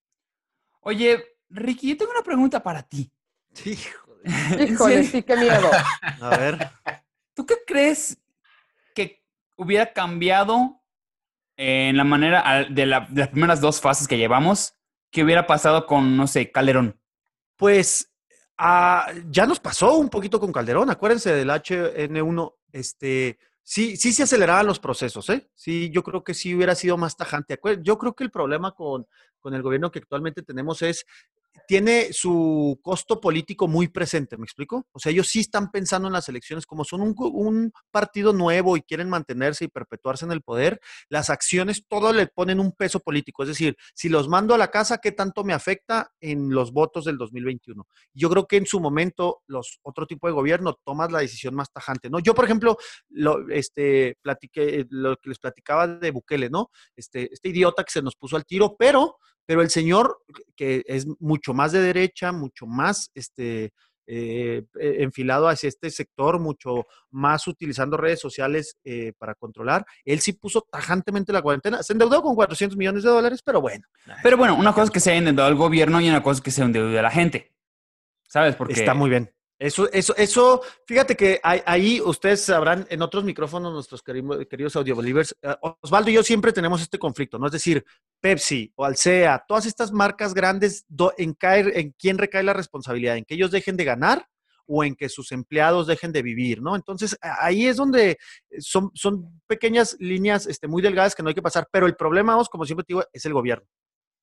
Oye, 0.81 1.23
Ricky, 1.51 1.89
yo 1.89 1.97
tengo 1.99 2.13
una 2.13 2.23
pregunta 2.23 2.63
para 2.63 2.83
ti. 2.83 3.11
Híjole, 4.61 5.05
sí, 5.05 5.23
qué 5.23 5.37
miedo. 5.37 5.71
A 6.21 6.37
ver. 6.37 6.59
¿Tú 7.35 7.47
qué 7.47 7.55
crees 7.67 8.19
que 8.95 9.23
hubiera 9.57 9.93
cambiado 9.93 10.81
en 11.57 11.97
la 11.97 12.05
manera 12.05 12.67
de, 12.69 12.87
la- 12.87 13.07
de 13.09 13.21
las 13.21 13.29
primeras 13.29 13.61
dos 13.61 13.81
fases 13.81 14.07
que 14.09 14.19
llevamos? 14.19 14.75
¿Qué 15.11 15.25
hubiera 15.25 15.47
pasado 15.47 15.87
con, 15.87 16.17
no 16.17 16.27
sé, 16.27 16.51
Calderón? 16.53 16.99
Pues 17.57 18.13
ah, 18.59 19.07
ya 19.29 19.47
nos 19.47 19.61
pasó 19.61 19.97
un 19.97 20.09
poquito 20.09 20.39
con 20.39 20.53
Calderón, 20.53 20.91
acuérdense 20.91 21.33
del 21.33 21.51
HN1, 21.51 22.55
este, 22.73 23.39
sí, 23.63 23.97
sí 23.97 24.13
se 24.13 24.23
aceleraban 24.23 24.67
los 24.67 24.79
procesos, 24.79 25.29
¿eh? 25.31 25.51
Sí, 25.55 25.91
yo 25.91 26.03
creo 26.03 26.23
que 26.23 26.35
sí 26.35 26.55
hubiera 26.55 26.75
sido 26.75 26.97
más 26.97 27.17
tajante. 27.17 27.59
Yo 27.83 27.99
creo 27.99 28.15
que 28.15 28.25
el 28.25 28.31
problema 28.31 28.73
con, 28.73 29.07
con 29.41 29.55
el 29.55 29.63
gobierno 29.63 29.91
que 29.91 29.99
actualmente 29.99 30.43
tenemos 30.43 30.83
es, 30.83 31.05
tiene 31.67 32.13
su 32.13 32.79
costo 32.83 33.21
político 33.21 33.69
muy 33.69 33.89
presente, 33.89 34.37
¿me 34.37 34.45
explico? 34.45 34.87
O 34.93 34.99
sea, 34.99 35.13
ellos 35.13 35.29
sí 35.29 35.41
están 35.41 35.71
pensando 35.71 36.09
en 36.09 36.15
las 36.15 36.29
elecciones, 36.29 36.67
como 36.67 36.85
son 36.85 37.01
un, 37.01 37.73
partido 37.91 38.33
nuevo 38.33 38.77
y 38.77 38.83
quieren 38.83 39.09
mantenerse 39.09 39.65
y 39.65 39.69
perpetuarse 39.69 40.25
en 40.25 40.33
el 40.33 40.43
poder, 40.43 40.81
las 41.09 41.31
acciones 41.31 41.85
todo 41.87 42.13
le 42.13 42.27
ponen 42.27 42.61
un 42.61 42.73
peso 42.73 43.01
político. 43.01 43.43
Es 43.43 43.49
decir, 43.49 43.77
si 43.95 44.09
los 44.09 44.29
mando 44.29 44.55
a 44.55 44.59
la 44.59 44.71
casa, 44.71 44.99
¿qué 44.99 45.13
tanto 45.13 45.45
me 45.45 45.53
afecta 45.53 46.13
en 46.21 46.51
los 46.51 46.73
votos 46.73 47.05
del 47.05 47.19
2021? 47.19 47.87
Yo 48.15 48.31
creo 48.31 48.47
que 48.47 48.57
en 48.57 48.67
su 48.67 48.81
momento 48.81 49.43
los 49.47 49.79
otro 49.83 50.07
tipo 50.07 50.27
de 50.27 50.33
gobierno 50.33 50.79
tomas 50.85 51.11
la 51.13 51.21
decisión 51.21 51.55
más 51.55 51.73
tajante, 51.73 52.11
¿no? 52.11 52.19
Yo, 52.19 52.35
por 52.35 52.45
ejemplo, 52.45 52.77
lo, 53.09 53.49
este, 53.49 54.17
platiqué, 54.23 54.87
lo 54.91 55.17
que 55.17 55.29
les 55.29 55.39
platicaba 55.39 55.87
de 55.87 56.11
Bukele, 56.11 56.51
¿no? 56.51 56.71
Este, 56.97 57.33
este 57.33 57.49
idiota 57.49 57.85
que 57.85 57.93
se 57.93 58.03
nos 58.03 58.17
puso 58.17 58.37
al 58.37 58.45
tiro, 58.45 58.77
pero, 58.79 59.19
pero 59.51 59.63
el 59.63 59.71
señor 59.71 60.23
que 60.55 60.85
es 60.87 61.09
mucho 61.19 61.53
más 61.55 61.73
de 61.73 61.81
derecha, 61.81 62.31
mucho 62.31 62.69
más, 62.69 63.11
este, 63.15 63.73
eh, 64.07 64.63
eh, 64.79 64.97
enfilado 65.01 65.49
hacia 65.49 65.67
este 65.67 65.91
sector, 65.91 66.39
mucho 66.39 66.87
más 67.11 67.49
utilizando 67.49 67.97
redes 67.97 68.21
sociales 68.21 68.77
eh, 68.85 69.13
para 69.19 69.35
controlar. 69.35 69.85
Él 70.05 70.21
sí 70.21 70.35
puso 70.35 70.65
tajantemente 70.71 71.33
la 71.33 71.43
cuarentena. 71.43 71.83
Se 71.83 71.95
endeudó 71.95 72.23
con 72.23 72.37
400 72.37 72.77
millones 72.77 73.03
de 73.03 73.11
dólares, 73.11 73.41
pero 73.45 73.61
bueno. 73.61 73.89
Pero 74.23 74.37
bueno, 74.37 74.55
una 74.55 74.73
cosa 74.73 74.85
es 74.85 74.91
que 74.93 75.01
se 75.01 75.11
haya 75.11 75.19
endeudado 75.19 75.49
el 75.51 75.57
gobierno 75.57 76.01
y 76.01 76.09
una 76.09 76.23
cosa 76.23 76.39
es 76.39 76.43
que 76.43 76.53
se 76.53 76.63
endeude 76.63 77.03
la 77.03 77.11
gente. 77.11 77.53
¿Sabes? 78.29 78.55
Porque 78.55 78.75
Está 78.75 78.95
muy 78.95 79.11
bien. 79.11 79.33
Eso, 79.61 79.93
eso, 79.93 80.17
eso, 80.17 80.63
fíjate 80.87 81.15
que 81.15 81.39
ahí, 81.43 81.61
ahí 81.67 82.01
ustedes 82.01 82.43
sabrán 82.43 82.87
en 82.89 83.03
otros 83.03 83.25
micrófonos, 83.25 83.75
nuestros 83.75 84.03
queridos, 84.03 84.47
queridos 84.49 84.75
eh, 85.43 85.55
Osvaldo 85.83 86.09
y 86.09 86.15
yo 86.15 86.23
siempre 86.23 86.51
tenemos 86.51 86.81
este 86.81 86.99
conflicto, 86.99 87.39
¿no? 87.39 87.45
Es 87.45 87.53
decir, 87.53 87.85
Pepsi 88.23 88.73
o 88.75 88.87
Alsea, 88.87 89.45
todas 89.47 89.67
estas 89.67 89.93
marcas 89.93 90.33
grandes, 90.33 90.87
en, 91.19 91.35
caer, 91.35 91.77
¿en 91.77 91.91
quién 91.91 92.17
recae 92.17 92.43
la 92.43 92.55
responsabilidad? 92.55 93.19
¿En 93.19 93.27
que 93.27 93.35
ellos 93.35 93.51
dejen 93.51 93.77
de 93.77 93.85
ganar 93.85 94.27
o 94.65 94.83
en 94.83 94.95
que 94.95 95.11
sus 95.11 95.31
empleados 95.31 95.87
dejen 95.87 96.13
de 96.13 96.23
vivir, 96.23 96.63
¿no? 96.63 96.75
Entonces, 96.75 97.19
ahí 97.21 97.67
es 97.67 97.77
donde 97.77 98.17
son, 98.61 98.91
son 98.95 99.43
pequeñas 99.47 99.95
líneas 100.01 100.47
este, 100.47 100.69
muy 100.69 100.81
delgadas 100.81 101.15
que 101.15 101.23
no 101.23 101.29
hay 101.29 101.35
que 101.35 101.43
pasar, 101.43 101.69
pero 101.71 101.87
el 101.87 101.97
problema, 101.97 102.39
Os, 102.39 102.49
como 102.49 102.65
siempre 102.65 102.85
te 102.85 102.95
digo, 102.95 103.05
es 103.13 103.27
el 103.27 103.35
gobierno. 103.35 103.67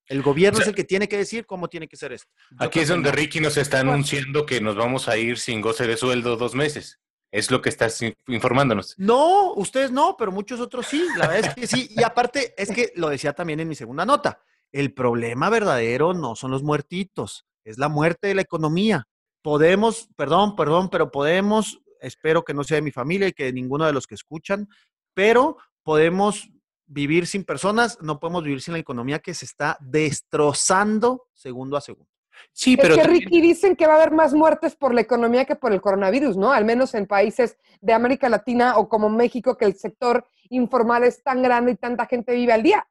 El 0.08 0.22
gobierno 0.22 0.58
O 0.58 0.62
sea, 0.62 0.66
es 0.66 0.70
el 0.70 0.76
que 0.76 0.84
tiene 0.84 1.08
que 1.08 1.18
decir 1.18 1.46
cómo 1.46 1.68
tiene 1.68 1.88
que 1.88 1.98
ser 1.98 2.14
esto. 2.14 2.32
Yo 2.52 2.58
Aquí 2.60 2.80
es 2.80 2.88
donde 2.88 3.10
no. 3.10 3.16
Ricky 3.16 3.40
nos 3.40 3.58
está 3.58 3.82
anunciando 3.82 4.46
que 4.46 4.62
nos 4.62 4.76
vamos 4.76 5.08
a 5.10 5.18
ir 5.18 5.38
sin 5.38 5.62
goce 5.62 5.86
de 5.86 5.98
sueldo 5.98 6.38
dos 6.38 6.56
meses. 6.56 7.00
Es 7.30 7.52
lo 7.52 7.62
que 7.62 7.68
estás 7.70 8.02
in- 8.02 8.14
informándonos. 8.28 8.96
No, 8.98 9.54
ustedes 9.54 9.92
no, 9.92 10.16
pero 10.18 10.32
muchos 10.32 10.62
otros 10.62 10.88
sí. 10.88 11.06
La 11.18 11.28
verdad 11.28 11.50
es 11.50 11.56
que 11.56 11.68
sí. 11.68 11.90
Y 11.92 12.04
aparte, 12.04 12.54
es 12.58 12.72
que 12.72 12.94
lo 12.96 13.10
decía 13.10 13.34
también 13.34 13.60
en 13.60 13.68
mi 13.68 13.76
segunda 13.76 14.06
nota. 14.06 14.42
El 14.72 14.94
problema 14.94 15.50
verdadero 15.50 16.14
no 16.14 16.36
son 16.36 16.52
los 16.52 16.64
muertitos, 16.64 17.46
es 17.66 17.78
la 17.78 17.90
muerte 17.90 18.28
de 18.28 18.36
la 18.36 18.42
economía. 18.42 19.08
Podemos, 19.42 20.08
perdón, 20.16 20.56
perdón, 20.56 20.90
pero 20.90 21.12
podemos, 21.12 21.80
espero 22.02 22.44
que 22.44 22.54
no 22.54 22.64
sea 22.64 22.76
de 22.76 22.82
mi 22.82 22.92
familia 22.92 23.28
y 23.28 23.34
que 23.34 23.46
de 23.46 23.54
ninguno 23.54 23.86
de 23.86 23.94
los 23.94 24.08
que 24.08 24.16
escuchan, 24.16 24.68
pero 25.14 25.58
podemos 25.84 26.50
vivir 26.88 27.28
sin 27.28 27.44
personas, 27.44 28.00
no 28.02 28.20
podemos 28.20 28.44
vivir 28.44 28.62
sin 28.62 28.74
la 28.74 28.80
economía 28.80 29.20
que 29.20 29.34
se 29.34 29.46
está 29.46 29.78
destrozando 29.82 31.28
segundo 31.34 31.78
a 31.78 31.82
segundo. 31.82 32.10
Sí, 32.52 32.78
es 32.80 32.96
que 32.96 33.04
Ricky 33.04 33.42
dicen 33.42 33.76
que 33.76 33.88
va 33.88 33.94
a 33.94 33.96
haber 33.98 34.12
más 34.12 34.34
muertes 34.34 34.76
por 34.76 34.94
la 34.94 35.02
economía 35.02 35.46
que 35.46 35.56
por 35.56 35.74
el 35.74 35.82
coronavirus, 35.82 36.38
¿no? 36.38 36.52
Al 36.52 36.66
menos 36.66 36.94
en 36.94 37.08
países 37.08 37.58
de 37.82 37.94
América 37.94 38.30
Latina 38.30 38.78
o 38.78 38.88
como 38.90 39.10
México, 39.10 39.58
que 39.58 39.66
el 39.66 39.76
sector 39.76 40.26
informal 40.50 41.04
es 41.04 41.24
tan 41.24 41.42
grande 41.42 41.72
y 41.72 41.76
tanta 41.76 42.06
gente 42.06 42.34
vive 42.34 42.54
al 42.54 42.64
día. 42.64 42.88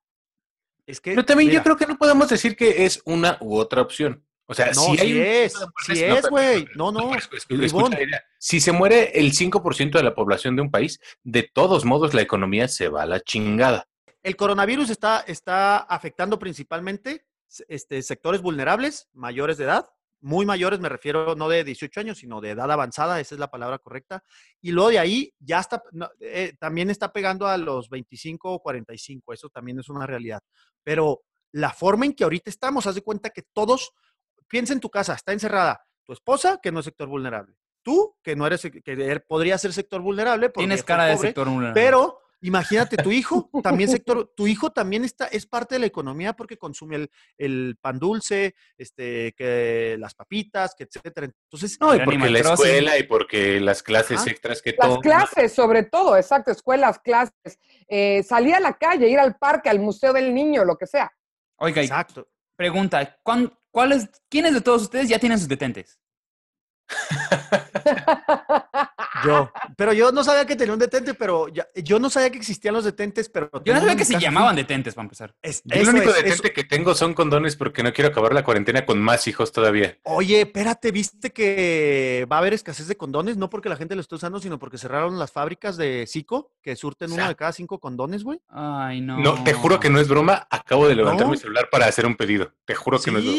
Es 0.86 1.00
que, 1.00 1.10
Pero 1.10 1.24
también 1.24 1.48
mira, 1.48 1.60
yo 1.60 1.64
creo 1.64 1.76
que 1.76 1.86
no 1.86 1.96
podemos 1.96 2.28
decir 2.28 2.56
que 2.56 2.84
es 2.84 3.02
una 3.04 3.38
u 3.40 3.56
otra 3.56 3.82
opción. 3.82 4.24
O 4.46 4.54
sea, 4.54 4.66
no, 4.66 4.82
si 4.82 4.90
hay 4.92 4.98
sí 4.98 5.12
un 5.12 5.20
es, 5.22 5.54
sí 5.86 6.04
es, 6.04 6.28
güey. 6.28 6.66
No, 6.74 6.92
no. 6.92 7.12
Escucha. 7.14 7.98
Si 8.38 8.60
se 8.60 8.72
muere 8.72 9.18
el 9.18 9.32
5% 9.32 9.90
de 9.90 10.02
la 10.02 10.14
población 10.14 10.54
de 10.54 10.62
un 10.62 10.70
país, 10.70 11.00
de 11.24 11.42
todos 11.42 11.84
modos 11.84 12.14
la 12.14 12.22
economía 12.22 12.68
se 12.68 12.88
va 12.88 13.02
a 13.02 13.06
la 13.06 13.20
chingada. 13.20 13.88
El 14.22 14.36
coronavirus 14.36 14.90
está, 14.90 15.20
está 15.20 15.78
afectando 15.78 16.38
principalmente 16.38 17.26
este, 17.68 18.02
sectores 18.02 18.40
vulnerables, 18.40 19.08
mayores 19.12 19.56
de 19.56 19.64
edad, 19.64 19.88
muy 20.20 20.46
mayores, 20.46 20.80
me 20.80 20.88
refiero 20.88 21.34
no 21.36 21.48
de 21.48 21.62
18 21.62 22.00
años, 22.00 22.18
sino 22.18 22.40
de 22.40 22.50
edad 22.50 22.70
avanzada, 22.70 23.20
esa 23.20 23.34
es 23.34 23.38
la 23.38 23.50
palabra 23.50 23.78
correcta. 23.78 24.24
Y 24.60 24.72
luego 24.72 24.90
de 24.90 24.98
ahí 24.98 25.32
ya 25.38 25.60
está, 25.60 25.82
eh, 26.20 26.54
también 26.58 26.90
está 26.90 27.12
pegando 27.12 27.46
a 27.46 27.56
los 27.56 27.88
25 27.88 28.54
o 28.54 28.58
45, 28.60 29.32
eso 29.32 29.48
también 29.50 29.78
es 29.78 29.88
una 29.88 30.06
realidad. 30.06 30.40
Pero 30.82 31.22
la 31.52 31.72
forma 31.72 32.06
en 32.06 32.14
que 32.14 32.24
ahorita 32.24 32.50
estamos, 32.50 32.86
haz 32.86 32.94
de 32.94 33.02
cuenta 33.02 33.30
que 33.30 33.42
todos, 33.52 33.92
piensa 34.48 34.72
en 34.72 34.80
tu 34.80 34.90
casa, 34.90 35.14
está 35.14 35.32
encerrada 35.32 35.82
tu 36.04 36.12
esposa, 36.12 36.60
que 36.62 36.70
no 36.72 36.80
es 36.80 36.84
sector 36.84 37.08
vulnerable, 37.08 37.54
tú, 37.82 38.16
que 38.22 38.36
no 38.36 38.46
eres, 38.46 38.62
que 38.62 38.82
er- 38.84 39.24
podría 39.26 39.58
ser 39.58 39.72
sector 39.72 40.00
vulnerable, 40.00 40.48
porque 40.50 40.66
Tienes 40.66 40.84
cara 40.84 41.06
de 41.06 41.16
sector 41.18 41.48
vulnerable. 41.48 41.80
Pero 41.80 42.20
imagínate, 42.42 42.96
tu 42.98 43.10
hijo 43.10 43.50
también 43.62 43.88
sector, 43.90 44.32
tu 44.36 44.46
hijo 44.46 44.70
también 44.70 45.04
está, 45.04 45.26
es 45.26 45.46
parte 45.46 45.74
de 45.74 45.78
la 45.80 45.86
economía 45.86 46.32
porque 46.34 46.58
consume 46.58 46.94
el, 46.96 47.10
el 47.38 47.76
pan 47.80 47.98
dulce, 47.98 48.54
este, 48.78 49.32
que 49.36 49.96
las 49.98 50.14
papitas, 50.14 50.74
que 50.76 50.84
etcétera. 50.84 51.26
Entonces, 51.26 51.76
No, 51.80 51.92
y 51.94 51.98
porque 52.04 52.18
la 52.30 52.38
escuela 52.38 52.98
y 52.98 53.02
porque 53.04 53.58
las 53.58 53.82
clases 53.82 54.20
Ajá. 54.20 54.30
extras 54.30 54.62
que 54.62 54.76
Las 54.78 54.88
todo. 54.88 55.00
clases, 55.00 55.52
sobre 55.52 55.82
todo, 55.82 56.16
exacto, 56.16 56.52
escuelas, 56.52 57.00
clases, 57.00 57.58
eh, 57.88 58.22
salir 58.22 58.54
a 58.54 58.60
la 58.60 58.74
calle, 58.74 59.08
ir 59.08 59.18
al 59.18 59.36
parque, 59.38 59.70
al 59.70 59.80
museo 59.80 60.12
del 60.12 60.32
niño, 60.32 60.64
lo 60.64 60.76
que 60.76 60.86
sea. 60.86 61.10
Oiga, 61.58 61.82
Exacto. 61.82 62.28
pregunta, 62.54 63.18
¿cuán- 63.24 63.52
¿cuáles, 63.76 64.08
¿quiénes 64.30 64.54
de 64.54 64.62
todos 64.62 64.80
ustedes 64.80 65.06
ya 65.06 65.18
tienen 65.18 65.38
sus 65.38 65.48
detentes? 65.48 66.00
Yo, 69.24 69.50
pero 69.76 69.92
yo 69.94 70.12
no 70.12 70.22
sabía 70.22 70.46
que 70.46 70.54
tenía 70.56 70.74
un 70.74 70.78
detente, 70.78 71.14
pero 71.14 71.48
ya- 71.48 71.66
yo 71.74 71.98
no 71.98 72.10
sabía 72.10 72.30
que 72.30 72.36
existían 72.38 72.74
los 72.74 72.84
detentes, 72.84 73.28
pero 73.30 73.50
Yo 73.64 73.72
no 73.72 73.80
sabía 73.80 73.96
que 73.96 74.04
se 74.04 74.20
llamaban 74.20 74.54
detentes, 74.54 74.94
para 74.94 75.04
empezar. 75.04 75.34
Es- 75.42 75.62
Yo 75.64 75.80
el 75.80 75.88
único 75.88 76.10
es, 76.10 76.16
detente 76.16 76.52
que 76.52 76.64
tengo 76.64 76.94
son 76.94 77.14
condones 77.14 77.56
porque 77.56 77.82
no 77.82 77.92
quiero 77.92 78.10
acabar 78.10 78.34
la 78.34 78.44
cuarentena 78.44 78.84
con 78.84 79.00
más 79.00 79.26
hijos 79.26 79.52
todavía. 79.52 79.98
Oye, 80.04 80.42
espérate, 80.42 80.92
¿viste 80.92 81.32
que 81.32 82.26
va 82.30 82.36
a 82.36 82.38
haber 82.40 82.52
escasez 82.54 82.86
de 82.88 82.96
condones? 82.96 83.36
No 83.38 83.48
porque 83.50 83.68
la 83.70 83.76
gente 83.76 83.94
lo 83.94 84.02
esté 84.02 84.14
usando, 84.16 84.38
sino 84.38 84.58
porque 84.58 84.76
cerraron 84.78 85.18
las 85.18 85.32
fábricas 85.32 85.76
de 85.78 86.06
Zico, 86.06 86.52
que 86.62 86.76
surten 86.76 87.10
uno 87.10 87.26
de 87.26 87.34
cada 87.36 87.52
cinco 87.52 87.80
condones, 87.80 88.22
güey. 88.22 88.40
Ay, 88.48 89.00
no. 89.00 89.18
No, 89.18 89.42
te 89.44 89.54
juro 89.54 89.80
que 89.80 89.88
no 89.90 89.98
es 89.98 90.08
broma. 90.08 90.46
Acabo 90.50 90.86
de 90.86 90.94
levantar 90.94 91.26
No. 91.26 91.32
mi 91.32 91.38
celular 91.38 91.68
para 91.70 91.86
hacer 91.86 92.04
un 92.06 92.16
pedido. 92.16 92.52
Te 92.66 92.74
juro 92.74 93.00
que 93.00 93.10
no 93.10 93.18
es 93.18 93.24
broma. 93.24 93.38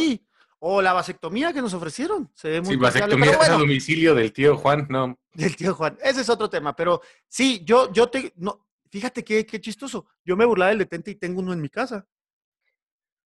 O 0.59 0.81
la 0.81 0.93
vasectomía 0.93 1.53
que 1.53 1.61
nos 1.61 1.73
ofrecieron. 1.73 2.31
Se 2.33 2.49
ve 2.49 2.61
muy 2.61 2.71
Sí, 2.71 2.75
vasectomía 2.77 3.25
pero 3.25 3.35
a 3.35 3.37
bueno, 3.37 3.59
domicilio 3.59 4.15
del 4.15 4.33
tío 4.33 4.57
Juan, 4.57 4.87
no. 4.89 5.17
del 5.33 5.55
tío 5.55 5.75
Juan. 5.75 5.97
Ese 6.01 6.21
es 6.21 6.29
otro 6.29 6.49
tema, 6.49 6.75
pero 6.75 7.01
sí, 7.27 7.61
yo, 7.63 7.91
yo 7.93 8.09
te, 8.09 8.33
no, 8.37 8.65
fíjate 8.89 9.23
qué, 9.23 9.45
qué 9.45 9.61
chistoso. 9.61 10.07
Yo 10.25 10.35
me 10.35 10.45
burlaba 10.45 10.69
del 10.69 10.79
detente 10.79 11.11
y 11.11 11.15
tengo 11.15 11.41
uno 11.41 11.53
en 11.53 11.61
mi 11.61 11.69
casa. 11.69 12.07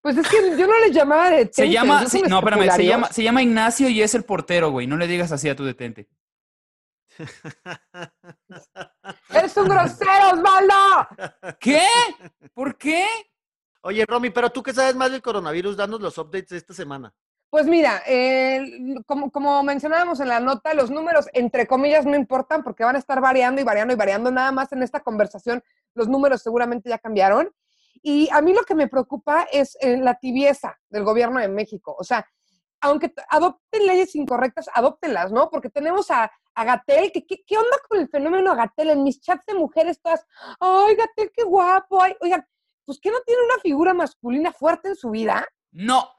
Pues 0.01 0.17
es 0.17 0.27
que 0.27 0.57
yo 0.57 0.67
no 0.67 0.79
les 0.79 0.91
llamaba 0.91 1.29
de 1.29 1.49
Se 1.53 1.69
llama, 1.69 2.05
sí, 2.07 2.23
no, 2.27 2.39
espérame, 2.39 2.71
se 2.71 2.85
llama, 2.85 3.07
se 3.11 3.23
llama 3.23 3.43
Ignacio 3.43 3.87
y 3.87 4.01
es 4.01 4.15
el 4.15 4.23
portero, 4.23 4.71
güey. 4.71 4.87
No 4.87 4.97
le 4.97 5.07
digas 5.07 5.31
así 5.31 5.47
a 5.47 5.55
tu 5.55 5.63
detente. 5.63 6.09
¡Eres 9.29 9.57
un 9.57 9.67
grosero, 9.67 10.31
Osvaldo! 10.33 11.07
¿Qué? 11.59 11.85
¿Por 12.53 12.77
qué? 12.77 13.05
Oye, 13.81 14.05
Romy, 14.07 14.29
pero 14.29 14.49
tú 14.51 14.61
que 14.61 14.73
sabes 14.73 14.95
más 14.95 15.11
del 15.11 15.21
coronavirus, 15.21 15.75
danos 15.75 16.01
los 16.01 16.17
updates 16.17 16.49
de 16.49 16.57
esta 16.57 16.73
semana. 16.73 17.13
Pues 17.49 17.65
mira, 17.65 18.01
como, 19.05 19.29
como 19.29 19.61
mencionábamos 19.63 20.21
en 20.21 20.29
la 20.29 20.39
nota, 20.39 20.73
los 20.73 20.89
números, 20.89 21.27
entre 21.33 21.67
comillas, 21.67 22.05
no 22.05 22.15
importan 22.15 22.63
porque 22.63 22.85
van 22.85 22.95
a 22.95 22.99
estar 22.99 23.19
variando 23.19 23.59
y 23.59 23.65
variando 23.65 23.93
y 23.93 23.97
variando. 23.97 24.31
Nada 24.31 24.53
más 24.53 24.71
en 24.71 24.83
esta 24.83 25.01
conversación, 25.01 25.61
los 25.93 26.07
números 26.07 26.41
seguramente 26.41 26.89
ya 26.89 26.97
cambiaron. 26.97 27.53
Y 28.01 28.29
a 28.31 28.41
mí 28.41 28.53
lo 28.53 28.63
que 28.63 28.73
me 28.73 28.87
preocupa 28.87 29.47
es 29.51 29.77
eh, 29.81 29.97
la 29.97 30.15
tibieza 30.15 30.79
del 30.89 31.03
gobierno 31.03 31.41
de 31.41 31.49
México. 31.49 31.93
O 31.99 32.05
sea, 32.05 32.25
aunque 32.79 33.13
adopten 33.29 33.85
leyes 33.85 34.15
incorrectas, 34.15 34.69
adóptenlas, 34.73 35.31
¿no? 35.31 35.49
Porque 35.49 35.69
tenemos 35.69 36.09
a, 36.09 36.31
a 36.55 36.83
que, 36.85 37.25
¿qué, 37.27 37.43
¿qué 37.45 37.57
onda 37.57 37.77
con 37.89 37.99
el 37.99 38.07
fenómeno 38.07 38.55
Gatel? 38.55 38.91
En 38.91 39.03
mis 39.03 39.19
chats 39.19 39.45
de 39.45 39.55
mujeres 39.55 40.01
todas, 40.01 40.25
ay, 40.59 40.95
Gatel, 40.95 41.31
qué 41.35 41.43
guapo, 41.43 42.01
ay, 42.01 42.15
oigan, 42.21 42.45
pues 42.91 42.99
que 42.99 43.09
no 43.09 43.21
tiene 43.25 43.41
una 43.43 43.57
figura 43.61 43.93
masculina 43.93 44.51
fuerte 44.51 44.89
en 44.89 44.95
su 44.97 45.11
vida. 45.11 45.47
No. 45.71 46.09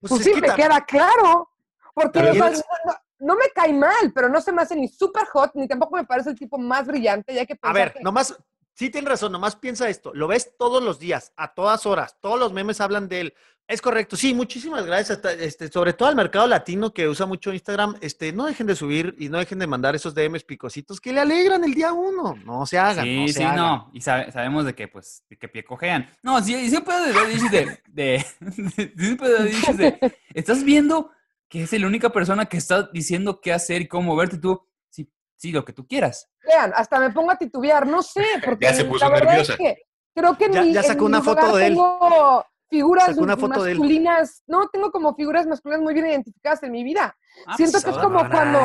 Pues, 0.00 0.12
es 0.12 0.24
sí, 0.24 0.32
que 0.32 0.40
me 0.40 0.54
queda 0.54 0.80
claro. 0.86 1.50
Porque 1.94 2.22
no, 2.22 2.48
no- 2.50 2.94
no 3.18 3.36
me 3.36 3.50
cae 3.54 3.74
mal, 3.74 4.10
pero 4.14 4.30
no 4.30 4.40
se 4.40 4.52
me 4.52 4.62
hace 4.62 4.74
ni 4.74 4.88
súper 4.88 5.26
hot, 5.26 5.50
ni 5.54 5.68
tampoco 5.68 5.96
me 5.96 6.04
parece 6.04 6.30
el 6.30 6.38
tipo 6.38 6.56
más 6.56 6.86
brillante. 6.86 7.34
Ya 7.34 7.44
que 7.44 7.58
A 7.60 7.72
ver, 7.74 7.92
que- 7.92 8.00
nomás, 8.00 8.34
sí 8.72 8.88
tienes 8.88 9.10
razón, 9.10 9.32
nomás 9.32 9.54
piensa 9.54 9.86
esto. 9.90 10.12
Lo 10.14 10.26
ves 10.28 10.56
todos 10.58 10.82
los 10.82 10.98
días, 10.98 11.34
a 11.36 11.52
todas 11.52 11.84
horas. 11.84 12.16
Todos 12.20 12.40
los 12.40 12.54
memes 12.54 12.80
hablan 12.80 13.08
de 13.08 13.20
él. 13.20 13.34
Es 13.68 13.80
correcto, 13.80 14.16
sí, 14.16 14.34
muchísimas 14.34 14.84
gracias. 14.84 15.10
hasta, 15.18 15.32
este, 15.32 15.70
sobre 15.70 15.92
todo 15.94 16.08
al 16.08 16.16
mercado 16.16 16.46
latino 16.46 16.92
que 16.92 17.08
usa 17.08 17.24
mucho 17.24 17.52
Instagram, 17.52 17.96
este, 18.02 18.32
no 18.32 18.44
dejen 18.44 18.66
de 18.66 18.76
subir 18.76 19.14
y 19.18 19.28
no 19.30 19.38
dejen 19.38 19.58
de 19.60 19.66
mandar 19.66 19.94
esos 19.94 20.14
DMs 20.14 20.44
picositos 20.44 21.00
que 21.00 21.12
le 21.12 21.20
alegran 21.20 21.64
el 21.64 21.72
día 21.72 21.92
uno. 21.92 22.34
No 22.44 22.66
se 22.66 22.78
hagan. 22.78 23.04
Sí, 23.04 23.20
no 23.20 23.26
se 23.28 23.32
sí, 23.34 23.42
hagan. 23.42 23.56
no. 23.56 23.90
Y 23.94 24.00
sabe- 24.02 24.30
sabemos 24.30 24.66
de 24.66 24.74
que, 24.74 24.88
pues, 24.88 25.24
de 25.30 25.38
que 25.38 25.48
pie 25.48 25.64
cojean. 25.64 26.10
No, 26.22 26.42
sí, 26.42 26.68
siempre 26.68 26.94
de 27.00 27.26
dices 27.26 27.50
de, 27.50 27.78
de, 27.88 28.26
de- 28.76 28.92
siempre 28.98 29.44
dices 29.44 29.76
de, 29.78 30.16
estás 30.34 30.64
viendo 30.64 31.10
que 31.48 31.62
es 31.62 31.72
la 31.72 31.86
única 31.86 32.10
persona 32.10 32.46
que 32.46 32.56
está 32.58 32.90
diciendo 32.92 33.40
qué 33.40 33.52
hacer 33.54 33.80
y 33.82 33.88
cómo 33.88 34.08
moverte 34.12 34.36
tú. 34.38 34.66
Sí, 34.90 35.08
sí, 35.36 35.50
lo 35.52 35.64
que 35.64 35.72
tú 35.72 35.86
quieras. 35.86 36.28
Vean, 36.46 36.72
hasta 36.74 36.98
me 36.98 37.10
pongo 37.10 37.30
a 37.30 37.38
titubear, 37.38 37.86
no 37.86 38.02
sé, 38.02 38.24
porque 38.44 38.66
Ya 38.66 38.74
se 38.74 38.84
puso 38.84 39.04
la 39.06 39.12
verdad 39.12 39.26
nerviosa. 39.28 39.52
es 39.54 39.58
que 39.58 39.82
creo 40.14 40.36
que 40.36 40.44
en 40.46 40.52
Ya- 40.52 40.62
mi, 40.62 40.72
ya 40.74 40.82
sacó 40.82 41.04
en 41.04 41.06
una 41.06 41.22
foto 41.22 41.56
de 41.56 41.66
él. 41.68 41.72
tengo 41.74 42.44
figuras 42.72 43.06
Sacó 43.06 43.20
una 43.22 43.36
foto 43.36 43.62
de 43.62 43.72
él. 43.72 43.78
masculinas, 43.78 44.42
no, 44.46 44.68
tengo 44.68 44.90
como 44.90 45.14
figuras 45.14 45.46
masculinas 45.46 45.82
muy 45.82 45.94
bien 45.94 46.06
identificadas 46.06 46.62
en 46.62 46.72
mi 46.72 46.82
vida. 46.82 47.14
Ah, 47.46 47.56
Siento 47.56 47.72
pues, 47.72 47.84
que 47.84 47.90
es 47.90 47.98
como 47.98 48.28
cuando, 48.30 48.58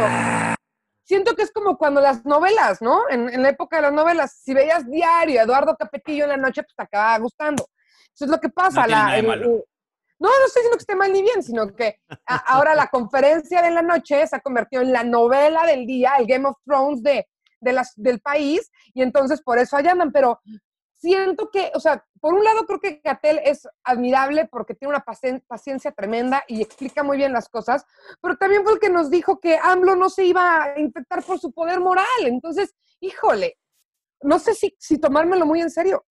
siento 1.04 1.36
que 1.36 1.44
es 1.44 1.52
como 1.52 1.78
cuando 1.78 2.02
las 2.02 2.26
novelas, 2.26 2.82
¿no? 2.82 3.02
En, 3.10 3.30
en 3.30 3.44
la 3.44 3.50
época 3.50 3.76
de 3.78 3.84
las 3.84 3.94
novelas, 3.94 4.40
si 4.44 4.54
veías 4.54 4.90
diario 4.90 5.40
a 5.40 5.44
Eduardo 5.44 5.76
Capetillo 5.78 6.24
en 6.24 6.30
la 6.32 6.38
noche, 6.38 6.64
pues 6.64 6.76
te 6.76 6.84
acababa 6.84 7.18
gustando. 7.20 7.68
Eso 8.16 8.26
es 8.26 8.32
lo 8.32 8.40
que 8.40 8.50
pasa. 8.50 8.82
No 8.82 8.88
tiene 8.88 8.92
la- 8.92 9.04
nada 9.04 9.14
de 9.14 9.20
el- 9.20 9.28
malo. 9.28 9.44
el- 9.46 9.64
No, 10.20 10.30
no 10.30 10.46
estoy 10.48 10.62
diciendo 10.62 10.78
que 10.78 10.82
esté 10.82 10.96
mal 10.96 11.14
ni 11.14 11.22
bien, 11.22 11.44
sino 11.44 11.68
que 11.76 12.00
a- 12.26 12.36
ahora 12.64 12.76
la 12.76 12.88
conferencia 12.88 13.62
de 13.62 13.72
la 13.72 13.82
noche 13.82 14.26
se 14.26 14.36
ha 14.36 14.40
convertido 14.40 14.82
en 14.82 14.92
la 14.92 15.04
novela 15.04 15.66
del 15.66 15.86
día, 15.86 16.14
el 16.18 16.26
Game 16.28 16.48
of 16.48 16.58
Thrones 16.66 17.04
de, 17.04 17.28
de 17.60 17.74
las, 17.74 17.94
del 17.96 18.20
país, 18.20 18.72
y 18.94 19.02
entonces 19.02 19.42
por 19.44 19.60
eso 19.60 19.78
allá 19.78 19.92
andan, 19.92 20.12
pero 20.12 20.40
siento 20.98 21.50
que, 21.52 21.72
o 21.76 21.80
sea, 21.80 22.06
por 22.20 22.34
un 22.34 22.44
lado 22.44 22.66
creo 22.66 22.80
que 22.80 23.02
Gatel 23.04 23.40
es 23.44 23.68
admirable 23.84 24.48
porque 24.48 24.74
tiene 24.76 24.96
una 24.96 25.06
pacien- 25.06 25.44
paciencia 25.48 25.92
tremenda 25.92 26.44
y 26.48 26.62
explica 26.62 27.04
muy 27.04 27.18
bien 27.18 27.34
las 27.34 27.50
cosas, 27.50 27.86
pero 28.22 28.36
también 28.38 28.64
fue 28.64 28.74
el 28.74 28.80
que 28.80 28.90
nos 28.90 29.10
dijo 29.10 29.40
que 29.40 29.58
AMLO 29.62 29.96
no 29.96 30.10
se 30.10 30.26
iba 30.26 30.64
a 30.64 30.80
infectar 30.80 31.24
por 31.24 31.40
su 31.40 31.52
poder 31.52 31.80
moral, 31.80 32.06
entonces, 32.24 32.76
híjole, 33.00 33.58
no 34.22 34.40
sé 34.40 34.56
si, 34.56 34.76
si 34.80 34.98
tomármelo 35.00 35.46
muy 35.46 35.62
en 35.62 35.70
serio. 35.70 36.06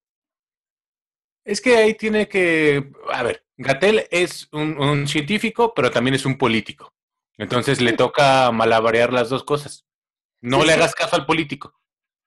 Es 1.44 1.62
que 1.62 1.78
ahí 1.78 1.94
tiene 1.96 2.28
que, 2.28 2.92
a 3.12 3.24
ver, 3.24 3.46
Gatel 3.58 4.08
es 4.12 4.48
un, 4.52 4.80
un 4.80 5.08
científico, 5.08 5.74
pero 5.76 5.92
también 5.92 6.16
es 6.16 6.26
un 6.26 6.38
político. 6.38 6.94
Entonces 7.38 7.82
le 7.82 7.94
toca 7.94 8.52
malabarear 8.52 9.12
las 9.14 9.30
dos 9.30 9.44
cosas. 9.44 9.86
No 10.42 10.62
Sí, 10.62 10.68
le 10.68 10.74
hagas 10.74 10.96
caso 10.96 11.16
al 11.16 11.26
político. 11.26 11.74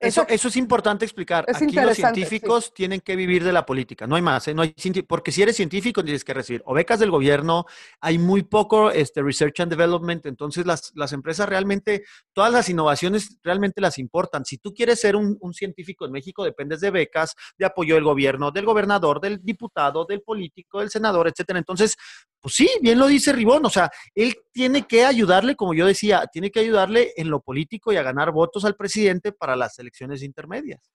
Eso, 0.00 0.24
eso 0.28 0.46
es 0.46 0.56
importante 0.56 1.04
explicar. 1.04 1.44
Es 1.48 1.56
Aquí 1.60 1.74
los 1.74 1.96
científicos 1.96 2.72
tienen 2.72 3.00
que 3.00 3.16
vivir 3.16 3.42
de 3.42 3.52
la 3.52 3.66
política, 3.66 4.06
no 4.06 4.14
hay 4.14 4.22
más, 4.22 4.46
¿eh? 4.46 4.54
no 4.54 4.62
hay 4.62 4.72
porque 5.08 5.32
si 5.32 5.42
eres 5.42 5.56
científico 5.56 6.04
tienes 6.04 6.24
que 6.24 6.34
recibir 6.34 6.62
o 6.66 6.74
becas 6.74 7.00
del 7.00 7.10
gobierno, 7.10 7.66
hay 8.00 8.16
muy 8.16 8.44
poco 8.44 8.92
este, 8.92 9.22
research 9.22 9.58
and 9.58 9.70
development, 9.70 10.24
entonces 10.26 10.66
las, 10.66 10.92
las 10.94 11.12
empresas 11.12 11.48
realmente, 11.48 12.04
todas 12.32 12.52
las 12.52 12.68
innovaciones 12.68 13.38
realmente 13.42 13.80
las 13.80 13.98
importan. 13.98 14.44
Si 14.44 14.58
tú 14.58 14.72
quieres 14.72 15.00
ser 15.00 15.16
un, 15.16 15.36
un 15.40 15.52
científico 15.52 16.06
en 16.06 16.12
México, 16.12 16.44
dependes 16.44 16.80
de 16.80 16.92
becas, 16.92 17.34
de 17.58 17.66
apoyo 17.66 17.96
del 17.96 18.04
gobierno, 18.04 18.52
del 18.52 18.66
gobernador, 18.66 19.20
del 19.20 19.40
diputado, 19.42 20.04
del 20.04 20.22
político, 20.22 20.78
del 20.78 20.90
senador, 20.90 21.26
etcétera. 21.26 21.58
Entonces, 21.58 21.96
pues 22.40 22.54
sí, 22.54 22.70
bien 22.80 23.00
lo 23.00 23.08
dice 23.08 23.32
Ribón, 23.32 23.66
o 23.66 23.70
sea, 23.70 23.90
él 24.14 24.36
tiene 24.52 24.86
que 24.86 25.04
ayudarle, 25.04 25.56
como 25.56 25.74
yo 25.74 25.86
decía, 25.86 26.28
tiene 26.32 26.52
que 26.52 26.60
ayudarle 26.60 27.14
en 27.16 27.30
lo 27.30 27.40
político 27.40 27.92
y 27.92 27.96
a 27.96 28.02
ganar 28.02 28.30
votos 28.30 28.64
al 28.64 28.76
presidente 28.76 29.32
para 29.32 29.56
las 29.56 29.76
elecciones 29.80 29.87
intermedias. 30.22 30.92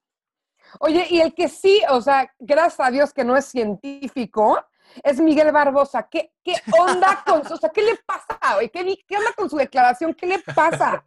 Oye, 0.80 1.06
y 1.10 1.22
el 1.22 1.34
que 1.34 1.50
sí, 1.50 1.82
o 1.90 2.02
sea, 2.02 2.32
gracias 2.40 2.80
a 2.88 2.92
Dios 2.92 3.14
que 3.14 3.24
no 3.24 3.36
es 3.36 3.46
científico, 3.46 4.60
es 5.04 5.20
Miguel 5.20 5.52
Barbosa. 5.52 6.08
¿Qué, 6.10 6.34
qué 6.44 6.56
onda 6.80 7.24
con 7.26 7.48
su, 7.48 7.54
o 7.54 7.58
sea, 7.58 7.70
qué 7.70 7.82
le 7.82 7.96
pasa, 8.06 8.56
güey? 8.56 8.70
¿Qué, 8.70 8.98
qué 9.08 9.18
onda 9.18 9.34
con 9.34 9.50
su 9.50 9.58
declaración? 9.58 10.14
¿Qué 10.14 10.26
le 10.28 10.40
pasa? 10.40 11.06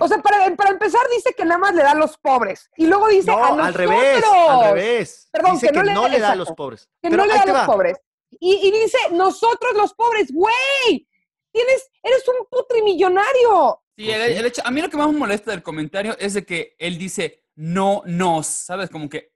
O 0.00 0.08
sea, 0.08 0.18
para, 0.18 0.54
para 0.56 0.70
empezar 0.70 1.00
dice 1.14 1.34
que 1.34 1.44
nada 1.44 1.58
más 1.58 1.74
le 1.74 1.82
da 1.82 1.92
a 1.92 1.96
los 1.96 2.16
pobres. 2.18 2.70
Y 2.76 2.86
luego 2.86 3.08
dice 3.08 3.30
No, 3.30 3.42
a 3.44 3.66
al 3.66 3.74
revés, 3.74 4.24
al 4.24 4.64
revés. 4.74 5.28
Perdón, 5.32 5.52
Dice 5.54 5.66
que, 5.68 5.72
que 5.72 5.78
no, 5.78 5.84
le, 5.84 5.94
no 5.94 6.08
le 6.08 6.18
da 6.20 6.32
a 6.32 6.36
los 6.36 6.52
pobres. 6.52 6.88
Que 7.00 7.10
Pero 7.10 7.16
no 7.22 7.26
le 7.26 7.34
da 7.34 7.42
a 7.42 7.46
los 7.46 7.56
va. 7.56 7.66
pobres. 7.66 7.98
Y, 8.30 8.66
y 8.66 8.70
dice, 8.70 8.98
nosotros 9.12 9.74
los 9.74 9.94
pobres, 9.94 10.32
güey, 10.32 11.08
tienes, 11.52 11.90
eres 12.02 12.26
un 12.28 12.46
putrimillonario. 12.50 13.81
Sí, 13.96 14.10
el, 14.10 14.20
el 14.22 14.46
hecho, 14.46 14.62
a 14.64 14.70
mí 14.70 14.80
lo 14.80 14.88
que 14.88 14.96
más 14.96 15.12
me 15.12 15.18
molesta 15.18 15.50
del 15.50 15.62
comentario 15.62 16.16
es 16.18 16.34
de 16.34 16.44
que 16.44 16.74
él 16.78 16.98
dice 16.98 17.42
no 17.54 18.02
nos, 18.06 18.46
¿sabes? 18.46 18.90
Como 18.90 19.08
que 19.08 19.32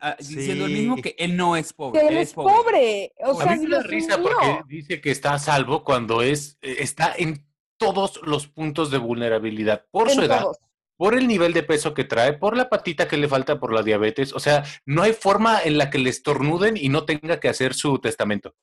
ah, 0.00 0.16
diciendo 0.18 0.66
el 0.66 0.72
mismo 0.72 0.96
que 0.96 1.14
él 1.18 1.36
no 1.36 1.56
es 1.56 1.72
pobre. 1.72 2.00
Que 2.00 2.08
él 2.08 2.16
es 2.18 2.32
pobre. 2.32 3.12
O 3.18 3.40
a 3.40 3.44
sea, 3.44 3.56
mí 3.56 3.66
me 3.66 3.76
da 3.76 3.82
risa 3.82 4.18
mío. 4.18 4.30
porque 4.32 4.62
dice 4.68 5.00
que 5.00 5.10
está 5.10 5.34
a 5.34 5.38
salvo 5.38 5.84
cuando 5.84 6.22
es, 6.22 6.58
eh, 6.62 6.76
está 6.80 7.14
en 7.16 7.46
todos 7.78 8.20
los 8.22 8.46
puntos 8.46 8.90
de 8.90 8.98
vulnerabilidad 8.98 9.84
por 9.90 10.10
su 10.10 10.22
edad, 10.22 10.42
todos. 10.42 10.58
por 10.96 11.14
el 11.14 11.26
nivel 11.26 11.52
de 11.52 11.62
peso 11.62 11.92
que 11.92 12.04
trae, 12.04 12.32
por 12.32 12.56
la 12.56 12.70
patita 12.70 13.08
que 13.08 13.16
le 13.16 13.28
falta 13.28 13.58
por 13.58 13.72
la 13.72 13.82
diabetes. 13.82 14.32
O 14.32 14.40
sea, 14.40 14.64
no 14.84 15.02
hay 15.02 15.12
forma 15.12 15.60
en 15.62 15.78
la 15.78 15.90
que 15.90 15.98
le 15.98 16.10
estornuden 16.10 16.76
y 16.76 16.88
no 16.88 17.04
tenga 17.04 17.40
que 17.40 17.48
hacer 17.48 17.74
su 17.74 17.98
testamento. 17.98 18.54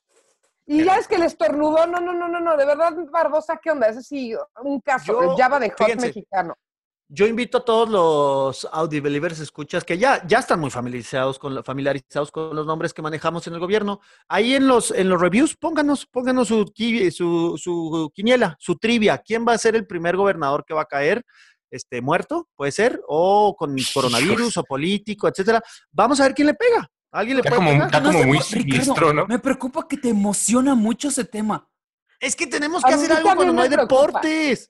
Y 0.66 0.84
ya 0.84 0.98
es 0.98 1.08
que 1.08 1.18
le 1.18 1.26
estornudó, 1.26 1.86
no, 1.88 2.00
no, 2.00 2.14
no, 2.14 2.28
no, 2.28 2.40
no, 2.40 2.56
de 2.56 2.66
verdad, 2.66 2.94
Barbosa, 3.12 3.60
¿qué 3.62 3.72
onda? 3.72 3.88
Ese 3.88 4.02
sí, 4.02 4.34
un 4.64 4.80
caso, 4.80 5.12
Yo- 5.14 5.32
el 5.32 5.38
Java 5.38 5.60
de 5.60 5.70
Hot 5.70 5.78
fíjense, 5.78 6.08
mexicano. 6.08 6.56
Yo 7.10 7.28
invito 7.28 7.60
a 7.60 7.66
todos 7.66 7.90
los 7.90 8.68
Audi 8.72 9.00
Believers 9.00 9.40
escuchas 9.40 9.84
que 9.84 9.98
ya, 10.00 10.26
ya 10.26 10.40
están 10.40 10.60
muy 10.60 10.72
familiarizados 10.72 11.38
con, 11.38 11.64
familiarizados 11.64 12.32
con 12.32 12.56
los 12.56 12.66
nombres 12.66 12.92
que 12.94 13.04
manejamos 13.04 13.46
en 13.46 13.54
el 13.54 13.60
gobierno. 13.60 14.00
Ahí 14.28 14.56
en 14.56 14.68
los, 14.68 14.90
en 14.90 15.10
los 15.10 15.22
reviews, 15.22 15.56
pónganos, 15.56 16.08
pónganos 16.08 16.48
su, 16.48 16.66
su, 17.12 17.58
su 17.58 18.12
quiniela, 18.16 18.56
su 18.58 18.78
trivia. 18.78 19.20
¿Quién 19.20 19.46
va 19.48 19.54
a 19.54 19.58
ser 19.60 19.76
el 19.76 19.86
primer 19.86 20.16
gobernador 20.16 20.64
que 20.66 20.74
va 20.74 20.84
a 20.84 20.86
caer? 20.86 21.24
Este, 21.70 22.02
muerto, 22.02 22.48
puede 22.56 22.72
ser, 22.72 23.00
o 23.08 23.56
con 23.56 23.76
coronavirus, 23.94 24.58
o 24.58 24.64
político, 24.64 25.28
etcétera. 25.28 25.62
Vamos 25.92 26.20
a 26.20 26.24
ver 26.24 26.34
quién 26.34 26.48
le 26.48 26.54
pega. 26.54 26.90
¿Alguien 27.14 27.38
le 27.38 27.42
Está 27.42 27.50
puede 27.52 27.60
como- 27.60 27.72
pegar? 27.72 27.86
está 27.88 28.00
No 28.02 28.12
como 28.12 28.24
muy 28.26 28.40
siniestro, 28.42 29.14
¿no? 29.14 29.28
Me 29.28 29.40
preocupa 29.40 29.88
que 29.88 29.98
te 29.98 30.10
emociona 30.10 30.76
mucho 30.76 31.08
ese 31.10 31.24
tema. 31.24 31.68
Es 32.20 32.36
que 32.36 32.48
tenemos 32.48 32.84
que 32.84 32.94
hacer 32.94 33.12
algo 33.14 33.34
cuando 33.36 33.54
no 33.54 33.62
hay 33.62 33.70
preocupa. 33.70 34.06
deportes. 34.22 34.70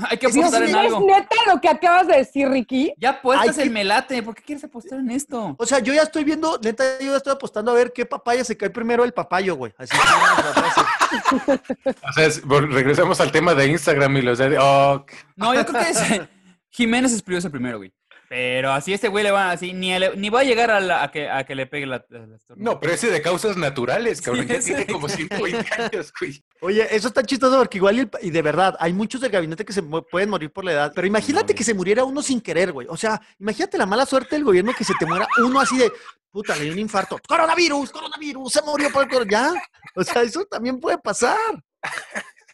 Hay 0.00 0.16
que 0.16 0.26
Es 0.26 0.36
apostar 0.36 0.62
sí, 0.64 0.70
en 0.70 0.76
¿Es 0.78 0.84
algo. 0.84 1.00
neta 1.06 1.34
lo 1.52 1.60
que 1.60 1.68
acabas 1.68 2.06
de 2.06 2.18
decir, 2.18 2.48
Ricky? 2.48 2.92
Ya 2.98 3.10
apuestas 3.10 3.56
que- 3.56 3.62
el 3.62 3.70
melate. 3.70 4.22
¿Por 4.22 4.32
qué 4.36 4.42
quieres 4.44 4.62
apostar 4.62 5.00
en 5.00 5.10
esto? 5.10 5.56
O 5.58 5.66
sea, 5.66 5.80
yo 5.80 5.92
ya 5.92 6.02
estoy 6.02 6.22
viendo, 6.22 6.56
neta, 6.62 6.84
yo 7.00 7.10
ya 7.10 7.16
estoy 7.16 7.32
apostando 7.32 7.72
a 7.72 7.74
ver 7.74 7.92
qué 7.92 8.06
papaya 8.06 8.44
se 8.44 8.56
cae 8.56 8.70
primero 8.70 9.02
el 9.02 9.12
papayo, 9.12 9.56
güey. 9.56 9.72
Así 9.76 9.90
que 9.90 9.98
vamos 9.98 10.28
a 10.38 10.68
hacer. 10.68 11.60
O 12.08 12.12
sea, 12.12 12.26
es- 12.26 12.42
regresamos 12.44 13.20
al 13.20 13.32
tema 13.32 13.54
de 13.54 13.66
Instagram 13.68 14.16
y 14.18 14.22
los 14.22 14.38
de... 14.38 14.56
Oh, 14.60 15.04
No, 15.36 15.52
yo 15.54 15.66
creo 15.66 15.82
que 15.82 15.90
es, 15.90 15.98
Jiménez 16.70 17.12
Espriu 17.12 17.38
es 17.38 17.44
el 17.44 17.50
primero, 17.50 17.78
güey. 17.78 17.92
Pero 18.28 18.72
así 18.72 18.92
este 18.92 19.08
güey 19.08 19.24
le 19.24 19.30
va 19.30 19.50
así, 19.50 19.72
ni, 19.72 19.94
a 19.94 19.98
le- 19.98 20.16
ni 20.16 20.28
va 20.28 20.40
a 20.40 20.44
llegar 20.44 20.70
a, 20.70 20.80
la- 20.80 21.02
a 21.02 21.10
que, 21.10 21.30
a 21.30 21.44
que 21.44 21.54
le 21.54 21.66
pegue 21.66 21.86
la, 21.86 22.04
la- 22.10 22.26
no, 22.56 22.78
pero 22.78 22.92
ese 22.92 23.10
de 23.10 23.22
causas 23.22 23.56
naturales, 23.56 24.20
cabrón. 24.20 24.46
Sí, 24.46 24.52
ya 24.52 24.60
tiene 24.60 24.84
de 24.84 24.92
como 24.92 25.08
120 25.08 25.66
años, 25.82 26.12
güey. 26.20 26.44
Oye, 26.60 26.86
eso 26.94 27.08
está 27.08 27.22
chistoso 27.22 27.56
porque 27.56 27.78
igual 27.78 27.96
y, 27.96 28.00
el- 28.00 28.10
y 28.20 28.30
de 28.30 28.42
verdad, 28.42 28.76
hay 28.80 28.92
muchos 28.92 29.20
del 29.22 29.30
gabinete 29.30 29.64
que 29.64 29.72
se 29.72 29.80
mu- 29.80 30.02
pueden 30.02 30.28
morir 30.28 30.52
por 30.52 30.64
la 30.64 30.72
edad. 30.72 30.92
Pero 30.94 31.06
imagínate 31.06 31.54
que 31.54 31.64
se 31.64 31.72
muriera 31.72 32.04
uno 32.04 32.20
sin 32.22 32.40
querer, 32.42 32.72
güey. 32.72 32.86
O 32.90 32.96
sea, 32.98 33.18
imagínate 33.38 33.78
la 33.78 33.86
mala 33.86 34.04
suerte 34.04 34.34
del 34.36 34.44
gobierno 34.44 34.72
que 34.76 34.84
se 34.84 34.92
te 34.98 35.06
muera 35.06 35.26
uno 35.42 35.58
así 35.60 35.78
de, 35.78 35.90
puta, 36.30 36.54
le 36.56 36.64
dio 36.64 36.72
un 36.74 36.78
infarto. 36.80 37.18
Coronavirus, 37.26 37.90
coronavirus, 37.90 38.52
se 38.52 38.60
murió 38.62 38.90
por 38.92 39.04
el 39.04 39.08
coronavirus. 39.08 39.54
Ya. 39.54 39.62
O 39.94 40.04
sea, 40.04 40.20
eso 40.22 40.44
también 40.44 40.78
puede 40.80 40.98
pasar. 40.98 41.38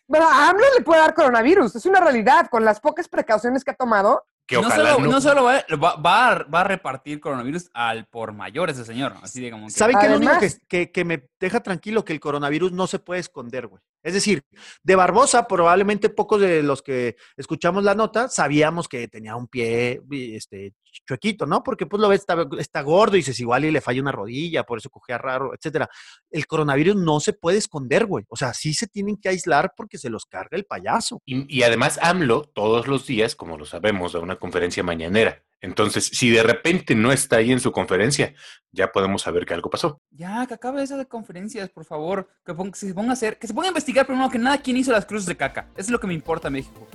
Pero 0.07 0.25
a 0.29 0.51
AMLO 0.51 0.64
le 0.79 0.85
puede 0.85 1.01
dar 1.01 1.14
coronavirus, 1.14 1.75
es 1.77 1.87
una 1.87 1.99
realidad, 1.99 2.49
con 2.51 2.64
las 2.64 2.79
pocas 2.79 3.09
precauciones 3.09 3.64
que 3.64 3.70
ha 3.72 3.75
tomado. 3.75 4.25
Que 4.47 4.57
no 4.57 4.62
ojalá 4.68 4.92
solo, 4.92 5.07
no. 5.07 5.11
no 5.12 5.20
solo 5.22 5.45
va, 5.45 5.64
va, 5.82 5.97
va 5.97 6.28
a, 6.28 6.42
va 6.45 6.61
a 6.61 6.64
repartir 6.64 7.18
coronavirus 7.18 7.70
al 7.72 8.07
por 8.07 8.32
mayor 8.34 8.68
ese 8.68 8.84
señor. 8.84 9.14
Así 9.22 9.40
de 9.40 9.51
como 9.51 9.66
que. 9.68 9.72
¿Saben 9.72 9.97
qué 9.99 10.05
es 10.07 10.11
lo 10.12 10.18
único 10.18 10.38
que, 10.38 10.51
que- 10.68 10.92
que 10.92 11.05
me 11.05 11.28
deja 11.40 11.62
tranquilo? 11.62 12.05
Que 12.05 12.12
el 12.12 12.20
coronavirus 12.20 12.72
no 12.72 12.86
se 12.86 12.99
puede 12.99 13.20
esconder, 13.20 13.68
güey. 13.68 13.80
Es 14.03 14.12
decir, 14.12 14.42
de 14.82 14.97
Barbosa, 14.97 15.49
probablemente 15.49 16.11
pocos 16.11 16.42
de 16.42 16.62
los 16.62 16.82
que 16.82 17.16
escuchamos 17.38 17.84
la 17.84 17.95
nota 17.95 18.28
sabíamos 18.28 18.86
que 18.86 19.09
tenía 19.09 19.34
un 19.34 19.49
pie 19.49 20.03
este, 20.11 20.74
chuequito, 21.07 21.47
¿no? 21.47 21.62
Porque 21.62 21.86
pues 21.86 22.01
lo 22.01 22.09
ves, 22.09 22.20
está, 22.20 22.36
está 22.59 22.82
gordo 22.82 23.16
y 23.16 23.20
dices 23.20 23.38
igual 23.40 23.64
y 23.64 23.70
le 23.70 23.80
falla 23.80 24.01
una 24.01 24.12
rodilla, 24.12 24.64
por 24.64 24.78
eso 24.78 24.90
cogía 24.90 25.18
raro, 25.18 25.55
etcétera. 25.55 25.88
El 26.30 26.47
coronavirus 26.47 26.97
no 26.97 27.20
se 27.20 27.32
puede 27.32 27.59
esconder, 27.59 28.07
güey. 28.07 28.24
O 28.28 28.36
sea, 28.36 28.55
sí 28.55 28.74
se 28.74 28.86
tienen 28.86 29.16
que 29.16 29.28
aislar 29.28 29.72
porque 29.76 29.99
se 29.99 30.11
los 30.11 30.26
carga 30.26 30.57
el 30.57 30.64
payaso. 30.64 31.20
Y, 31.24 31.53
y 31.55 31.62
además 31.62 31.99
AMLO 32.03 32.45
todos 32.45 32.86
los 32.86 33.07
días, 33.07 33.34
como 33.34 33.59
lo 33.59 33.64
sabemos, 33.64 34.12
da 34.12 34.20
una 34.20 34.36
conferencia 34.36 34.82
mañanera. 34.82 35.42
Entonces, 35.64 36.11
si 36.12 36.28
de 36.28 36.42
repente 36.42 36.95
no 36.95 37.11
está 37.11 37.36
ahí 37.36 37.51
en 37.51 37.59
su 37.59 37.72
conferencia, 37.72 38.34
ya 38.70 38.92
podemos 38.92 39.22
saber 39.22 39.47
que 39.47 39.55
algo 39.55 39.70
pasó. 39.70 40.03
Ya, 40.11 40.47
que 40.47 40.53
acabe 40.53 40.82
eso 40.82 40.99
de 40.99 41.07
conferencias, 41.07 41.70
por 41.70 41.86
favor. 41.86 42.28
Que, 42.45 42.55
que 42.55 42.76
se 42.76 42.92
ponga 42.92 43.11
a 43.11 43.12
hacer, 43.14 43.38
que 43.38 43.47
se 43.47 43.55
ponga 43.55 43.68
a 43.68 43.70
investigar 43.70 44.05
primero 44.07 44.28
que 44.28 44.38
nada 44.38 44.59
quién 44.59 44.76
hizo 44.76 44.92
las 44.92 45.07
cruces 45.07 45.26
de 45.26 45.38
caca. 45.38 45.68
Eso 45.72 45.86
es 45.86 45.90
lo 45.90 45.99
que 45.99 46.07
me 46.07 46.12
importa, 46.12 46.51
México. 46.51 46.86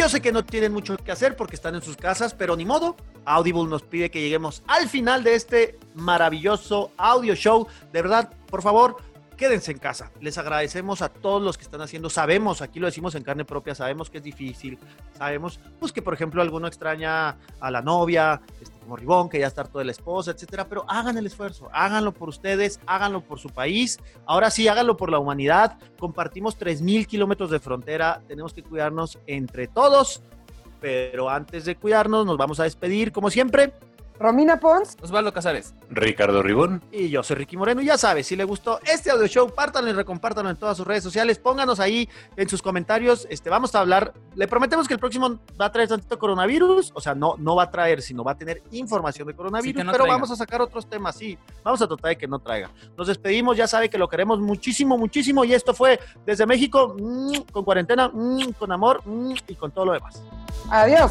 Yo 0.00 0.08
sé 0.08 0.22
que 0.22 0.32
no 0.32 0.46
tienen 0.46 0.72
mucho 0.72 0.96
que 0.96 1.12
hacer 1.12 1.36
porque 1.36 1.56
están 1.56 1.74
en 1.74 1.82
sus 1.82 1.94
casas, 1.94 2.32
pero 2.32 2.56
ni 2.56 2.64
modo. 2.64 2.96
Audible 3.26 3.64
nos 3.64 3.82
pide 3.82 4.10
que 4.10 4.22
lleguemos 4.22 4.62
al 4.66 4.88
final 4.88 5.22
de 5.22 5.34
este 5.34 5.78
maravilloso 5.94 6.90
audio 6.96 7.34
show. 7.34 7.66
De 7.92 8.00
verdad, 8.00 8.32
por 8.46 8.62
favor, 8.62 8.96
quédense 9.40 9.72
en 9.72 9.78
casa. 9.78 10.12
Les 10.20 10.36
agradecemos 10.36 11.00
a 11.00 11.08
todos 11.08 11.40
los 11.40 11.56
que 11.56 11.64
están 11.64 11.80
haciendo. 11.80 12.10
Sabemos, 12.10 12.60
aquí 12.60 12.78
lo 12.78 12.84
decimos 12.84 13.14
en 13.14 13.22
carne 13.22 13.46
propia, 13.46 13.74
sabemos 13.74 14.10
que 14.10 14.18
es 14.18 14.22
difícil. 14.22 14.78
Sabemos, 15.16 15.58
pues 15.78 15.92
que 15.92 16.02
por 16.02 16.12
ejemplo 16.12 16.42
alguno 16.42 16.66
extraña 16.66 17.38
a 17.58 17.70
la 17.70 17.80
novia, 17.80 18.42
este, 18.60 18.78
como 18.80 18.96
Ribón, 18.96 19.30
que 19.30 19.38
ya 19.38 19.46
está 19.46 19.62
harto 19.62 19.78
de 19.78 19.86
la 19.86 19.92
esposa, 19.92 20.32
etcétera. 20.32 20.66
Pero 20.68 20.84
hagan 20.86 21.16
el 21.16 21.24
esfuerzo, 21.24 21.70
háganlo 21.72 22.12
por 22.12 22.28
ustedes, 22.28 22.80
háganlo 22.84 23.22
por 23.22 23.38
su 23.38 23.48
país. 23.48 23.98
Ahora 24.26 24.50
sí, 24.50 24.68
háganlo 24.68 24.98
por 24.98 25.10
la 25.10 25.18
humanidad. 25.18 25.78
Compartimos 25.98 26.58
3.000 26.58 27.06
kilómetros 27.06 27.50
de 27.50 27.60
frontera. 27.60 28.20
Tenemos 28.28 28.52
que 28.52 28.62
cuidarnos 28.62 29.18
entre 29.26 29.68
todos. 29.68 30.22
Pero 30.82 31.30
antes 31.30 31.64
de 31.64 31.76
cuidarnos, 31.76 32.26
nos 32.26 32.36
vamos 32.36 32.60
a 32.60 32.64
despedir, 32.64 33.10
como 33.10 33.30
siempre, 33.30 33.72
Romina 34.20 34.60
Pons. 34.60 34.98
Osvaldo 35.00 35.32
Casares. 35.32 35.74
Ricardo 35.88 36.42
Ribón. 36.42 36.84
Y 36.92 37.08
yo 37.08 37.22
soy 37.22 37.36
Ricky 37.36 37.56
Moreno. 37.56 37.80
Y 37.80 37.86
ya 37.86 37.96
sabes, 37.96 38.26
si 38.26 38.36
le 38.36 38.44
gustó 38.44 38.78
este 38.84 39.10
audio 39.10 39.26
show, 39.26 39.50
pártanlo 39.50 39.88
y 39.88 39.94
recompártanlo 39.94 40.50
en 40.50 40.56
todas 40.56 40.76
sus 40.76 40.86
redes 40.86 41.02
sociales. 41.02 41.38
Pónganos 41.38 41.80
ahí 41.80 42.06
en 42.36 42.46
sus 42.46 42.60
comentarios. 42.60 43.26
Este, 43.30 43.48
vamos 43.48 43.74
a 43.74 43.80
hablar. 43.80 44.12
Le 44.34 44.46
prometemos 44.46 44.86
que 44.86 44.92
el 44.92 45.00
próximo 45.00 45.38
va 45.58 45.64
a 45.64 45.72
traer 45.72 45.88
tantito 45.88 46.18
coronavirus. 46.18 46.92
O 46.94 47.00
sea, 47.00 47.14
no, 47.14 47.36
no 47.38 47.56
va 47.56 47.62
a 47.62 47.70
traer, 47.70 48.02
sino 48.02 48.22
va 48.22 48.32
a 48.32 48.36
tener 48.36 48.62
información 48.72 49.26
de 49.26 49.34
coronavirus. 49.34 49.70
Sí, 49.70 49.74
que 49.74 49.84
no 49.84 49.90
pero 49.92 50.04
traiga. 50.04 50.16
vamos 50.16 50.30
a 50.30 50.36
sacar 50.36 50.60
otros 50.60 50.86
temas, 50.86 51.16
sí. 51.16 51.38
Vamos 51.64 51.80
a 51.80 51.88
tratar 51.88 52.10
de 52.10 52.18
que 52.18 52.28
no 52.28 52.40
traiga. 52.40 52.70
Nos 52.98 53.06
despedimos. 53.06 53.56
Ya 53.56 53.66
sabe 53.66 53.88
que 53.88 53.96
lo 53.96 54.06
queremos 54.06 54.38
muchísimo, 54.38 54.98
muchísimo. 54.98 55.44
Y 55.46 55.54
esto 55.54 55.72
fue 55.72 55.98
desde 56.26 56.44
México, 56.44 56.94
mm, 56.98 57.50
con 57.52 57.64
cuarentena, 57.64 58.10
mm, 58.12 58.52
con 58.58 58.70
amor 58.70 59.00
mm, 59.06 59.32
y 59.48 59.54
con 59.54 59.70
todo 59.70 59.86
lo 59.86 59.92
demás. 59.94 60.22
Adiós. 60.68 61.10